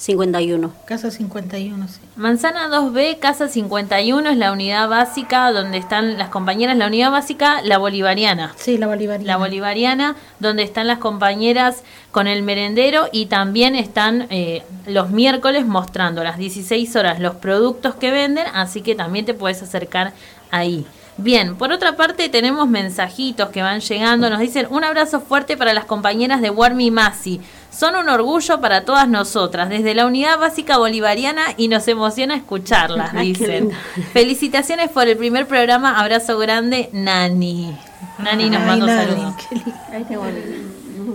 51. 0.00 0.72
Casa 0.86 1.10
51, 1.10 1.88
sí. 1.88 2.00
Manzana 2.16 2.70
2B, 2.70 3.18
Casa 3.18 3.48
51 3.48 4.30
es 4.30 4.36
la 4.38 4.50
unidad 4.50 4.88
básica 4.88 5.52
donde 5.52 5.76
están 5.76 6.16
las 6.16 6.30
compañeras, 6.30 6.78
la 6.78 6.86
unidad 6.86 7.10
básica, 7.10 7.60
la 7.60 7.76
bolivariana. 7.76 8.54
Sí, 8.56 8.78
la 8.78 8.86
bolivariana. 8.86 9.30
La 9.30 9.36
bolivariana, 9.36 10.16
donde 10.38 10.62
están 10.62 10.86
las 10.86 11.00
compañeras 11.00 11.84
con 12.12 12.28
el 12.28 12.42
merendero 12.42 13.08
y 13.12 13.26
también 13.26 13.76
están 13.76 14.26
eh, 14.30 14.62
los 14.86 15.10
miércoles 15.10 15.66
mostrando 15.66 16.22
a 16.22 16.24
las 16.24 16.38
16 16.38 16.96
horas 16.96 17.20
los 17.20 17.34
productos 17.34 17.94
que 17.94 18.10
venden, 18.10 18.46
así 18.54 18.80
que 18.80 18.94
también 18.94 19.26
te 19.26 19.34
puedes 19.34 19.62
acercar 19.62 20.14
ahí. 20.50 20.86
Bien, 21.22 21.56
por 21.56 21.70
otra 21.72 21.96
parte 21.96 22.28
tenemos 22.28 22.68
mensajitos 22.68 23.50
que 23.50 23.62
van 23.62 23.80
llegando, 23.80 24.30
nos 24.30 24.40
dicen 24.40 24.66
un 24.70 24.84
abrazo 24.84 25.20
fuerte 25.20 25.56
para 25.56 25.74
las 25.74 25.84
compañeras 25.84 26.40
de 26.40 26.50
Warmi 26.50 26.90
Masi. 26.90 27.40
Son 27.70 27.94
un 27.94 28.08
orgullo 28.08 28.60
para 28.60 28.84
todas 28.84 29.08
nosotras, 29.08 29.68
desde 29.68 29.94
la 29.94 30.06
unidad 30.06 30.38
básica 30.38 30.78
bolivariana 30.78 31.42
y 31.56 31.68
nos 31.68 31.86
emociona 31.88 32.34
escucharlas, 32.34 33.12
dicen. 33.20 33.70
Felicitaciones 34.12 34.90
por 34.90 35.06
el 35.08 35.16
primer 35.16 35.46
programa, 35.46 36.00
abrazo 36.00 36.38
grande, 36.38 36.88
Nani. 36.92 37.76
Nani 38.18 38.50
nos 38.50 38.60
manda 38.66 38.84
un 38.86 38.90
Nani, 38.96 39.10
saludo. 39.12 39.36
qué 39.48 39.54
lindo. 39.56 39.72
Ahí 39.92 40.04
tengo 40.04 40.24
el- 40.26 40.66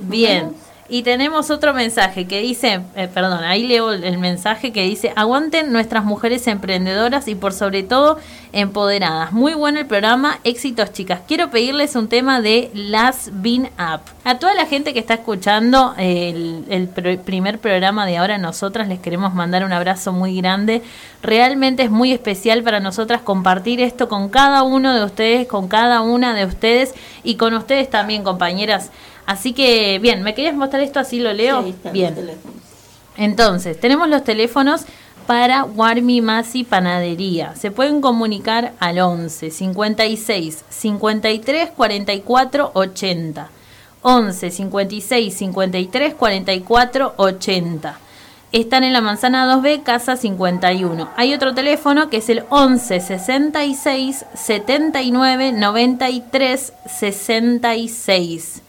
Bien. 0.04 0.52
Y 0.88 1.02
tenemos 1.02 1.50
otro 1.50 1.74
mensaje 1.74 2.28
que 2.28 2.42
dice, 2.42 2.82
eh, 2.96 3.10
perdón, 3.12 3.44
ahí 3.44 3.66
leo 3.66 3.92
el, 3.92 4.20
mensaje 4.20 4.72
que 4.72 4.84
dice, 4.84 5.12
aguanten 5.16 5.72
nuestras 5.72 6.06
mujeres 6.06 6.46
emprendedoras 6.46 7.28
y 7.28 7.34
por 7.34 7.54
sobre 7.54 7.82
todo 7.82 8.20
empoderadas. 8.54 9.32
Muy 9.32 9.56
bueno 9.56 9.80
el 9.80 9.88
programa, 9.88 10.40
éxitos 10.44 10.94
chicas. 10.94 11.22
Quiero 11.28 11.50
pedirles 11.50 11.96
un 11.96 12.08
tema 12.08 12.40
de 12.40 12.70
Las 12.76 13.32
Bean 13.34 13.70
Up. 13.80 14.02
A 14.24 14.38
toda 14.38 14.54
la 14.54 14.68
gente 14.68 14.94
que 14.94 15.00
está 15.00 15.16
escuchando 15.16 15.96
el, 15.98 16.66
el 16.70 16.94
pr- 16.94 17.20
primer 17.20 17.58
programa 17.58 18.06
de 18.06 18.18
ahora, 18.18 18.38
nosotras 18.38 18.88
les 18.88 19.00
queremos 19.00 19.34
mandar 19.34 19.66
un 19.66 19.74
abrazo 19.74 20.14
muy 20.14 20.38
grande. 20.38 20.84
Realmente 21.24 21.82
es 21.82 21.90
muy 21.90 22.12
especial 22.12 22.62
para 22.62 22.80
nosotras 22.80 23.22
compartir 23.22 23.82
esto 23.82 24.08
con 24.08 24.30
cada 24.30 24.62
uno 24.62 24.94
de 24.94 25.04
ustedes, 25.04 25.48
con 25.48 25.68
cada 25.68 26.02
una 26.02 26.36
de 26.36 26.46
ustedes 26.46 26.94
y 27.24 27.38
con 27.38 27.56
ustedes 27.56 27.90
también, 27.90 28.24
compañeras. 28.24 28.92
Así 29.26 29.54
que, 29.54 30.00
bien, 30.00 30.22
¿me 30.24 30.34
querías 30.36 30.56
mostrar 30.56 30.82
esto 30.84 31.00
así 31.00 31.20
lo 31.20 31.34
leo? 31.34 31.62
Sí, 31.62 31.66
ahí 31.66 31.72
están 31.72 31.94
bien. 31.94 32.16
Entonces, 33.18 33.80
tenemos 33.80 34.10
los 34.10 34.24
teléfonos 34.24 34.86
para 35.26 35.64
Warmi 35.64 36.22
Masi 36.22 36.64
Panadería. 36.64 37.56
Se 37.56 37.72
pueden 37.72 38.02
comunicar 38.02 38.74
al 38.80 39.00
11 39.00 39.50
56 39.50 40.66
53 40.70 41.72
44 41.72 42.72
80. 42.74 43.50
11 44.02 44.52
56 44.52 45.34
53 45.34 46.14
44 46.14 47.14
80. 47.18 48.00
Están 48.52 48.84
en 48.84 48.94
la 48.94 49.02
manzana 49.02 49.54
2B, 49.54 49.84
casa 49.84 50.16
51. 50.16 51.10
Hay 51.18 51.34
otro 51.34 51.54
teléfono 51.54 52.10
que 52.10 52.18
es 52.18 52.30
el 52.30 52.44
11 52.50 53.02
66 53.02 54.26
79 54.34 55.52
93 55.52 56.74
66. 56.86 58.62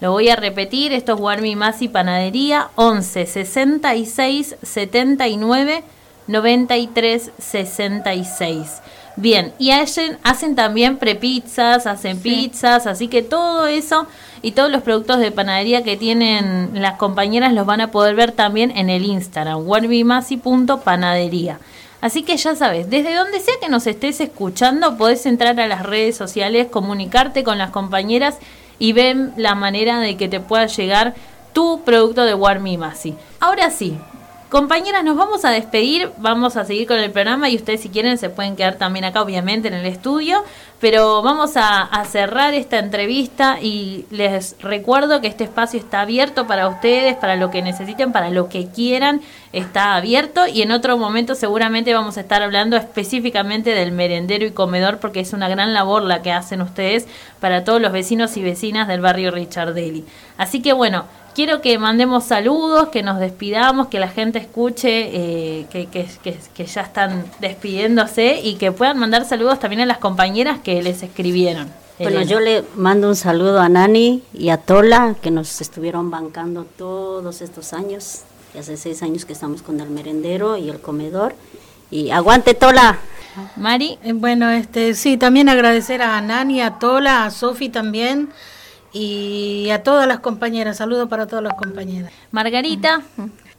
Lo 0.00 0.10
voy 0.10 0.28
a 0.28 0.36
repetir, 0.36 0.92
esto 0.92 1.14
es 1.14 1.20
Warmi 1.20 1.56
Masi 1.56 1.88
Panadería, 1.88 2.68
11 2.74 3.26
66 3.26 4.56
79 4.62 5.84
93 6.26 7.30
66. 7.38 8.82
Bien, 9.16 9.52
y 9.60 9.70
hacen, 9.70 10.18
hacen 10.24 10.56
también 10.56 10.96
prepizzas, 10.96 11.86
hacen 11.86 12.18
pizzas, 12.18 12.88
así 12.88 13.06
que 13.06 13.22
todo 13.22 13.68
eso 13.68 14.08
y 14.42 14.50
todos 14.52 14.72
los 14.72 14.82
productos 14.82 15.20
de 15.20 15.30
panadería 15.30 15.84
que 15.84 15.96
tienen 15.96 16.70
las 16.74 16.96
compañeras 16.96 17.52
los 17.52 17.64
van 17.64 17.80
a 17.80 17.92
poder 17.92 18.16
ver 18.16 18.32
también 18.32 18.72
en 18.76 18.90
el 18.90 19.04
Instagram, 19.04 19.64
warmimasi.panadería. 19.68 21.60
Así 22.00 22.24
que 22.24 22.36
ya 22.36 22.56
sabes, 22.56 22.90
desde 22.90 23.14
donde 23.14 23.38
sea 23.38 23.54
que 23.60 23.68
nos 23.68 23.86
estés 23.86 24.20
escuchando, 24.20 24.98
podés 24.98 25.24
entrar 25.26 25.58
a 25.60 25.68
las 25.68 25.84
redes 25.84 26.16
sociales, 26.16 26.66
comunicarte 26.66 27.44
con 27.44 27.56
las 27.56 27.70
compañeras 27.70 28.38
y 28.78 28.92
ven 28.92 29.32
la 29.36 29.54
manera 29.54 30.00
de 30.00 30.16
que 30.16 30.28
te 30.28 30.40
pueda 30.40 30.66
llegar 30.66 31.14
tu 31.52 31.82
producto 31.84 32.24
de 32.24 32.34
Warmi 32.34 32.76
Masi. 32.78 33.14
Ahora 33.40 33.70
sí, 33.70 33.96
compañeras, 34.54 35.02
nos 35.02 35.16
vamos 35.16 35.44
a 35.44 35.50
despedir, 35.50 36.12
vamos 36.16 36.56
a 36.56 36.64
seguir 36.64 36.86
con 36.86 36.96
el 37.00 37.10
programa 37.10 37.48
y 37.48 37.56
ustedes 37.56 37.80
si 37.80 37.88
quieren 37.88 38.18
se 38.18 38.30
pueden 38.30 38.54
quedar 38.54 38.76
también 38.76 39.04
acá, 39.04 39.20
obviamente, 39.20 39.66
en 39.66 39.74
el 39.74 39.84
estudio, 39.84 40.44
pero 40.78 41.22
vamos 41.22 41.56
a, 41.56 41.90
cerrar 42.04 42.54
esta 42.54 42.78
entrevista 42.78 43.58
y 43.60 44.06
les 44.12 44.54
recuerdo 44.60 45.20
que 45.20 45.26
este 45.26 45.42
espacio 45.42 45.80
está 45.80 46.02
abierto 46.02 46.46
para 46.46 46.68
ustedes, 46.68 47.16
para 47.16 47.34
lo 47.34 47.50
que 47.50 47.62
necesiten, 47.62 48.12
para 48.12 48.30
lo 48.30 48.48
que 48.48 48.68
quieran, 48.68 49.22
está 49.52 49.96
abierto 49.96 50.46
y 50.46 50.62
en 50.62 50.70
otro 50.70 50.98
momento 50.98 51.34
seguramente 51.34 51.92
vamos 51.92 52.16
a 52.16 52.20
estar 52.20 52.40
hablando 52.40 52.76
específicamente 52.76 53.70
del 53.70 53.90
merendero 53.90 54.46
y 54.46 54.52
comedor 54.52 54.98
porque 54.98 55.18
es 55.18 55.32
una 55.32 55.48
gran 55.48 55.74
labor 55.74 56.04
la 56.04 56.22
que 56.22 56.30
hacen 56.30 56.60
ustedes 56.60 57.08
para 57.40 57.64
todos 57.64 57.80
los 57.80 57.90
vecinos 57.90 58.36
y 58.36 58.42
vecinas 58.44 58.86
del 58.86 59.00
barrio 59.00 59.32
Richardelli. 59.32 60.04
Así 60.38 60.62
que 60.62 60.72
bueno, 60.72 61.06
quiero 61.34 61.60
que 61.60 61.78
mandemos 61.78 62.24
saludos, 62.24 62.88
que 62.88 63.02
nos 63.02 63.18
despidamos, 63.18 63.88
que 63.88 63.98
la 63.98 64.08
gente 64.08 64.38
escuche 64.38 65.10
eh, 65.12 65.66
que, 65.70 65.86
que, 65.86 66.06
que- 66.22 66.38
que 66.54 66.66
ya 66.66 66.82
están 66.82 67.24
despidiéndose 67.40 68.40
y 68.42 68.54
que 68.56 68.72
puedan 68.72 68.98
mandar 68.98 69.24
saludos 69.24 69.58
también 69.58 69.80
a 69.82 69.86
las 69.86 69.98
compañeras 69.98 70.58
que 70.62 70.82
les 70.82 71.02
escribieron. 71.02 71.68
Bueno, 71.98 72.16
Elena. 72.18 72.30
yo 72.30 72.40
le 72.40 72.64
mando 72.76 73.08
un 73.08 73.16
saludo 73.16 73.60
a 73.60 73.68
Nani 73.68 74.22
y 74.32 74.48
a 74.48 74.56
Tola, 74.58 75.14
que 75.22 75.30
nos 75.30 75.60
estuvieron 75.60 76.10
bancando 76.10 76.64
todos 76.76 77.40
estos 77.40 77.72
años. 77.72 78.22
que 78.52 78.60
hace 78.60 78.76
seis 78.76 79.02
años 79.02 79.24
que 79.24 79.32
estamos 79.32 79.62
con 79.62 79.80
el 79.80 79.90
merendero 79.90 80.56
y 80.56 80.68
el 80.70 80.80
comedor. 80.80 81.34
Y 81.90 82.10
aguante 82.10 82.54
Tola. 82.54 82.98
Mari. 83.56 83.98
Eh, 84.04 84.12
Bueno, 84.12 84.48
este, 84.50 84.94
sí, 84.94 85.16
también 85.16 85.48
agradecer 85.48 86.02
a 86.02 86.20
Nani, 86.20 86.60
a 86.62 86.78
Tola, 86.78 87.24
a 87.24 87.30
Sofi 87.30 87.68
también 87.68 88.30
y 88.94 89.68
a 89.70 89.82
todas 89.82 90.08
las 90.08 90.20
compañeras. 90.20 90.78
Saludos 90.78 91.08
para 91.08 91.26
todas 91.26 91.44
las 91.44 91.54
compañeras. 91.54 92.12
Margarita. 92.30 93.02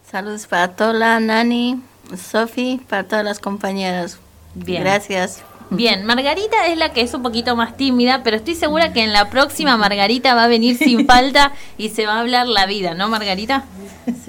Saludos 0.10 0.48
para 0.48 0.70
Tola, 0.70 1.20
Nani, 1.20 1.82
Sofi, 2.16 2.82
para 2.90 3.04
todas 3.04 3.26
las 3.26 3.40
compañeras. 3.40 4.18
Bien. 4.56 4.82
Gracias. 4.82 5.44
Bien, 5.72 6.06
Margarita 6.06 6.68
es 6.68 6.78
la 6.78 6.94
que 6.94 7.02
es 7.02 7.14
un 7.14 7.24
poquito 7.24 7.56
más 7.56 7.76
tímida, 7.76 8.22
pero 8.24 8.38
estoy 8.38 8.56
segura 8.56 8.94
que 8.94 9.04
en 9.04 9.12
la 9.14 9.30
próxima 9.30 9.78
Margarita 9.78 10.36
va 10.36 10.44
a 10.44 10.48
venir 10.48 10.78
sin 10.78 11.06
falta 11.08 11.52
y 11.78 11.90
se 11.90 12.06
va 12.06 12.14
a 12.16 12.20
hablar 12.20 12.48
la 12.48 12.66
vida, 12.66 12.94
¿no, 12.94 13.10
Margarita? 13.10 13.66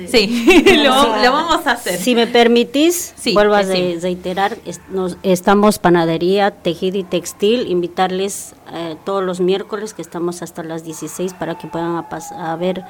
Sí, 0.09 0.45
lo, 0.84 1.16
lo 1.22 1.32
vamos 1.32 1.66
a 1.66 1.72
hacer. 1.72 1.99
Si 1.99 2.14
me 2.14 2.26
permitís, 2.26 3.12
Sí, 3.16 3.34
vuelvo 3.34 3.55
a 3.55 3.62
reiterar, 3.62 4.57
nos- 4.91 5.18
estamos 5.22 5.78
panadería, 5.78 6.51
tejido 6.51 6.97
y 6.99 7.05
textil, 7.05 7.70
invitarles 7.70 8.55
eh, 8.72 8.97
todos 9.05 9.22
los 9.22 9.41
miércoles 9.41 9.93
que 9.95 10.03
estamos 10.03 10.41
hasta 10.43 10.62
las 10.62 10.84
16 10.84 11.34
para 11.34 11.59
que 11.59 11.66
puedan 11.68 11.97
a, 11.97 12.07
a 12.53 12.57
ver 12.57 12.82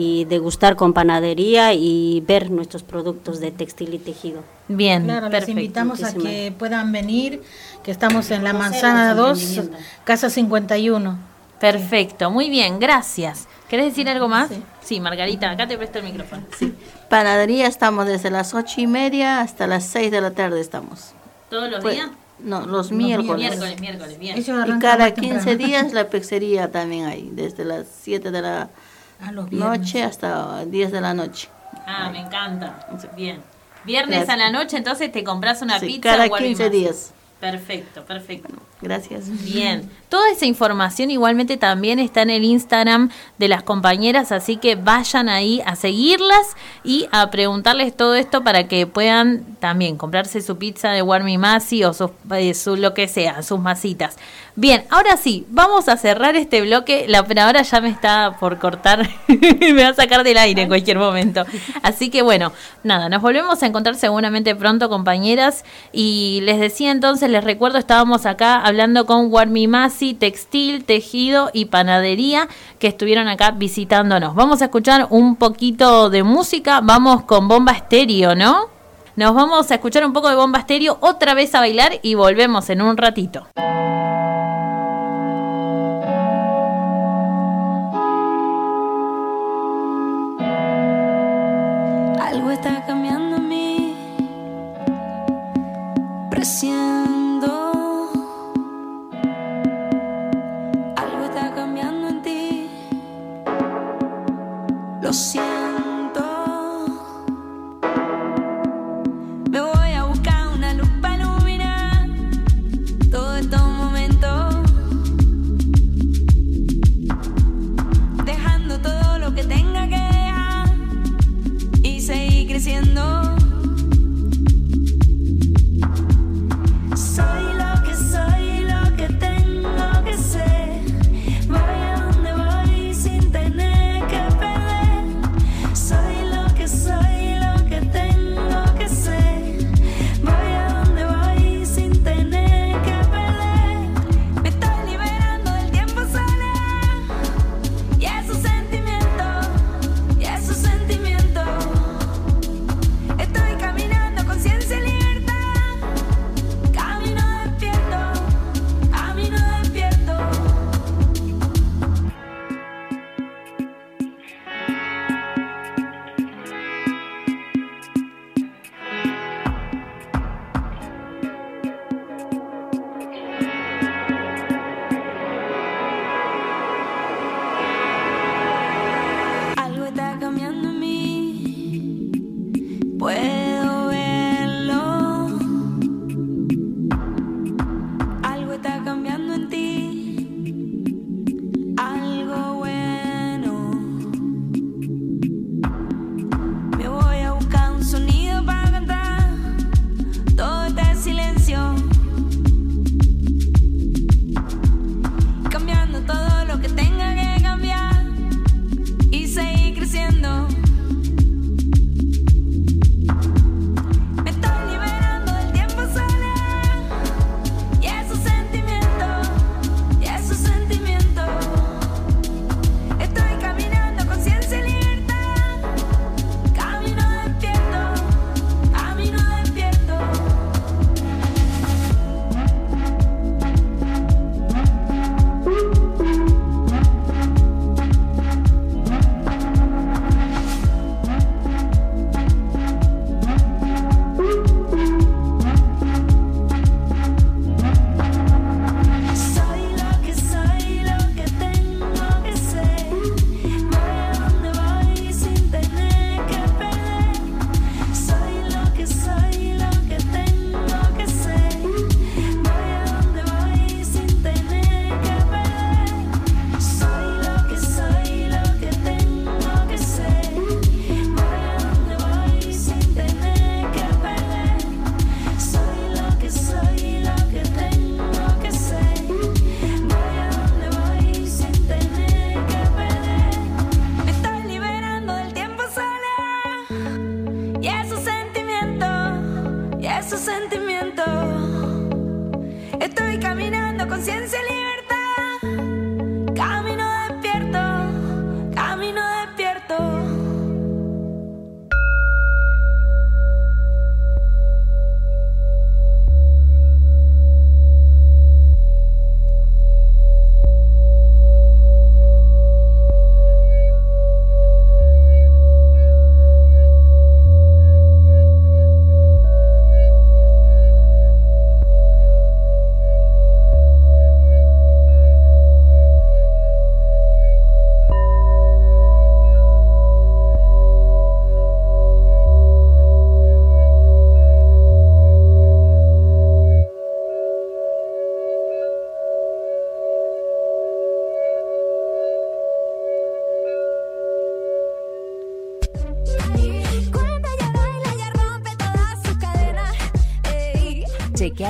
y 0.00 0.24
degustar 0.26 0.76
con 0.76 0.92
panadería 0.92 1.74
y 1.74 2.22
ver 2.26 2.50
nuestros 2.50 2.84
productos 2.84 3.40
de 3.40 3.50
textil 3.50 3.94
y 3.94 3.98
tejido. 3.98 4.44
Bien, 4.68 5.04
Claro, 5.04 5.22
les 5.28 5.30
perfecto. 5.40 5.60
invitamos 5.60 6.02
a 6.04 6.14
que 6.14 6.52
puedan 6.56 6.92
venir, 6.92 7.42
que 7.82 7.90
estamos 7.90 8.30
en 8.30 8.44
la 8.44 8.52
Manzana 8.52 9.14
los 9.14 9.40
2, 9.40 9.40
emprendimientos. 9.40 9.86
Casa 10.04 10.30
51. 10.30 11.18
Perfecto, 11.58 12.30
muy 12.30 12.48
bien, 12.50 12.78
gracias. 12.78 13.48
¿Querés 13.68 13.86
decir 13.86 14.08
algo 14.08 14.28
más? 14.28 14.50
Sí, 14.82 15.00
Margarita, 15.00 15.50
acá 15.50 15.66
te 15.66 15.76
presto 15.76 15.98
el 15.98 16.04
micrófono. 16.04 16.42
Sí. 16.56 16.72
Panadería 17.10 17.66
estamos 17.66 18.06
desde 18.06 18.30
las 18.30 18.54
ocho 18.54 18.80
y 18.80 18.86
media 18.86 19.40
hasta 19.40 19.66
las 19.66 19.84
seis 19.84 20.10
de 20.12 20.20
la 20.20 20.30
tarde 20.30 20.60
estamos. 20.60 21.12
¿Todos 21.50 21.70
los 21.70 21.80
Pues, 21.80 21.96
días? 21.96 22.08
No, 22.38 22.64
los 22.66 22.92
miércoles. 22.92 23.36
Miércoles, 23.50 23.80
miércoles, 23.80 24.18
bien. 24.18 24.38
Y 24.38 24.44
cada 24.78 25.06
más 25.06 25.12
15 25.14 25.44
temprano. 25.44 25.58
días 25.58 25.92
la 25.92 26.08
pizzería 26.08 26.70
también 26.70 27.06
hay, 27.06 27.30
desde 27.32 27.64
las 27.64 27.86
7 28.02 28.30
de 28.30 28.40
la 28.42 28.68
A 29.24 29.32
los 29.32 29.48
viernes. 29.50 29.78
noche 29.80 30.02
hasta 30.02 30.64
10 30.66 30.92
de 30.92 31.00
la 31.00 31.14
noche. 31.14 31.48
Ah, 31.86 32.08
me 32.10 32.20
encanta. 32.20 32.86
Bien. 33.16 33.40
Viernes 33.84 34.26
Gracias. 34.26 34.34
a 34.34 34.36
la 34.36 34.50
noche, 34.50 34.76
entonces 34.76 35.10
te 35.10 35.24
compras 35.24 35.62
una 35.62 35.78
Sí, 35.80 35.86
pizza. 35.86 36.10
cada 36.10 36.26
Guardi 36.28 36.46
15 36.48 36.62
más. 36.64 36.72
días. 36.72 37.12
Perfecto, 37.40 38.04
perfecto. 38.04 38.52
Gracias. 38.82 39.26
Bien, 39.44 39.88
toda 40.08 40.28
esa 40.30 40.44
información 40.44 41.10
igualmente 41.12 41.56
también 41.56 42.00
está 42.00 42.22
en 42.22 42.30
el 42.30 42.42
Instagram 42.44 43.10
de 43.38 43.46
las 43.48 43.62
compañeras, 43.62 44.32
así 44.32 44.56
que 44.56 44.74
vayan 44.74 45.28
ahí 45.28 45.62
a 45.64 45.76
seguirlas 45.76 46.56
y 46.82 47.06
a 47.12 47.30
preguntarles 47.30 47.96
todo 47.96 48.16
esto 48.16 48.42
para 48.42 48.66
que 48.66 48.88
puedan 48.88 49.44
también 49.60 49.96
comprarse 49.96 50.40
su 50.42 50.58
pizza 50.58 50.90
de 50.90 51.02
Warmi 51.02 51.38
Masi 51.38 51.84
o 51.84 51.94
sus, 51.94 52.10
eh, 52.34 52.54
su 52.54 52.74
lo 52.76 52.92
que 52.92 53.06
sea, 53.06 53.42
sus 53.44 53.60
masitas. 53.60 54.16
Bien, 54.60 54.82
ahora 54.90 55.16
sí, 55.16 55.46
vamos 55.50 55.88
a 55.88 55.96
cerrar 55.96 56.34
este 56.34 56.60
bloque. 56.62 57.04
La 57.06 57.20
operadora 57.20 57.62
ya 57.62 57.80
me 57.80 57.90
está 57.90 58.34
por 58.40 58.58
cortar, 58.58 59.08
me 59.28 59.84
va 59.84 59.90
a 59.90 59.94
sacar 59.94 60.24
del 60.24 60.36
aire 60.36 60.62
en 60.62 60.66
cualquier 60.66 60.98
momento. 60.98 61.44
Así 61.84 62.10
que 62.10 62.22
bueno, 62.22 62.50
nada, 62.82 63.08
nos 63.08 63.22
volvemos 63.22 63.62
a 63.62 63.66
encontrar 63.66 63.94
seguramente 63.94 64.56
pronto, 64.56 64.88
compañeras. 64.88 65.64
Y 65.92 66.40
les 66.42 66.58
decía 66.58 66.90
entonces 66.90 67.30
les 67.30 67.44
recuerdo, 67.44 67.78
estábamos 67.78 68.26
acá 68.26 68.56
hablando 68.56 69.06
con 69.06 69.32
Warmimasi, 69.32 70.14
textil, 70.14 70.82
tejido 70.82 71.50
y 71.52 71.66
panadería, 71.66 72.48
que 72.80 72.88
estuvieron 72.88 73.28
acá 73.28 73.52
visitándonos. 73.52 74.34
Vamos 74.34 74.60
a 74.60 74.64
escuchar 74.64 75.06
un 75.10 75.36
poquito 75.36 76.10
de 76.10 76.24
música, 76.24 76.80
vamos 76.80 77.22
con 77.22 77.46
Bomba 77.46 77.74
Estéreo, 77.74 78.34
¿no? 78.34 78.70
Nos 79.14 79.36
vamos 79.36 79.70
a 79.70 79.76
escuchar 79.76 80.04
un 80.04 80.12
poco 80.12 80.28
de 80.28 80.34
Bomba 80.34 80.58
Estéreo, 80.58 80.98
otra 81.00 81.34
vez 81.34 81.54
a 81.54 81.60
bailar 81.60 82.00
y 82.02 82.16
volvemos 82.16 82.68
en 82.70 82.82
un 82.82 82.96
ratito. 82.96 83.46
Presiento. 96.38 97.50
Algo 100.94 101.24
está 101.24 101.52
cambiando 101.52 102.10
en 102.10 102.22
ti. 102.22 102.70
Lo 105.02 105.12
siento. 105.12 105.47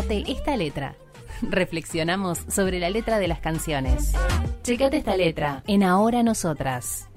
Checate 0.09 0.33
esta 0.33 0.57
letra. 0.57 0.97
Reflexionamos 1.43 2.39
sobre 2.49 2.81
la 2.81 2.89
letra 2.89 3.19
de 3.19 3.29
las 3.29 3.41
canciones. 3.41 4.15
Checate 4.63 4.97
esta 4.97 5.19
letra 5.19 5.63
en 5.67 5.83
Ahora 5.83 6.23
Nosotras. 6.23 7.09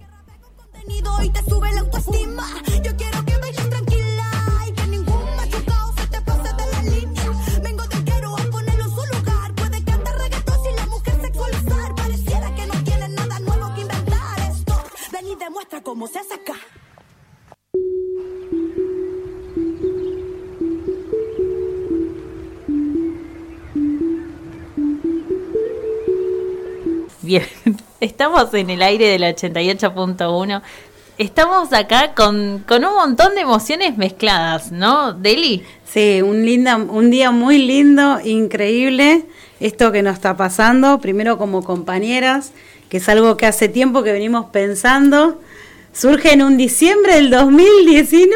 Ven 15.13 15.27
y 15.27 15.35
demuestra 15.35 15.81
cómo 15.81 16.07
se 16.07 16.19
hace. 16.19 16.41
Bien, 27.31 27.45
estamos 28.01 28.53
en 28.53 28.69
el 28.69 28.81
aire 28.81 29.07
del 29.07 29.21
88.1. 29.21 30.61
Estamos 31.17 31.71
acá 31.71 32.13
con, 32.13 32.59
con 32.67 32.83
un 32.83 32.93
montón 32.93 33.35
de 33.35 33.41
emociones 33.41 33.95
mezcladas, 33.95 34.73
¿no, 34.73 35.13
Deli? 35.13 35.63
Sí, 35.85 36.21
un, 36.21 36.45
linda, 36.45 36.75
un 36.75 37.09
día 37.09 37.31
muy 37.31 37.59
lindo, 37.59 38.19
increíble, 38.21 39.23
esto 39.61 39.93
que 39.93 40.03
nos 40.03 40.15
está 40.15 40.35
pasando, 40.35 40.99
primero 40.99 41.37
como 41.37 41.63
compañeras, 41.63 42.51
que 42.89 42.97
es 42.97 43.07
algo 43.07 43.37
que 43.37 43.45
hace 43.45 43.69
tiempo 43.69 44.03
que 44.03 44.11
venimos 44.11 44.47
pensando, 44.47 45.39
surge 45.93 46.33
en 46.33 46.41
un 46.41 46.57
diciembre 46.57 47.15
del 47.15 47.29
2019. 47.29 48.35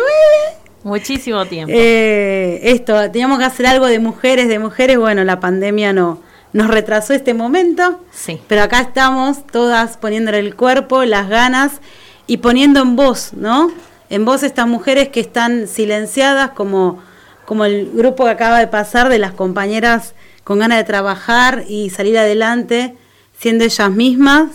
Muchísimo 0.86 1.46
tiempo. 1.48 1.74
Eh, 1.76 2.62
esto, 2.64 3.12
teníamos 3.12 3.40
que 3.40 3.46
hacer 3.46 3.66
algo 3.66 3.88
de 3.88 4.00
mujeres, 4.00 4.48
de 4.48 4.58
mujeres, 4.58 4.98
bueno, 4.98 5.26
la 5.26 5.42
pandemia 5.42 5.92
no 5.92 6.22
nos 6.56 6.70
retrasó 6.70 7.14
este 7.14 7.34
momento, 7.34 8.00
Sí. 8.14 8.40
pero 8.48 8.64
acá 8.64 8.80
estamos 8.80 9.46
todas 9.46 9.98
poniéndole 9.98 10.40
el 10.40 10.56
cuerpo, 10.56 11.04
las 11.04 11.28
ganas 11.28 11.82
y 12.28 12.38
poniendo 12.38 12.82
en 12.82 12.96
voz, 12.96 13.34
¿no? 13.34 13.72
En 14.10 14.24
voz 14.24 14.42
estas 14.42 14.66
mujeres 14.66 15.10
que 15.10 15.20
están 15.20 15.68
silenciadas 15.68 16.52
como, 16.52 17.04
como 17.44 17.66
el 17.66 17.92
grupo 17.94 18.24
que 18.24 18.30
acaba 18.30 18.60
de 18.60 18.68
pasar 18.68 19.10
de 19.10 19.20
las 19.20 19.34
compañeras 19.34 20.14
con 20.46 20.60
ganas 20.60 20.78
de 20.78 20.86
trabajar 20.86 21.66
y 21.68 21.90
salir 21.90 22.18
adelante 22.18 22.96
siendo 23.38 23.66
ellas 23.66 23.92
mismas, 23.92 24.50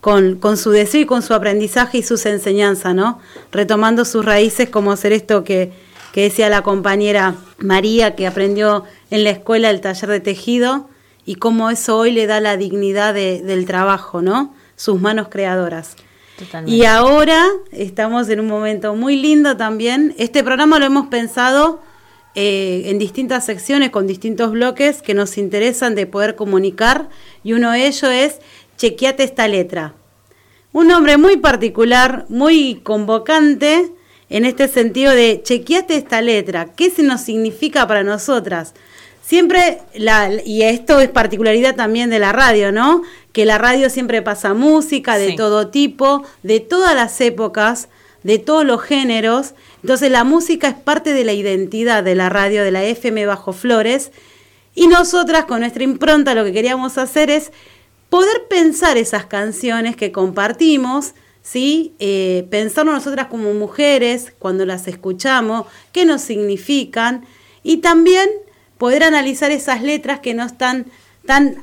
con, 0.00 0.34
con 0.34 0.56
su 0.56 0.72
deseo 0.72 1.02
y 1.02 1.06
con 1.06 1.22
su 1.22 1.32
aprendizaje 1.32 1.98
y 1.98 2.02
sus 2.02 2.26
enseñanzas, 2.26 2.92
¿no? 2.96 3.20
Retomando 3.52 4.04
sus 4.04 4.24
raíces 4.24 4.68
como 4.68 4.90
hacer 4.90 5.12
esto 5.12 5.44
que, 5.44 5.70
que 6.12 6.22
decía 6.22 6.48
la 6.48 6.62
compañera 6.62 7.36
María, 7.58 8.16
que 8.16 8.26
aprendió 8.26 8.82
en 9.12 9.22
la 9.22 9.30
escuela 9.30 9.70
el 9.70 9.80
taller 9.80 10.10
de 10.10 10.18
tejido 10.18 10.88
y 11.26 11.34
cómo 11.34 11.68
eso 11.68 11.98
hoy 11.98 12.12
le 12.12 12.26
da 12.26 12.40
la 12.40 12.56
dignidad 12.56 13.12
de- 13.12 13.42
del 13.42 13.66
trabajo, 13.66 14.22
¿no? 14.22 14.54
Sus 14.76 14.98
manos 15.00 15.28
creadoras. 15.28 15.96
Totalmente. 16.38 16.74
Y 16.76 16.84
ahora 16.84 17.46
estamos 17.72 18.28
en 18.30 18.40
un 18.40 18.46
momento 18.46 18.94
muy 18.94 19.16
lindo 19.16 19.56
también. 19.56 20.14
Este 20.18 20.42
programa 20.42 20.78
lo 20.78 20.86
hemos 20.86 21.08
pensado 21.08 21.80
eh, 22.38 22.90
en 22.90 22.98
distintas 22.98 23.46
secciones, 23.46 23.88
con 23.90 24.06
distintos 24.06 24.50
bloques 24.52 25.00
que 25.02 25.14
nos 25.14 25.38
interesan 25.38 25.94
de 25.94 26.06
poder 26.06 26.36
comunicar. 26.36 27.08
Y 27.42 27.54
uno 27.54 27.70
de 27.72 27.86
ellos 27.86 28.10
es 28.10 28.38
Chequeate 28.76 29.22
esta 29.24 29.48
letra. 29.48 29.94
Un 30.72 30.88
nombre 30.88 31.16
muy 31.16 31.38
particular, 31.38 32.26
muy 32.28 32.80
convocante, 32.82 33.90
en 34.28 34.44
este 34.44 34.68
sentido 34.68 35.12
de 35.12 35.40
chequeate 35.42 35.96
esta 35.96 36.20
letra. 36.20 36.66
¿Qué 36.76 36.90
se 36.90 37.02
nos 37.02 37.22
significa 37.22 37.86
para 37.86 38.02
nosotras? 38.02 38.74
Siempre, 39.26 39.80
la, 39.94 40.30
y 40.44 40.62
esto 40.62 41.00
es 41.00 41.08
particularidad 41.08 41.74
también 41.74 42.10
de 42.10 42.20
la 42.20 42.30
radio, 42.30 42.70
¿no? 42.70 43.02
Que 43.32 43.44
la 43.44 43.58
radio 43.58 43.90
siempre 43.90 44.22
pasa 44.22 44.54
música 44.54 45.18
de 45.18 45.30
Sí. 45.30 45.36
todo 45.36 45.66
tipo, 45.66 46.22
de 46.44 46.60
todas 46.60 46.94
las 46.94 47.20
épocas, 47.20 47.88
de 48.22 48.38
todos 48.38 48.64
los 48.64 48.80
géneros. 48.82 49.54
Entonces 49.82 50.12
la 50.12 50.22
música 50.22 50.68
es 50.68 50.74
parte 50.74 51.12
de 51.12 51.24
la 51.24 51.32
identidad 51.32 52.04
de 52.04 52.14
la 52.14 52.28
radio, 52.28 52.62
de 52.62 52.70
la 52.70 52.84
FM 52.84 53.26
Bajo 53.26 53.52
Flores. 53.52 54.12
Y 54.76 54.86
nosotras 54.86 55.46
con 55.46 55.58
nuestra 55.60 55.82
impronta 55.82 56.36
lo 56.36 56.44
que 56.44 56.52
queríamos 56.52 56.96
hacer 56.96 57.28
es 57.28 57.50
poder 58.08 58.46
pensar 58.48 58.96
esas 58.96 59.26
canciones 59.26 59.96
que 59.96 60.12
compartimos, 60.12 61.14
¿sí? 61.42 61.94
Eh, 61.98 62.46
pensarnos 62.48 62.94
nosotras 62.94 63.26
como 63.26 63.52
mujeres 63.54 64.32
cuando 64.38 64.64
las 64.66 64.86
escuchamos, 64.86 65.66
qué 65.90 66.04
nos 66.04 66.22
significan 66.22 67.26
y 67.64 67.78
también 67.78 68.28
poder 68.78 69.04
analizar 69.04 69.50
esas 69.50 69.82
letras 69.82 70.20
que 70.20 70.34
no 70.34 70.44
están 70.44 70.86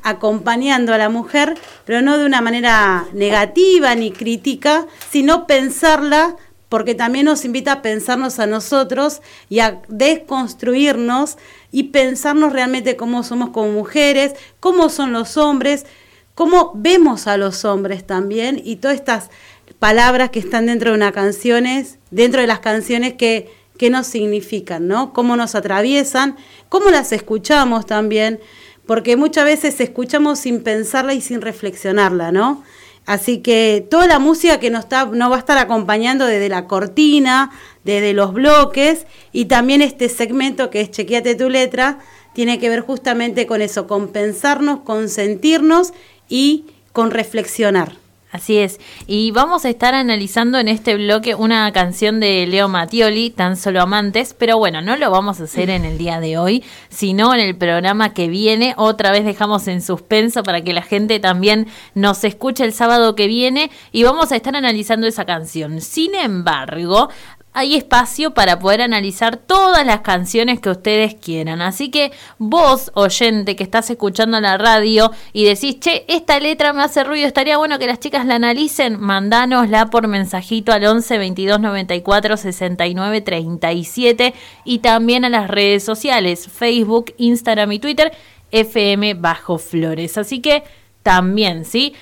acompañando 0.04 0.94
a 0.94 0.98
la 0.98 1.10
mujer, 1.10 1.56
pero 1.86 2.02
no 2.02 2.18
de 2.18 2.26
una 2.26 2.42
manera 2.42 3.06
negativa 3.14 3.96
ni 3.96 4.12
crítica, 4.12 4.86
sino 5.10 5.48
pensarla 5.48 6.36
porque 6.74 6.96
también 6.96 7.26
nos 7.26 7.46
invita 7.46 7.72
a 7.72 7.82
pensarnos 7.84 8.40
a 8.40 8.48
nosotros 8.48 9.22
y 9.48 9.60
a 9.60 9.84
desconstruirnos 9.90 11.38
y 11.72 11.84
pensarnos 11.84 12.52
realmente 12.52 12.96
cómo 12.96 13.22
somos 13.22 13.52
como 13.52 13.72
mujeres, 13.72 14.34
cómo 14.60 14.90
son 14.90 15.14
los 15.14 15.38
hombres, 15.38 15.86
cómo 16.34 16.72
vemos 16.74 17.28
a 17.28 17.38
los 17.38 17.64
hombres 17.64 18.08
también. 18.08 18.60
Y 18.66 18.78
todas 18.78 18.98
estas 18.98 19.30
palabras 19.78 20.32
que 20.32 20.40
están 20.40 20.66
dentro 20.66 20.90
de 20.90 20.98
una 20.98 21.12
canciones, 21.12 22.00
dentro 22.10 22.42
de 22.42 22.48
las 22.48 22.60
canciones 22.60 23.14
que, 23.14 23.52
que 23.78 23.90
nos 23.90 24.08
significan, 24.08 24.88
¿no? 24.88 25.14
Cómo 25.14 25.36
nos 25.36 25.56
atraviesan, 25.56 26.38
cómo 26.70 26.90
las 26.90 27.12
escuchamos 27.12 27.86
también, 27.86 28.40
porque 28.86 29.18
muchas 29.18 29.46
veces 29.46 29.80
escuchamos 29.80 30.40
sin 30.40 30.62
pensarla 30.62 31.14
y 31.14 31.22
sin 31.22 31.42
reflexionarla, 31.42 32.32
¿no? 32.32 32.64
Así 33.06 33.40
que 33.40 33.86
toda 33.90 34.08
la 34.08 34.20
música 34.20 34.60
que 34.60 34.70
nos, 34.70 34.86
está, 34.86 35.06
nos 35.06 35.32
va 35.32 35.36
a 35.36 35.40
estar 35.40 35.58
acompañando 35.58 36.26
desde 36.26 36.48
la 36.48 36.68
cortina, 36.68 37.52
desde 37.84 38.14
los 38.14 38.34
bloques 38.34 39.06
y 39.34 39.46
también 39.46 39.82
este 39.82 40.08
segmento 40.08 40.70
que 40.70 40.82
es 40.82 40.92
Chequeate 40.92 41.36
tu 41.36 41.50
letra, 41.50 42.00
tiene 42.34 42.60
que 42.60 42.70
ver 42.70 42.82
justamente 42.82 43.46
con 43.46 43.62
eso, 43.62 43.88
con 43.88 44.08
pensarnos, 44.08 44.82
con 44.82 45.10
sentirnos 45.10 45.94
y 46.30 46.66
con 46.94 47.12
reflexionar. 47.12 48.03
Así 48.34 48.58
es. 48.58 48.80
Y 49.06 49.30
vamos 49.30 49.64
a 49.64 49.70
estar 49.70 49.94
analizando 49.94 50.58
en 50.58 50.68
este 50.68 50.96
bloque 50.96 51.36
una 51.36 51.72
canción 51.72 52.20
de 52.20 52.48
Leo 52.48 52.68
Mattioli, 52.68 53.30
Tan 53.30 53.56
Solo 53.56 53.80
Amantes, 53.80 54.34
pero 54.36 54.58
bueno, 54.58 54.82
no 54.82 54.98
lo 54.98 55.12
vamos 55.12 55.40
a 55.40 55.44
hacer 55.44 55.70
en 55.70 55.86
el 55.86 56.00
día 56.00 56.20
de 56.20 56.40
hoy, 56.40 56.64
sino 56.90 57.36
en 57.36 57.42
el 57.42 57.56
programa 57.56 58.16
que 58.16 58.30
viene. 58.30 58.74
Otra 58.76 59.12
vez 59.12 59.24
dejamos 59.24 59.68
en 59.68 59.84
suspenso 59.84 60.42
para 60.42 60.62
que 60.62 60.74
la 60.74 60.82
gente 60.82 61.20
también 61.20 61.68
nos 61.94 62.24
escuche 62.24 62.64
el 62.64 62.74
sábado 62.74 63.14
que 63.14 63.28
viene 63.28 63.70
y 63.92 64.02
vamos 64.02 64.32
a 64.32 64.36
estar 64.36 64.56
analizando 64.56 65.06
esa 65.06 65.26
canción. 65.26 65.80
Sin 65.80 66.16
embargo, 66.16 67.10
hay 67.54 67.76
espacio 67.76 68.34
para 68.34 68.60
poder 68.60 68.82
analizar 68.82 69.38
todas 69.38 69.86
las 69.86 70.02
canciones 70.02 70.60
que 70.60 70.70
ustedes 70.70 71.16
quieran. 71.16 71.62
Así 71.62 71.90
que 71.92 72.12
vos, 72.38 72.92
oyente, 72.96 73.56
que 73.56 73.64
estás 73.64 73.90
escuchando 73.90 74.40
la 74.42 74.58
radio 74.58 75.12
y 75.32 75.46
decís, 75.46 75.80
che, 75.80 76.06
esta 76.08 76.40
letra 76.40 76.74
me 76.74 76.82
hace 76.82 77.04
ruido, 77.04 77.28
estaría 77.28 77.58
bueno 77.58 77.78
que 77.78 77.88
las 77.88 78.00
chicas 78.00 78.26
la 78.26 78.36
analicen, 78.36 79.00
mandanosla 79.00 79.88
por 79.88 80.08
mensajito 80.08 80.74
al 80.74 80.84
11 80.84 81.18
22 81.18 81.60
94 81.60 82.38
69 82.38 83.22
37 83.22 84.34
y 84.66 84.80
también 84.80 85.26
a 85.26 85.30
las 85.30 85.48
redes 85.48 85.84
sociales, 85.84 86.48
Facebook, 86.48 87.14
Instagram 87.18 87.72
y 87.72 87.80
Twitter, 87.80 88.12
FM 88.52 89.16
Bajo 89.16 89.58
Flores. 89.58 90.18
Así 90.18 90.42
que 90.42 90.64
también, 91.04 91.66
¿sí? 91.66 91.94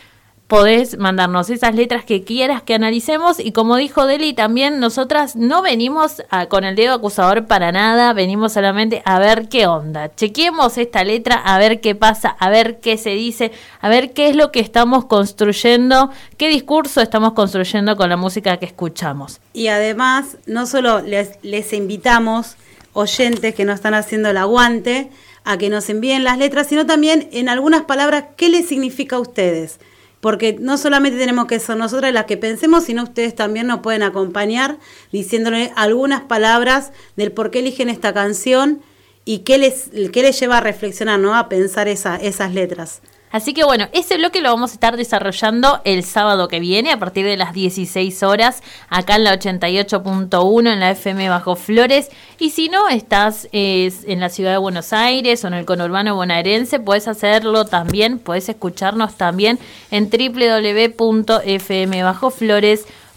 Podés 0.51 0.97
mandarnos 0.97 1.49
esas 1.49 1.75
letras 1.75 2.03
que 2.03 2.25
quieras 2.25 2.61
que 2.61 2.73
analicemos 2.73 3.39
y 3.39 3.53
como 3.53 3.77
dijo 3.77 4.05
Deli 4.05 4.33
también 4.33 4.81
nosotras 4.81 5.37
no 5.37 5.61
venimos 5.61 6.21
a- 6.29 6.47
con 6.47 6.65
el 6.65 6.75
dedo 6.75 6.93
acusador 6.93 7.45
para 7.47 7.71
nada, 7.71 8.11
venimos 8.11 8.51
solamente 8.51 9.01
a 9.05 9.17
ver 9.17 9.47
qué 9.47 9.65
onda, 9.67 10.13
chequemos 10.13 10.77
esta 10.77 11.05
letra, 11.05 11.35
a 11.35 11.57
ver 11.57 11.79
qué 11.79 11.95
pasa, 11.95 12.35
a 12.37 12.49
ver 12.49 12.81
qué 12.81 12.97
se 12.97 13.11
dice, 13.11 13.53
a 13.79 13.87
ver 13.87 14.11
qué 14.11 14.27
es 14.27 14.35
lo 14.35 14.51
que 14.51 14.59
estamos 14.59 15.05
construyendo, 15.05 16.09
qué 16.35 16.49
discurso 16.49 16.99
estamos 16.99 17.31
construyendo 17.31 17.95
con 17.95 18.09
la 18.09 18.17
música 18.17 18.57
que 18.57 18.65
escuchamos. 18.65 19.39
Y 19.53 19.67
además, 19.67 20.35
no 20.47 20.65
solo 20.65 20.99
les, 20.99 21.29
les 21.43 21.71
invitamos, 21.71 22.57
oyentes 22.91 23.55
que 23.55 23.63
nos 23.63 23.75
están 23.75 23.93
haciendo 23.93 24.31
el 24.31 24.35
aguante, 24.35 25.11
a 25.45 25.57
que 25.57 25.69
nos 25.69 25.89
envíen 25.89 26.25
las 26.25 26.37
letras, 26.37 26.67
sino 26.67 26.85
también 26.85 27.29
en 27.31 27.47
algunas 27.47 27.83
palabras, 27.83 28.25
¿qué 28.35 28.49
les 28.49 28.67
significa 28.67 29.15
a 29.15 29.19
ustedes? 29.21 29.79
Porque 30.21 30.55
no 30.59 30.77
solamente 30.77 31.17
tenemos 31.17 31.47
que 31.47 31.59
ser 31.59 31.75
nosotras 31.75 32.13
las 32.13 32.25
que 32.25 32.37
pensemos, 32.37 32.85
sino 32.85 33.03
ustedes 33.03 33.35
también 33.35 33.67
nos 33.67 33.79
pueden 33.81 34.03
acompañar 34.03 34.77
diciéndole 35.11 35.73
algunas 35.75 36.21
palabras 36.21 36.91
del 37.17 37.31
por 37.31 37.51
qué 37.51 37.59
eligen 37.59 37.89
esta 37.89 38.13
canción 38.13 38.81
y 39.25 39.39
qué 39.39 39.57
les, 39.57 39.89
qué 40.13 40.21
les 40.21 40.39
lleva 40.39 40.59
a 40.59 40.61
reflexionar, 40.61 41.19
¿no? 41.19 41.35
A 41.35 41.49
pensar 41.49 41.87
esa, 41.87 42.15
esas 42.15 42.53
letras. 42.53 43.01
Así 43.31 43.53
que 43.53 43.63
bueno, 43.63 43.87
ese 43.93 44.17
bloque 44.17 44.41
lo 44.41 44.49
vamos 44.49 44.71
a 44.71 44.73
estar 44.73 44.97
desarrollando 44.97 45.81
el 45.85 46.03
sábado 46.03 46.47
que 46.47 46.59
viene 46.59 46.91
a 46.91 46.99
partir 46.99 47.25
de 47.25 47.37
las 47.37 47.53
16 47.53 48.23
horas 48.23 48.61
acá 48.89 49.15
en 49.15 49.23
la 49.23 49.37
88.1 49.39 50.73
en 50.73 50.79
la 50.79 50.91
FM 50.91 51.29
Bajo 51.29 51.55
Flores. 51.55 52.09
Y 52.39 52.49
si 52.49 52.69
no 52.69 52.89
estás 52.89 53.47
en 53.51 54.19
la 54.19 54.29
ciudad 54.29 54.51
de 54.51 54.57
Buenos 54.57 54.93
Aires 54.93 55.43
o 55.43 55.47
en 55.47 55.53
el 55.53 55.65
conurbano 55.65 56.15
bonaerense, 56.15 56.79
puedes 56.79 57.07
hacerlo 57.07 57.65
también, 57.65 58.19
puedes 58.19 58.49
escucharnos 58.49 59.15
también 59.15 59.59
en 59.91 60.09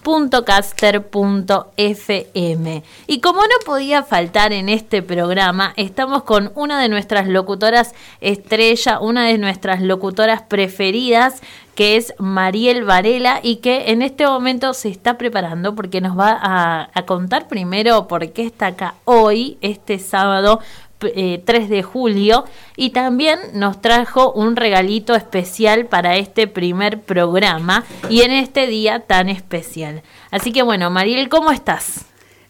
www.fmbajoflores.caster.fm. 0.04 2.82
Y 3.06 3.20
como 3.20 3.40
no 3.40 3.54
podía 3.64 4.02
faltar 4.02 4.52
en 4.52 4.68
este 4.68 5.02
programa, 5.02 5.72
estamos 5.76 6.24
con 6.24 6.52
una 6.54 6.80
de 6.80 6.88
nuestras 6.88 7.26
locutoras 7.26 7.94
estrella, 8.20 9.00
una 9.00 9.26
de 9.26 9.38
nuestras 9.38 9.80
locutoras 9.80 10.42
preferidas, 10.42 11.40
que 11.74 11.96
es 11.96 12.14
Mariel 12.18 12.84
Varela 12.84 13.40
y 13.42 13.56
que 13.56 13.90
en 13.90 14.02
este 14.02 14.26
momento 14.26 14.74
se 14.74 14.90
está 14.90 15.18
preparando 15.18 15.74
porque 15.74 16.00
nos 16.00 16.16
va 16.16 16.38
a, 16.40 16.88
a 16.92 17.02
contar 17.04 17.48
primero 17.48 18.06
por 18.06 18.30
qué 18.32 18.46
está 18.46 18.68
acá 18.68 18.94
hoy, 19.04 19.58
este 19.60 19.98
sábado, 19.98 20.60
eh, 21.14 21.42
3 21.44 21.68
de 21.68 21.82
julio 21.82 22.44
y 22.76 22.90
también 22.90 23.38
nos 23.54 23.80
trajo 23.80 24.32
un 24.32 24.56
regalito 24.56 25.14
especial 25.14 25.86
para 25.86 26.16
este 26.16 26.46
primer 26.46 27.00
programa 27.00 27.84
y 28.08 28.22
en 28.22 28.32
este 28.32 28.66
día 28.66 29.00
tan 29.00 29.28
especial. 29.28 30.02
Así 30.30 30.52
que 30.52 30.62
bueno, 30.62 30.90
Mariel, 30.90 31.28
¿cómo 31.28 31.50
estás? 31.50 32.06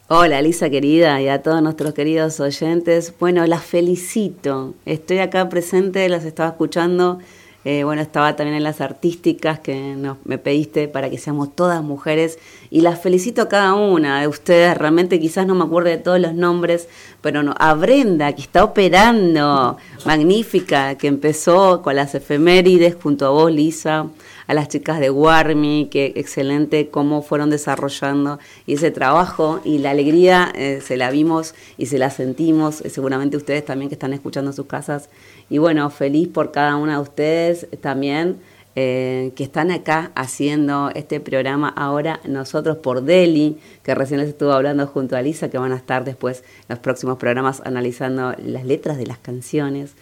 Hola 0.08 0.42
Lisa 0.42 0.68
querida 0.68 1.20
y 1.22 1.28
a 1.28 1.42
todos 1.42 1.62
nuestros 1.62 1.94
queridos 1.94 2.38
oyentes. 2.38 3.14
Bueno, 3.18 3.46
las 3.46 3.64
felicito. 3.64 4.74
Estoy 4.84 5.18
acá 5.18 5.48
presente, 5.48 6.08
las 6.10 6.24
estaba 6.24 6.50
escuchando. 6.50 7.20
Eh, 7.64 7.82
bueno, 7.84 8.02
estaba 8.02 8.36
también 8.36 8.56
en 8.56 8.62
las 8.62 8.80
artísticas 8.80 9.58
que 9.58 9.94
nos, 9.96 10.18
me 10.24 10.36
pediste 10.36 10.86
para 10.86 11.08
que 11.08 11.16
seamos 11.16 11.56
todas 11.56 11.82
mujeres 11.82 12.38
y 12.70 12.82
las 12.82 13.00
felicito 13.00 13.42
a 13.42 13.48
cada 13.48 13.74
una 13.74 14.20
de 14.20 14.28
ustedes. 14.28 14.76
Realmente 14.76 15.18
quizás 15.18 15.46
no 15.46 15.54
me 15.54 15.64
acuerdo 15.64 15.88
de 15.88 15.98
todos 15.98 16.20
los 16.20 16.34
nombres, 16.34 16.88
pero 17.22 17.42
no, 17.42 17.54
a 17.58 17.72
Brenda 17.74 18.32
que 18.34 18.42
está 18.42 18.64
operando, 18.64 19.78
magnífica, 20.04 20.96
que 20.96 21.06
empezó 21.06 21.80
con 21.80 21.96
las 21.96 22.14
efemérides 22.14 22.96
junto 23.00 23.26
a 23.26 23.30
vos, 23.30 23.50
Lisa 23.50 24.08
a 24.46 24.54
las 24.54 24.68
chicas 24.68 25.00
de 25.00 25.10
Warmi, 25.10 25.88
que 25.90 26.12
excelente 26.16 26.88
cómo 26.90 27.22
fueron 27.22 27.50
desarrollando 27.50 28.38
y 28.66 28.74
ese 28.74 28.90
trabajo 28.90 29.60
y 29.64 29.78
la 29.78 29.90
alegría 29.90 30.52
eh, 30.54 30.80
se 30.84 30.96
la 30.96 31.10
vimos 31.10 31.54
y 31.78 31.86
se 31.86 31.98
la 31.98 32.10
sentimos, 32.10 32.80
eh, 32.82 32.90
seguramente 32.90 33.36
ustedes 33.36 33.64
también 33.64 33.88
que 33.88 33.94
están 33.94 34.12
escuchando 34.12 34.50
en 34.50 34.56
sus 34.56 34.66
casas. 34.66 35.08
Y 35.50 35.58
bueno, 35.58 35.88
feliz 35.90 36.28
por 36.28 36.52
cada 36.52 36.76
una 36.76 36.96
de 36.96 37.02
ustedes 37.02 37.66
también. 37.80 38.38
eh, 38.76 39.32
que 39.36 39.44
están 39.44 39.70
acá 39.70 40.10
haciendo 40.16 40.90
este 40.94 41.20
programa 41.20 41.68
ahora 41.68 42.20
nosotros 42.26 42.78
por 42.78 43.02
Deli, 43.02 43.56
que 43.84 43.94
recién 43.94 44.18
les 44.18 44.28
estuvo 44.30 44.50
hablando 44.52 44.86
junto 44.88 45.16
a 45.16 45.22
Lisa, 45.22 45.48
que 45.48 45.58
van 45.58 45.72
a 45.72 45.76
estar 45.76 46.04
después 46.04 46.40
en 46.40 46.66
los 46.70 46.78
próximos 46.80 47.18
programas 47.18 47.62
analizando 47.64 48.34
las 48.44 48.64
letras 48.64 48.98
de 48.98 49.06
las 49.06 49.18
canciones. 49.18 49.94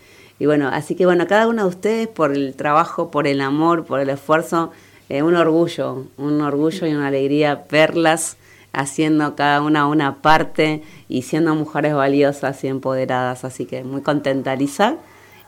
Y 0.42 0.46
bueno, 0.46 0.68
así 0.72 0.96
que 0.96 1.06
bueno, 1.06 1.28
cada 1.28 1.46
uno 1.46 1.62
de 1.62 1.68
ustedes 1.68 2.08
por 2.08 2.32
el 2.32 2.54
trabajo, 2.56 3.12
por 3.12 3.28
el 3.28 3.40
amor, 3.40 3.84
por 3.84 4.00
el 4.00 4.08
esfuerzo, 4.08 4.72
eh, 5.08 5.22
un 5.22 5.36
orgullo, 5.36 6.06
un 6.16 6.40
orgullo 6.40 6.84
y 6.88 6.92
una 6.94 7.06
alegría 7.06 7.62
verlas 7.70 8.36
haciendo 8.72 9.36
cada 9.36 9.62
una 9.62 9.86
una 9.86 10.16
parte 10.20 10.82
y 11.08 11.22
siendo 11.22 11.54
mujeres 11.54 11.94
valiosas 11.94 12.64
y 12.64 12.66
empoderadas. 12.66 13.44
Así 13.44 13.66
que 13.66 13.84
muy 13.84 14.00
contenta, 14.02 14.56
Lisa. 14.56 14.96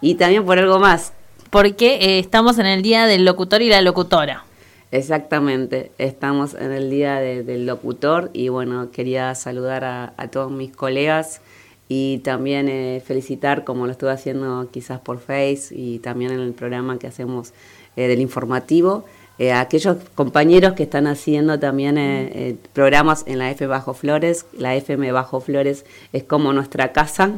Y 0.01 0.14
también 0.14 0.45
por 0.45 0.61
algo 0.61 0.78
más. 0.78 1.12
Porque 1.51 1.97
eh, 1.97 2.20
estamos 2.20 2.61
en 2.61 2.66
el 2.66 2.82
día 2.82 3.07
del 3.07 3.24
locutor 3.24 3.62
y 3.62 3.70
la 3.70 3.82
locutora. 3.82 4.45
Exactamente, 4.92 5.90
estamos 5.99 6.55
en 6.55 6.70
el 6.70 6.88
día 6.88 7.16
de- 7.16 7.42
del 7.42 7.66
locutor 7.66 8.30
y 8.32 8.49
bueno, 8.49 8.92
quería 8.92 9.34
saludar 9.34 9.82
a, 9.82 10.12
a 10.16 10.28
todos 10.28 10.53
mis 10.53 10.70
colegas 10.70 11.40
y 11.89 12.18
también 12.18 12.68
eh, 12.68 13.03
felicitar, 13.05 13.64
como 13.64 13.87
lo 13.87 13.93
estuve 13.93 14.11
haciendo 14.11 14.68
quizás 14.70 15.01
por 15.01 15.18
Face 15.20 15.68
y 15.70 15.99
también 15.99 16.32
en 16.32 16.41
el 16.41 16.53
programa 16.53 16.99
que 16.99 17.07
hacemos 17.07 17.53
eh, 17.97 18.09
del 18.09 18.20
informativo, 18.20 19.05
eh, 19.37 19.51
a 19.51 19.61
aquellos 19.61 19.97
compañeros 20.14 20.74
que 20.74 20.85
están 20.85 21.09
haciendo 21.09 21.59
también 21.59 21.99
eh, 21.99 22.57
programas 22.72 23.24
en 23.26 23.39
la 23.39 23.51
F 23.51 23.66
Bajo 23.66 23.93
Flores. 23.93 24.47
La 24.57 24.76
FM 24.76 25.11
Bajo 25.11 25.41
Flores 25.41 25.85
es 26.12 26.22
como 26.22 26.53
nuestra 26.53 26.93
casa 26.93 27.32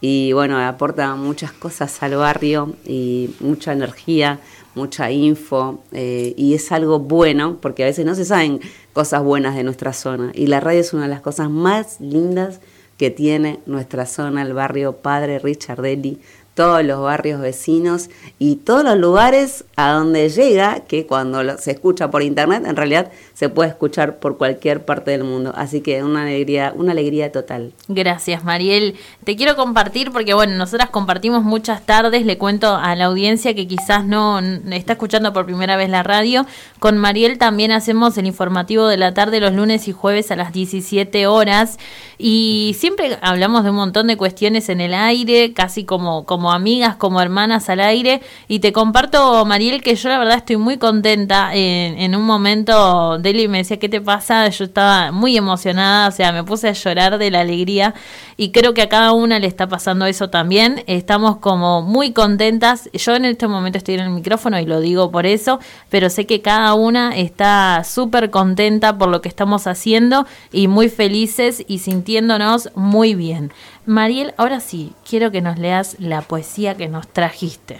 y 0.00 0.32
bueno, 0.32 0.58
aporta 0.58 1.14
muchas 1.14 1.52
cosas 1.52 2.02
al 2.02 2.16
barrio 2.16 2.74
y 2.86 3.34
mucha 3.40 3.74
energía, 3.74 4.40
mucha 4.74 5.10
info 5.10 5.82
eh, 5.92 6.32
y 6.38 6.54
es 6.54 6.72
algo 6.72 6.98
bueno 6.98 7.58
porque 7.60 7.82
a 7.82 7.86
veces 7.86 8.06
no 8.06 8.14
se 8.14 8.24
saben 8.24 8.60
cosas 8.94 9.22
buenas 9.22 9.54
de 9.54 9.62
nuestra 9.62 9.92
zona 9.92 10.32
y 10.34 10.46
la 10.46 10.58
radio 10.58 10.80
es 10.80 10.94
una 10.94 11.02
de 11.02 11.10
las 11.10 11.20
cosas 11.20 11.50
más 11.50 12.00
lindas 12.00 12.60
que 12.96 13.10
tiene 13.10 13.60
nuestra 13.66 14.06
zona, 14.06 14.42
el 14.42 14.52
barrio 14.52 14.96
Padre 14.96 15.38
Richardelli, 15.38 16.20
todos 16.54 16.84
los 16.84 17.00
barrios 17.00 17.40
vecinos 17.40 18.10
y 18.38 18.56
todos 18.56 18.84
los 18.84 18.98
lugares 18.98 19.64
a 19.76 19.92
donde 19.92 20.28
llega, 20.28 20.80
que 20.80 21.06
cuando 21.06 21.56
se 21.58 21.70
escucha 21.70 22.10
por 22.10 22.22
internet, 22.22 22.64
en 22.66 22.76
realidad 22.76 23.10
se 23.34 23.48
puede 23.48 23.70
escuchar 23.70 24.18
por 24.18 24.36
cualquier 24.36 24.84
parte 24.84 25.10
del 25.10 25.24
mundo. 25.24 25.52
Así 25.56 25.80
que 25.80 26.02
una 26.02 26.22
alegría, 26.22 26.72
una 26.76 26.92
alegría 26.92 27.32
total. 27.32 27.72
Gracias, 27.88 28.44
Mariel. 28.44 28.94
Te 29.24 29.36
quiero 29.36 29.56
compartir 29.56 30.12
porque, 30.12 30.34
bueno, 30.34 30.54
nosotras 30.56 30.90
compartimos 30.90 31.42
muchas 31.42 31.84
tardes. 31.86 32.26
Le 32.26 32.38
cuento 32.38 32.76
a 32.76 32.94
la 32.94 33.06
audiencia 33.06 33.54
que 33.54 33.66
quizás 33.66 34.04
no 34.04 34.38
está 34.38 34.94
escuchando 34.94 35.32
por 35.32 35.46
primera 35.46 35.76
vez 35.76 35.88
la 35.88 36.02
radio. 36.02 36.46
Con 36.78 36.98
Mariel 36.98 37.38
también 37.38 37.72
hacemos 37.72 38.18
el 38.18 38.26
informativo 38.26 38.86
de 38.86 38.96
la 38.96 39.14
tarde 39.14 39.40
los 39.40 39.54
lunes 39.54 39.88
y 39.88 39.92
jueves 39.92 40.30
a 40.30 40.36
las 40.36 40.52
17 40.52 41.26
horas. 41.26 41.78
Y 42.18 42.76
siempre 42.78 43.18
hablamos 43.22 43.64
de 43.64 43.70
un 43.70 43.76
montón 43.76 44.06
de 44.06 44.16
cuestiones 44.16 44.68
en 44.68 44.80
el 44.80 44.94
aire, 44.94 45.52
casi 45.54 45.84
como, 45.84 46.24
como 46.24 46.52
amigas, 46.52 46.96
como 46.96 47.20
hermanas 47.20 47.68
al 47.68 47.80
aire. 47.80 48.20
Y 48.46 48.60
te 48.60 48.72
comparto, 48.72 49.44
Mariel, 49.44 49.82
que 49.82 49.94
yo 49.96 50.08
la 50.08 50.18
verdad 50.18 50.36
estoy 50.36 50.56
muy 50.56 50.76
contenta. 50.76 51.54
En, 51.54 51.98
en 51.98 52.14
un 52.14 52.22
momento, 52.22 53.18
Deli 53.22 53.48
me 53.48 53.58
decía, 53.58 53.78
¿qué 53.78 53.88
te 53.88 54.00
pasa? 54.00 54.48
Yo 54.48 54.64
estaba 54.64 55.12
muy 55.12 55.36
emocionada, 55.36 56.08
o 56.08 56.10
sea, 56.10 56.32
me 56.32 56.44
puse 56.44 56.68
a 56.68 56.72
llorar 56.72 57.18
de 57.18 57.30
la 57.30 57.40
alegría. 57.40 57.94
Y 58.36 58.50
creo 58.50 58.74
que 58.74 58.82
a 58.82 58.88
cada 58.88 59.12
una 59.12 59.38
le 59.38 59.46
está 59.46 59.68
pasando 59.68 60.06
eso 60.06 60.30
también. 60.30 60.82
Estamos 60.86 61.36
como 61.38 61.82
muy 61.82 62.12
contentas. 62.12 62.90
Yo 62.92 63.14
en 63.14 63.24
este 63.24 63.48
momento 63.48 63.78
estoy 63.78 63.94
en 63.94 64.00
el 64.00 64.10
micrófono 64.10 64.58
y 64.58 64.66
lo 64.66 64.80
digo 64.80 65.10
por 65.10 65.26
eso, 65.26 65.60
pero 65.88 66.10
sé 66.10 66.26
que 66.26 66.42
cada 66.42 66.74
una 66.74 67.16
está 67.16 67.82
súper 67.84 68.30
contenta 68.30 68.98
por 68.98 69.08
lo 69.08 69.22
que 69.22 69.28
estamos 69.28 69.66
haciendo 69.66 70.26
y 70.52 70.68
muy 70.68 70.88
felices 70.88 71.64
y 71.66 71.78
sintiéndonos 71.78 72.70
muy 72.74 73.14
bien. 73.14 73.52
Mariel, 73.86 74.34
ahora 74.36 74.60
sí, 74.60 74.92
quiero 75.08 75.30
que 75.30 75.40
nos 75.40 75.58
leas 75.58 75.96
la 75.98 76.22
poesía 76.22 76.76
que 76.76 76.88
nos 76.88 77.08
trajiste. 77.08 77.78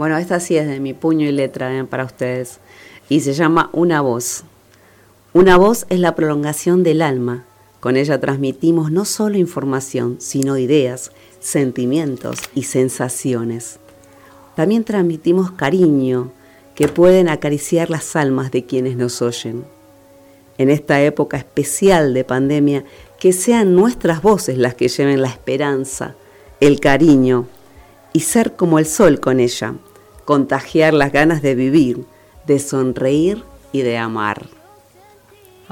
Bueno, 0.00 0.16
esta 0.16 0.40
sí 0.40 0.56
es 0.56 0.66
de 0.66 0.80
mi 0.80 0.94
puño 0.94 1.26
y 1.26 1.32
letra 1.32 1.76
eh, 1.76 1.84
para 1.84 2.04
ustedes. 2.04 2.60
Y 3.10 3.20
se 3.20 3.34
llama 3.34 3.68
Una 3.72 4.00
voz. 4.00 4.44
Una 5.32 5.56
voz 5.56 5.86
es 5.90 6.00
la 6.00 6.16
prolongación 6.16 6.82
del 6.82 7.02
alma. 7.02 7.44
Con 7.78 7.96
ella 7.96 8.18
transmitimos 8.18 8.90
no 8.90 9.04
solo 9.04 9.38
información, 9.38 10.16
sino 10.18 10.58
ideas, 10.58 11.12
sentimientos 11.38 12.40
y 12.52 12.64
sensaciones. 12.64 13.78
También 14.56 14.82
transmitimos 14.82 15.52
cariño 15.52 16.32
que 16.74 16.88
pueden 16.88 17.28
acariciar 17.28 17.90
las 17.90 18.16
almas 18.16 18.50
de 18.50 18.64
quienes 18.64 18.96
nos 18.96 19.22
oyen. 19.22 19.64
En 20.58 20.68
esta 20.68 21.00
época 21.00 21.36
especial 21.36 22.12
de 22.12 22.24
pandemia, 22.24 22.84
que 23.20 23.32
sean 23.32 23.76
nuestras 23.76 24.22
voces 24.22 24.58
las 24.58 24.74
que 24.74 24.88
lleven 24.88 25.22
la 25.22 25.28
esperanza, 25.28 26.16
el 26.58 26.80
cariño 26.80 27.46
y 28.12 28.20
ser 28.20 28.56
como 28.56 28.80
el 28.80 28.86
sol 28.86 29.20
con 29.20 29.38
ella, 29.38 29.74
contagiar 30.24 30.92
las 30.92 31.12
ganas 31.12 31.40
de 31.40 31.54
vivir, 31.54 32.04
de 32.48 32.58
sonreír 32.58 33.44
y 33.70 33.82
de 33.82 33.96
amar. 33.96 34.59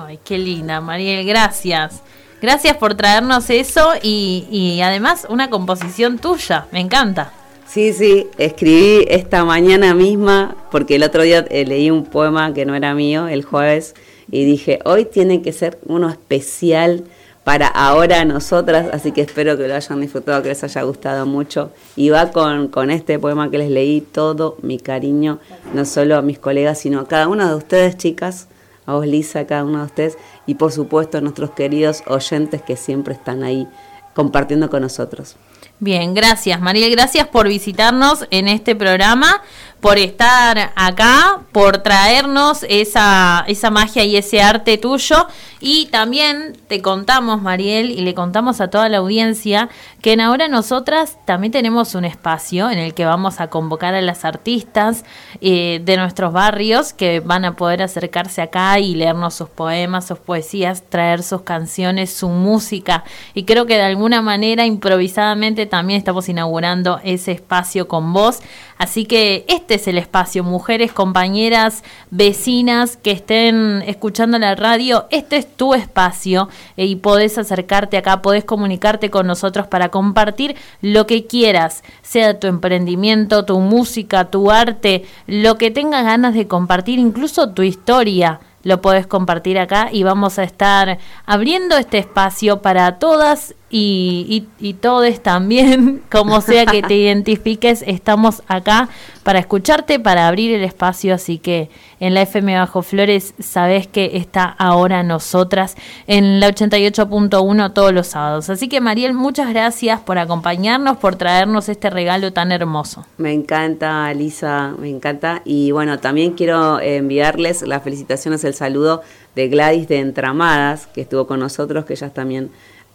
Ay, 0.00 0.20
qué 0.24 0.38
linda, 0.38 0.80
Mariel, 0.80 1.26
gracias. 1.26 2.02
Gracias 2.40 2.76
por 2.76 2.94
traernos 2.94 3.50
eso 3.50 3.94
y, 4.00 4.46
y 4.48 4.80
además 4.80 5.26
una 5.28 5.50
composición 5.50 6.18
tuya, 6.18 6.66
me 6.70 6.78
encanta. 6.78 7.32
Sí, 7.66 7.92
sí, 7.92 8.28
escribí 8.38 9.04
esta 9.08 9.44
mañana 9.44 9.94
misma 9.94 10.54
porque 10.70 10.94
el 10.94 11.02
otro 11.02 11.22
día 11.22 11.44
eh, 11.50 11.66
leí 11.66 11.90
un 11.90 12.04
poema 12.04 12.54
que 12.54 12.64
no 12.64 12.76
era 12.76 12.94
mío 12.94 13.26
el 13.26 13.44
jueves 13.44 13.96
y 14.30 14.44
dije, 14.44 14.78
hoy 14.84 15.04
tiene 15.04 15.42
que 15.42 15.52
ser 15.52 15.80
uno 15.84 16.08
especial 16.08 17.02
para 17.42 17.66
ahora 17.66 18.24
nosotras, 18.24 18.86
así 18.92 19.10
que 19.10 19.22
espero 19.22 19.56
que 19.56 19.66
lo 19.66 19.74
hayan 19.74 20.00
disfrutado, 20.00 20.42
que 20.44 20.50
les 20.50 20.62
haya 20.62 20.82
gustado 20.82 21.26
mucho. 21.26 21.72
Y 21.96 22.10
va 22.10 22.30
con, 22.30 22.68
con 22.68 22.92
este 22.92 23.18
poema 23.18 23.50
que 23.50 23.58
les 23.58 23.70
leí, 23.70 24.00
todo 24.00 24.58
mi 24.62 24.78
cariño, 24.78 25.40
no 25.74 25.84
solo 25.84 26.16
a 26.16 26.22
mis 26.22 26.38
colegas, 26.38 26.78
sino 26.78 27.00
a 27.00 27.08
cada 27.08 27.26
una 27.26 27.48
de 27.48 27.56
ustedes, 27.56 27.96
chicas, 27.96 28.46
a 28.88 28.94
vos, 28.94 29.06
Lisa, 29.06 29.40
a 29.40 29.46
cada 29.46 29.64
uno 29.64 29.80
de 29.80 29.84
ustedes, 29.84 30.18
y 30.46 30.54
por 30.54 30.72
supuesto 30.72 31.18
a 31.18 31.20
nuestros 31.20 31.50
queridos 31.50 32.02
oyentes 32.06 32.62
que 32.62 32.74
siempre 32.74 33.12
están 33.12 33.42
ahí 33.42 33.68
compartiendo 34.14 34.70
con 34.70 34.80
nosotros. 34.80 35.36
Bien, 35.78 36.14
gracias 36.14 36.60
Mariel, 36.60 36.90
gracias 36.90 37.28
por 37.28 37.46
visitarnos 37.46 38.26
en 38.30 38.48
este 38.48 38.74
programa, 38.74 39.42
por 39.80 39.96
estar 39.98 40.72
acá, 40.74 41.40
por 41.52 41.78
traernos 41.78 42.64
esa, 42.68 43.44
esa 43.46 43.70
magia 43.70 44.04
y 44.04 44.16
ese 44.16 44.42
arte 44.42 44.76
tuyo. 44.78 45.26
Y 45.60 45.86
también 45.86 46.56
te 46.68 46.82
contamos, 46.82 47.42
Mariel, 47.42 47.90
y 47.90 48.00
le 48.00 48.14
contamos 48.14 48.60
a 48.60 48.70
toda 48.70 48.88
la 48.88 48.98
audiencia 48.98 49.68
que 50.02 50.12
en 50.12 50.20
Ahora 50.20 50.46
Nosotras 50.48 51.18
también 51.24 51.52
tenemos 51.52 51.94
un 51.94 52.04
espacio 52.04 52.70
en 52.70 52.78
el 52.78 52.94
que 52.94 53.04
vamos 53.04 53.40
a 53.40 53.48
convocar 53.48 53.94
a 53.94 54.00
las 54.00 54.24
artistas 54.24 55.04
eh, 55.40 55.80
de 55.84 55.96
nuestros 55.96 56.32
barrios 56.32 56.92
que 56.92 57.20
van 57.20 57.44
a 57.44 57.56
poder 57.56 57.82
acercarse 57.82 58.40
acá 58.42 58.78
y 58.78 58.94
leernos 58.94 59.34
sus 59.34 59.48
poemas, 59.48 60.06
sus 60.06 60.18
poesías, 60.18 60.84
traer 60.88 61.22
sus 61.22 61.42
canciones, 61.42 62.12
su 62.12 62.28
música. 62.28 63.04
Y 63.34 63.44
creo 63.44 63.66
que 63.66 63.74
de 63.74 63.82
alguna 63.82 64.22
manera, 64.22 64.64
improvisadamente, 64.64 65.66
también 65.66 65.98
estamos 65.98 66.28
inaugurando 66.28 67.00
ese 67.02 67.32
espacio 67.32 67.88
con 67.88 68.12
vos. 68.12 68.40
Así 68.78 69.04
que 69.04 69.44
este 69.48 69.74
es 69.74 69.88
el 69.88 69.98
espacio, 69.98 70.44
mujeres, 70.44 70.92
compañeras, 70.92 71.82
vecinas 72.10 72.96
que 72.96 73.10
estén 73.10 73.82
escuchando 73.86 74.38
la 74.38 74.54
radio, 74.54 75.06
este 75.10 75.36
es 75.36 75.46
tu 75.56 75.74
espacio 75.74 76.48
eh, 76.76 76.86
y 76.86 76.96
podés 76.96 77.36
acercarte 77.38 77.96
acá, 77.96 78.22
podés 78.22 78.44
comunicarte 78.44 79.10
con 79.10 79.26
nosotros 79.26 79.66
para 79.66 79.88
compartir 79.88 80.56
lo 80.80 81.06
que 81.06 81.26
quieras, 81.26 81.82
sea 82.02 82.38
tu 82.38 82.46
emprendimiento, 82.46 83.44
tu 83.44 83.58
música, 83.58 84.26
tu 84.26 84.50
arte, 84.50 85.04
lo 85.26 85.58
que 85.58 85.72
tengas 85.72 86.04
ganas 86.04 86.34
de 86.34 86.46
compartir, 86.46 87.00
incluso 87.00 87.50
tu 87.50 87.62
historia 87.62 88.40
lo 88.62 88.80
podés 88.80 89.06
compartir 89.06 89.58
acá 89.58 89.88
y 89.90 90.02
vamos 90.02 90.38
a 90.38 90.42
estar 90.42 90.98
abriendo 91.26 91.76
este 91.76 91.98
espacio 91.98 92.60
para 92.60 92.98
todas 92.98 93.54
y, 93.70 94.46
y, 94.60 94.68
y 94.68 94.74
todes 94.74 95.22
también, 95.22 96.02
como 96.10 96.40
sea 96.40 96.66
que 96.66 96.82
te 96.82 96.94
identifiques, 96.96 97.82
estamos 97.86 98.42
acá 98.48 98.88
para 99.22 99.40
escucharte, 99.40 100.00
para 100.00 100.26
abrir 100.26 100.54
el 100.54 100.64
espacio, 100.64 101.14
así 101.14 101.36
que 101.36 101.68
en 102.00 102.14
la 102.14 102.22
FM 102.22 102.56
Bajo 102.56 102.80
Flores 102.80 103.34
sabés 103.38 103.86
que 103.86 104.16
está 104.16 104.44
ahora 104.44 105.02
nosotras 105.02 105.76
en 106.06 106.40
la 106.40 106.48
88.1 106.48 107.72
todos 107.74 107.92
los 107.92 108.06
sábados. 108.06 108.48
Así 108.48 108.68
que 108.68 108.80
Mariel, 108.80 109.12
muchas 109.12 109.50
gracias 109.50 110.00
por 110.00 110.16
acompañarnos, 110.18 110.96
por 110.96 111.16
traernos 111.16 111.68
este 111.68 111.90
regalo 111.90 112.32
tan 112.32 112.52
hermoso. 112.52 113.04
Me 113.18 113.34
encanta, 113.34 114.12
Lisa, 114.14 114.74
me 114.78 114.88
encanta. 114.88 115.42
Y 115.44 115.72
bueno, 115.72 115.98
también 115.98 116.32
quiero 116.32 116.80
enviarles 116.80 117.60
las 117.62 117.82
felicitaciones, 117.82 118.44
el 118.44 118.54
saludo 118.54 119.02
de 119.34 119.48
Gladys 119.48 119.88
de 119.88 119.98
Entramadas, 119.98 120.86
que 120.86 121.02
estuvo 121.02 121.26
con 121.26 121.40
nosotros, 121.40 121.84
que 121.84 121.92
ellas 121.92 122.14
también 122.14 122.50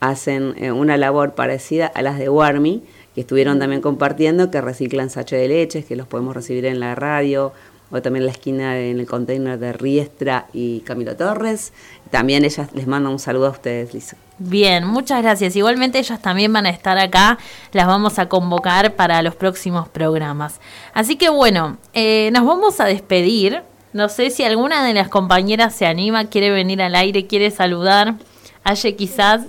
hacen 0.09 0.53
eh, 0.57 0.71
una 0.71 0.97
labor 0.97 1.33
parecida 1.33 1.87
a 1.87 2.01
las 2.01 2.19
de 2.19 2.29
Warmi, 2.29 2.83
que 3.15 3.21
estuvieron 3.21 3.59
también 3.59 3.81
compartiendo, 3.81 4.51
que 4.51 4.59
reciclan 4.59 5.09
sache 5.09 5.35
de 5.35 5.47
leches, 5.47 5.85
que 5.85 5.95
los 5.95 6.07
podemos 6.07 6.35
recibir 6.35 6.65
en 6.65 6.79
la 6.79 6.95
radio, 6.95 7.53
o 7.91 8.01
también 8.01 8.23
en 8.23 8.25
la 8.25 8.31
esquina, 8.31 8.79
en 8.79 8.99
el 8.99 9.05
container 9.05 9.57
de 9.59 9.71
Riestra 9.71 10.47
y 10.51 10.79
Camilo 10.81 11.15
Torres. 11.15 11.73
También 12.09 12.43
ellas 12.43 12.69
les 12.73 12.87
mandan 12.87 13.13
un 13.13 13.19
saludo 13.19 13.47
a 13.47 13.49
ustedes, 13.51 13.93
Lisa. 13.93 14.17
Bien, 14.39 14.85
muchas 14.85 15.21
gracias. 15.21 15.55
Igualmente 15.55 15.99
ellas 15.99 16.19
también 16.19 16.51
van 16.51 16.65
a 16.65 16.71
estar 16.71 16.97
acá, 16.97 17.37
las 17.71 17.85
vamos 17.85 18.17
a 18.17 18.27
convocar 18.27 18.95
para 18.95 19.21
los 19.21 19.35
próximos 19.35 19.87
programas. 19.89 20.59
Así 20.93 21.15
que 21.17 21.29
bueno, 21.29 21.77
eh, 21.93 22.29
nos 22.33 22.45
vamos 22.45 22.79
a 22.79 22.85
despedir. 22.85 23.61
No 23.93 24.09
sé 24.09 24.31
si 24.31 24.43
alguna 24.43 24.83
de 24.83 24.95
las 24.95 25.07
compañeras 25.07 25.75
se 25.75 25.85
anima, 25.85 26.25
quiere 26.25 26.49
venir 26.49 26.81
al 26.81 26.95
aire, 26.95 27.27
quiere 27.27 27.51
saludar. 27.51 28.15
Aye 28.63 28.95
quizás. 28.95 29.41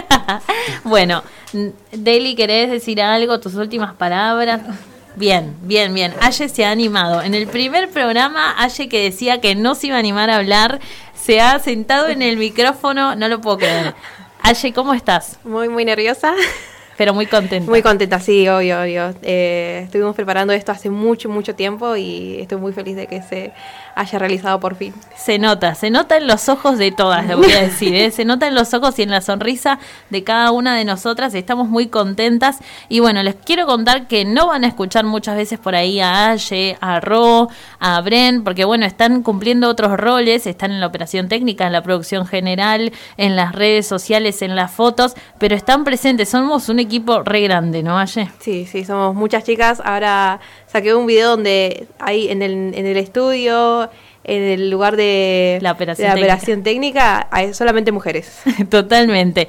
bueno, 0.84 1.22
Deli, 1.92 2.34
¿querés 2.34 2.70
decir 2.70 3.02
algo? 3.02 3.40
Tus 3.40 3.54
últimas 3.54 3.94
palabras. 3.94 4.60
Bien, 5.16 5.56
bien, 5.62 5.92
bien. 5.92 6.14
Aye 6.20 6.48
se 6.48 6.64
ha 6.64 6.70
animado. 6.70 7.22
En 7.22 7.34
el 7.34 7.46
primer 7.46 7.90
programa, 7.90 8.54
Aye 8.58 8.88
que 8.88 9.02
decía 9.02 9.40
que 9.40 9.54
no 9.54 9.74
se 9.74 9.88
iba 9.88 9.96
a 9.96 9.98
animar 9.98 10.30
a 10.30 10.36
hablar, 10.36 10.80
se 11.14 11.40
ha 11.40 11.58
sentado 11.58 12.08
en 12.08 12.22
el 12.22 12.36
micrófono, 12.36 13.14
no 13.14 13.28
lo 13.28 13.40
puedo 13.40 13.58
creer. 13.58 13.94
Aye, 14.42 14.72
¿cómo 14.72 14.94
estás? 14.94 15.38
Muy, 15.44 15.68
muy 15.68 15.84
nerviosa. 15.84 16.34
Pero 17.00 17.14
muy 17.14 17.24
contenta. 17.24 17.70
Muy 17.70 17.80
contenta, 17.80 18.20
sí, 18.20 18.46
obvio, 18.46 18.78
obvio. 18.78 19.14
Eh, 19.22 19.80
estuvimos 19.84 20.14
preparando 20.14 20.52
esto 20.52 20.70
hace 20.70 20.90
mucho, 20.90 21.30
mucho 21.30 21.54
tiempo 21.54 21.96
y 21.96 22.38
estoy 22.42 22.58
muy 22.58 22.74
feliz 22.74 22.94
de 22.94 23.06
que 23.06 23.22
se 23.22 23.54
haya 23.94 24.18
realizado 24.18 24.60
por 24.60 24.74
fin. 24.74 24.92
Se 25.16 25.38
nota, 25.38 25.74
se 25.74 25.88
nota 25.88 26.18
en 26.18 26.26
los 26.26 26.50
ojos 26.50 26.76
de 26.76 26.92
todas, 26.92 27.26
le 27.26 27.36
voy 27.36 27.52
a 27.52 27.62
decir, 27.62 27.94
¿eh? 27.94 28.10
se 28.10 28.26
nota 28.26 28.46
en 28.46 28.54
los 28.54 28.74
ojos 28.74 28.98
y 28.98 29.02
en 29.02 29.10
la 29.10 29.22
sonrisa 29.22 29.78
de 30.10 30.24
cada 30.24 30.52
una 30.52 30.76
de 30.76 30.84
nosotras, 30.84 31.34
estamos 31.34 31.68
muy 31.68 31.86
contentas 31.86 32.58
y 32.90 33.00
bueno, 33.00 33.22
les 33.22 33.34
quiero 33.34 33.66
contar 33.66 34.06
que 34.06 34.26
no 34.26 34.48
van 34.48 34.64
a 34.64 34.68
escuchar 34.68 35.04
muchas 35.06 35.36
veces 35.36 35.58
por 35.58 35.74
ahí 35.74 36.00
a 36.00 36.30
Aye, 36.30 36.76
a 36.80 37.00
Ro, 37.00 37.48
a 37.78 38.00
Bren, 38.02 38.44
porque 38.44 38.64
bueno, 38.64 38.84
están 38.84 39.22
cumpliendo 39.22 39.68
otros 39.68 39.96
roles, 39.98 40.46
están 40.46 40.70
en 40.70 40.80
la 40.80 40.86
operación 40.86 41.28
técnica, 41.28 41.66
en 41.66 41.72
la 41.72 41.82
producción 41.82 42.26
general, 42.26 42.92
en 43.16 43.36
las 43.36 43.54
redes 43.54 43.86
sociales, 43.86 44.42
en 44.42 44.54
las 44.54 44.70
fotos, 44.70 45.14
pero 45.38 45.54
están 45.54 45.84
presentes, 45.84 46.28
somos 46.28 46.68
un 46.68 46.78
equipo 46.78 46.89
re 47.24 47.40
grande, 47.42 47.82
¿no, 47.82 47.98
Aye? 47.98 48.28
Sí, 48.40 48.66
sí, 48.66 48.84
somos 48.84 49.14
muchas 49.14 49.44
chicas, 49.44 49.80
ahora 49.84 50.40
saqué 50.66 50.94
un 50.94 51.06
video 51.06 51.30
donde 51.30 51.86
hay 51.98 52.28
en 52.28 52.42
el, 52.42 52.52
en 52.74 52.86
el 52.86 52.96
estudio, 52.96 53.90
en 54.24 54.42
el 54.42 54.70
lugar 54.70 54.96
de 54.96 55.58
la 55.62 55.72
operación, 55.72 56.04
de 56.04 56.08
la 56.08 56.14
técnica. 56.14 56.34
operación 56.34 56.62
técnica, 56.62 57.28
hay 57.30 57.54
solamente 57.54 57.92
mujeres. 57.92 58.42
Totalmente. 58.68 59.48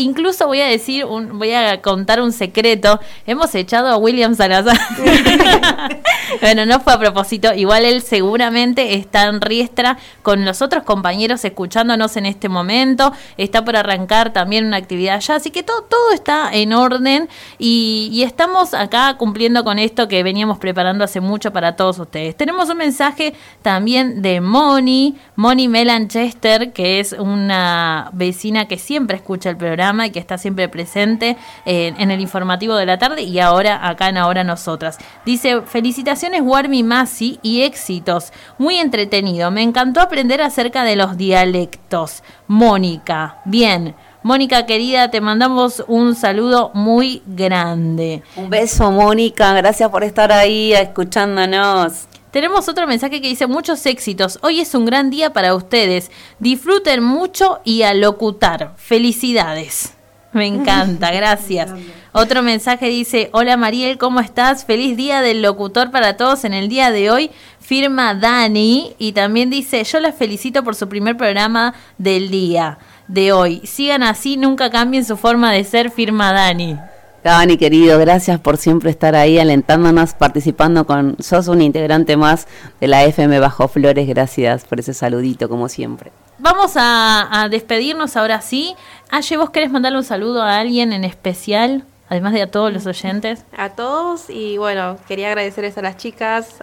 Incluso 0.00 0.46
voy 0.46 0.62
a 0.62 0.66
decir, 0.66 1.04
voy 1.04 1.52
a 1.52 1.82
contar 1.82 2.22
un 2.22 2.32
secreto. 2.32 3.00
Hemos 3.26 3.54
echado 3.54 3.88
a 3.88 3.98
William 3.98 4.34
Salazar. 4.34 4.78
bueno, 6.40 6.64
no 6.64 6.80
fue 6.80 6.94
a 6.94 6.98
propósito. 6.98 7.52
Igual 7.52 7.84
él 7.84 8.00
seguramente 8.00 8.94
está 8.94 9.24
en 9.24 9.42
Riestra 9.42 9.98
con 10.22 10.46
los 10.46 10.62
otros 10.62 10.84
compañeros 10.84 11.44
escuchándonos 11.44 12.16
en 12.16 12.24
este 12.24 12.48
momento. 12.48 13.12
Está 13.36 13.62
por 13.62 13.76
arrancar 13.76 14.32
también 14.32 14.64
una 14.64 14.78
actividad 14.78 15.16
allá. 15.16 15.34
Así 15.34 15.50
que 15.50 15.62
todo, 15.62 15.82
todo 15.82 16.12
está 16.12 16.48
en 16.50 16.72
orden. 16.72 17.28
Y 17.58 18.22
estamos 18.24 18.72
acá 18.72 19.16
cumpliendo 19.18 19.64
con 19.64 19.78
esto 19.78 20.08
que 20.08 20.22
veníamos 20.22 20.58
preparando 20.58 21.04
hace 21.04 21.20
mucho 21.20 21.52
para 21.52 21.76
todos 21.76 21.98
ustedes. 21.98 22.36
Tenemos 22.36 22.70
un 22.70 22.78
mensaje 22.78 23.34
también 23.60 24.22
de 24.22 24.40
Moni, 24.40 25.16
Moni 25.36 25.68
Melanchester, 25.68 26.72
que 26.72 27.00
es 27.00 27.12
una 27.12 28.08
vecina 28.14 28.66
que 28.66 28.78
siempre 28.78 29.18
escucha 29.18 29.50
el 29.50 29.58
programa 29.58 29.89
y 30.06 30.10
que 30.10 30.18
está 30.18 30.38
siempre 30.38 30.68
presente 30.68 31.36
en, 31.64 32.00
en 32.00 32.10
el 32.10 32.20
informativo 32.20 32.76
de 32.76 32.86
la 32.86 32.98
tarde 32.98 33.22
y 33.22 33.38
ahora 33.40 33.88
acá 33.88 34.08
en 34.08 34.16
Ahora 34.16 34.44
Nosotras. 34.44 34.98
Dice, 35.24 35.62
felicitaciones 35.62 36.42
Warmi 36.42 36.82
Masi 36.82 37.38
y 37.42 37.62
éxitos. 37.62 38.32
Muy 38.58 38.76
entretenido. 38.76 39.50
Me 39.50 39.62
encantó 39.62 40.00
aprender 40.00 40.40
acerca 40.42 40.84
de 40.84 40.96
los 40.96 41.16
dialectos. 41.16 42.22
Mónica, 42.46 43.38
bien. 43.44 43.94
Mónica 44.22 44.66
querida, 44.66 45.10
te 45.10 45.20
mandamos 45.20 45.82
un 45.88 46.14
saludo 46.14 46.70
muy 46.74 47.22
grande. 47.26 48.22
Un 48.36 48.50
beso, 48.50 48.90
Mónica. 48.90 49.54
Gracias 49.54 49.88
por 49.88 50.04
estar 50.04 50.30
ahí 50.30 50.74
escuchándonos. 50.74 52.09
Tenemos 52.30 52.68
otro 52.68 52.86
mensaje 52.86 53.20
que 53.20 53.28
dice 53.28 53.48
muchos 53.48 53.84
éxitos. 53.86 54.38
Hoy 54.42 54.60
es 54.60 54.74
un 54.74 54.84
gran 54.84 55.10
día 55.10 55.32
para 55.32 55.54
ustedes. 55.54 56.10
Disfruten 56.38 57.02
mucho 57.02 57.60
y 57.64 57.82
a 57.82 57.92
locutar. 57.92 58.74
Felicidades. 58.76 59.94
Me 60.32 60.46
encanta, 60.46 61.10
gracias. 61.12 61.70
Otro 62.12 62.42
mensaje 62.42 62.86
dice, 62.86 63.30
hola 63.32 63.56
Mariel, 63.56 63.98
¿cómo 63.98 64.20
estás? 64.20 64.64
Feliz 64.64 64.96
día 64.96 65.22
del 65.22 65.42
locutor 65.42 65.90
para 65.90 66.16
todos 66.16 66.44
en 66.44 66.54
el 66.54 66.68
día 66.68 66.92
de 66.92 67.10
hoy. 67.10 67.30
Firma 67.58 68.14
Dani 68.14 68.94
y 68.98 69.12
también 69.12 69.50
dice, 69.50 69.82
yo 69.82 69.98
las 69.98 70.14
felicito 70.14 70.62
por 70.62 70.76
su 70.76 70.88
primer 70.88 71.16
programa 71.16 71.74
del 71.98 72.30
día 72.30 72.78
de 73.08 73.32
hoy. 73.32 73.60
Sigan 73.64 74.04
así, 74.04 74.36
nunca 74.36 74.70
cambien 74.70 75.04
su 75.04 75.16
forma 75.16 75.52
de 75.52 75.64
ser, 75.64 75.90
firma 75.90 76.32
Dani. 76.32 76.78
Dani, 77.22 77.58
querido, 77.58 77.98
gracias 77.98 78.40
por 78.40 78.56
siempre 78.56 78.90
estar 78.90 79.14
ahí 79.14 79.38
alentándonos, 79.38 80.14
participando 80.14 80.86
con... 80.86 81.16
Sos 81.20 81.48
un 81.48 81.60
integrante 81.60 82.16
más 82.16 82.48
de 82.80 82.88
la 82.88 83.04
FM 83.04 83.40
Bajo 83.40 83.68
Flores, 83.68 84.08
gracias 84.08 84.64
por 84.64 84.80
ese 84.80 84.94
saludito, 84.94 85.48
como 85.48 85.68
siempre. 85.68 86.12
Vamos 86.38 86.76
a, 86.76 87.42
a 87.42 87.50
despedirnos 87.50 88.16
ahora 88.16 88.40
sí. 88.40 88.74
Aye, 89.10 89.36
¿vos 89.36 89.50
querés 89.50 89.70
mandarle 89.70 89.98
un 89.98 90.04
saludo 90.04 90.42
a 90.42 90.58
alguien 90.58 90.94
en 90.94 91.04
especial? 91.04 91.84
Además 92.08 92.32
de 92.32 92.42
a 92.42 92.50
todos 92.50 92.72
los 92.72 92.86
oyentes. 92.86 93.44
A 93.54 93.68
todos 93.68 94.30
y 94.30 94.56
bueno, 94.56 94.96
quería 95.06 95.28
agradecerles 95.28 95.76
a 95.76 95.82
las 95.82 95.98
chicas 95.98 96.56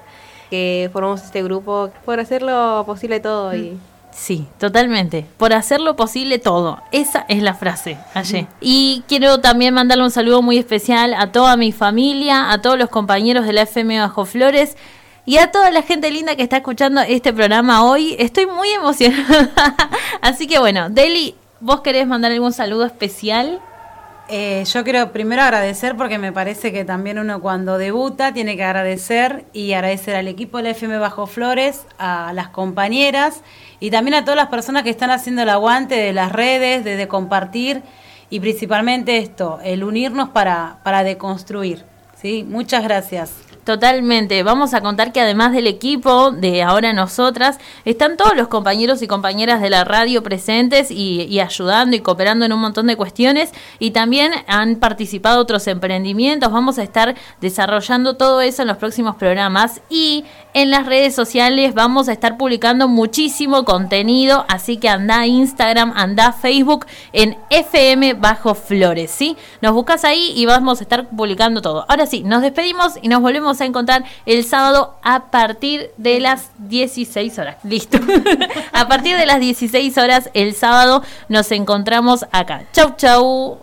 que 0.50 0.90
formamos 0.92 1.22
este 1.24 1.44
grupo 1.44 1.92
por 2.04 2.20
hacer 2.20 2.42
lo 2.42 2.84
posible 2.86 3.20
todo 3.20 3.56
y 3.56 3.78
Sí, 4.18 4.48
totalmente. 4.58 5.28
Por 5.38 5.54
hacer 5.54 5.80
lo 5.80 5.96
posible 5.96 6.40
todo. 6.40 6.82
Esa 6.92 7.26
es 7.30 7.44
la 7.44 7.54
frase, 7.54 8.00
ayer. 8.16 8.48
Y 8.60 9.04
quiero 9.08 9.40
también 9.42 9.76
mandarle 9.76 10.04
un 10.04 10.12
saludo 10.12 10.42
muy 10.42 10.58
especial 10.58 11.14
a 11.14 11.32
toda 11.32 11.56
mi 11.56 11.72
familia, 11.72 12.52
a 12.52 12.60
todos 12.60 12.80
los 12.80 12.90
compañeros 12.90 13.46
de 13.46 13.54
la 13.54 13.62
FM 13.62 14.00
Bajo 14.00 14.26
Flores 14.26 14.76
y 15.28 15.38
a 15.38 15.52
toda 15.52 15.70
la 15.70 15.84
gente 15.84 16.10
linda 16.10 16.36
que 16.36 16.42
está 16.42 16.58
escuchando 16.58 17.00
este 17.02 17.32
programa 17.32 17.86
hoy. 17.86 18.16
Estoy 18.18 18.48
muy 18.48 18.70
emocionada. 18.70 19.52
Así 20.22 20.48
que 20.48 20.58
bueno, 20.58 20.90
Deli, 20.90 21.36
¿vos 21.60 21.82
querés 21.82 22.08
mandar 22.08 22.32
algún 22.32 22.54
saludo 22.54 22.86
especial? 22.86 23.62
Eh, 24.30 24.66
yo 24.66 24.84
quiero 24.84 25.14
primero 25.14 25.42
agradecer 25.42 25.96
porque 25.96 26.18
me 26.18 26.34
parece 26.34 26.74
que 26.74 26.84
también 26.84 27.18
uno 27.18 27.40
cuando 27.40 27.78
debuta 27.78 28.34
tiene 28.34 28.58
que 28.58 28.64
agradecer 28.64 29.46
y 29.54 29.72
agradecer 29.72 30.16
al 30.16 30.28
equipo 30.28 30.58
de 30.58 30.64
la 30.64 30.70
FM 30.72 30.98
Bajo 30.98 31.28
Flores, 31.28 31.86
a 31.98 32.34
las 32.34 32.50
compañeras 32.50 33.42
y 33.80 33.90
también 33.90 34.16
a 34.16 34.24
todas 34.26 34.36
las 34.36 34.48
personas 34.48 34.84
que 34.84 34.90
están 34.90 35.12
haciendo 35.12 35.44
el 35.44 35.50
aguante 35.50 35.96
de 35.96 36.12
las 36.12 36.34
redes, 36.34 36.84
de, 36.84 37.08
compartir 37.08 37.84
y 38.30 38.42
principalmente 38.42 39.18
esto, 39.18 39.60
el 39.64 39.86
unirnos 39.86 40.30
para, 40.30 40.80
para 40.84 41.04
deconstruir. 41.04 41.86
¿sí? 42.22 42.44
Muchas 42.46 42.84
gracias. 42.84 43.47
Totalmente. 43.68 44.44
Vamos 44.44 44.74
a 44.74 44.80
contar 44.80 45.12
que 45.12 45.20
además 45.20 45.52
del 45.52 45.68
equipo 45.68 46.32
de 46.32 46.64
ahora 46.64 46.94
nosotras, 46.94 47.58
están 47.84 48.16
todos 48.16 48.34
los 48.34 48.48
compañeros 48.48 49.02
y 49.02 49.08
compañeras 49.08 49.62
de 49.62 49.70
la 49.70 49.84
radio 49.84 50.24
presentes 50.24 50.90
y, 50.90 51.24
y, 51.24 51.42
ayudando 51.42 51.94
y 51.94 52.00
cooperando 52.00 52.46
en 52.46 52.54
un 52.54 52.62
montón 52.62 52.88
de 52.88 52.96
cuestiones. 52.96 53.52
Y 53.78 53.92
también 53.92 54.32
han 54.48 54.78
participado 54.78 55.42
otros 55.42 55.68
emprendimientos. 55.68 56.50
Vamos 56.50 56.80
a 56.80 56.84
estar 56.84 57.16
desarrollando 57.42 58.16
todo 58.16 58.40
eso 58.40 58.62
en 58.62 58.70
los 58.70 58.78
próximos 58.78 59.18
programas. 59.18 59.82
Y 59.90 60.24
en 60.58 60.72
las 60.72 60.88
redes 60.88 61.14
sociales 61.14 61.76
vamos 61.76 62.10
a 62.10 62.14
estar 62.14 62.36
publicando 62.36 62.88
muchísimo 62.88 63.64
contenido, 63.64 64.44
así 64.50 64.78
que 64.78 64.90
anda 64.90 65.28
Instagram, 65.28 65.94
anda 65.96 66.32
Facebook 66.32 66.88
en 67.14 67.38
FM 67.52 68.16
Bajo 68.16 68.56
Flores, 68.56 69.12
¿sí? 69.12 69.38
Nos 69.62 69.74
buscas 69.74 70.04
ahí 70.04 70.34
y 70.36 70.48
vamos 70.48 70.80
a 70.80 70.84
estar 70.84 71.10
publicando 71.10 71.62
todo. 71.62 71.86
Ahora 71.88 72.08
sí, 72.08 72.24
nos 72.24 72.42
despedimos 72.42 72.94
y 73.00 73.08
nos 73.08 73.22
volvemos 73.22 73.62
a 73.62 73.66
encontrar 73.66 74.04
el 74.26 74.44
sábado 74.44 74.98
a 75.04 75.30
partir 75.30 75.92
de 75.98 76.20
las 76.20 76.50
16 76.58 77.38
horas. 77.38 77.58
Listo. 77.64 78.00
a 78.74 78.88
partir 78.88 79.16
de 79.16 79.28
las 79.28 79.40
16 79.40 79.96
horas 80.00 80.32
el 80.34 80.56
sábado 80.56 81.04
nos 81.30 81.52
encontramos 81.52 82.26
acá. 82.32 82.64
Chau, 82.74 82.96
chau. 82.98 83.60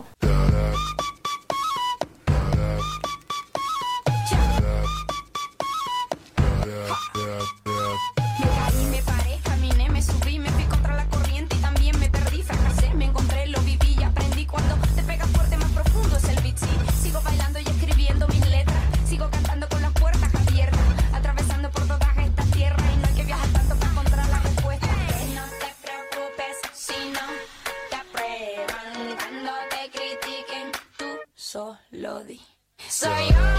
Lodi. 31.94 32.40
Soy 32.88 33.28
yo. 33.28 33.53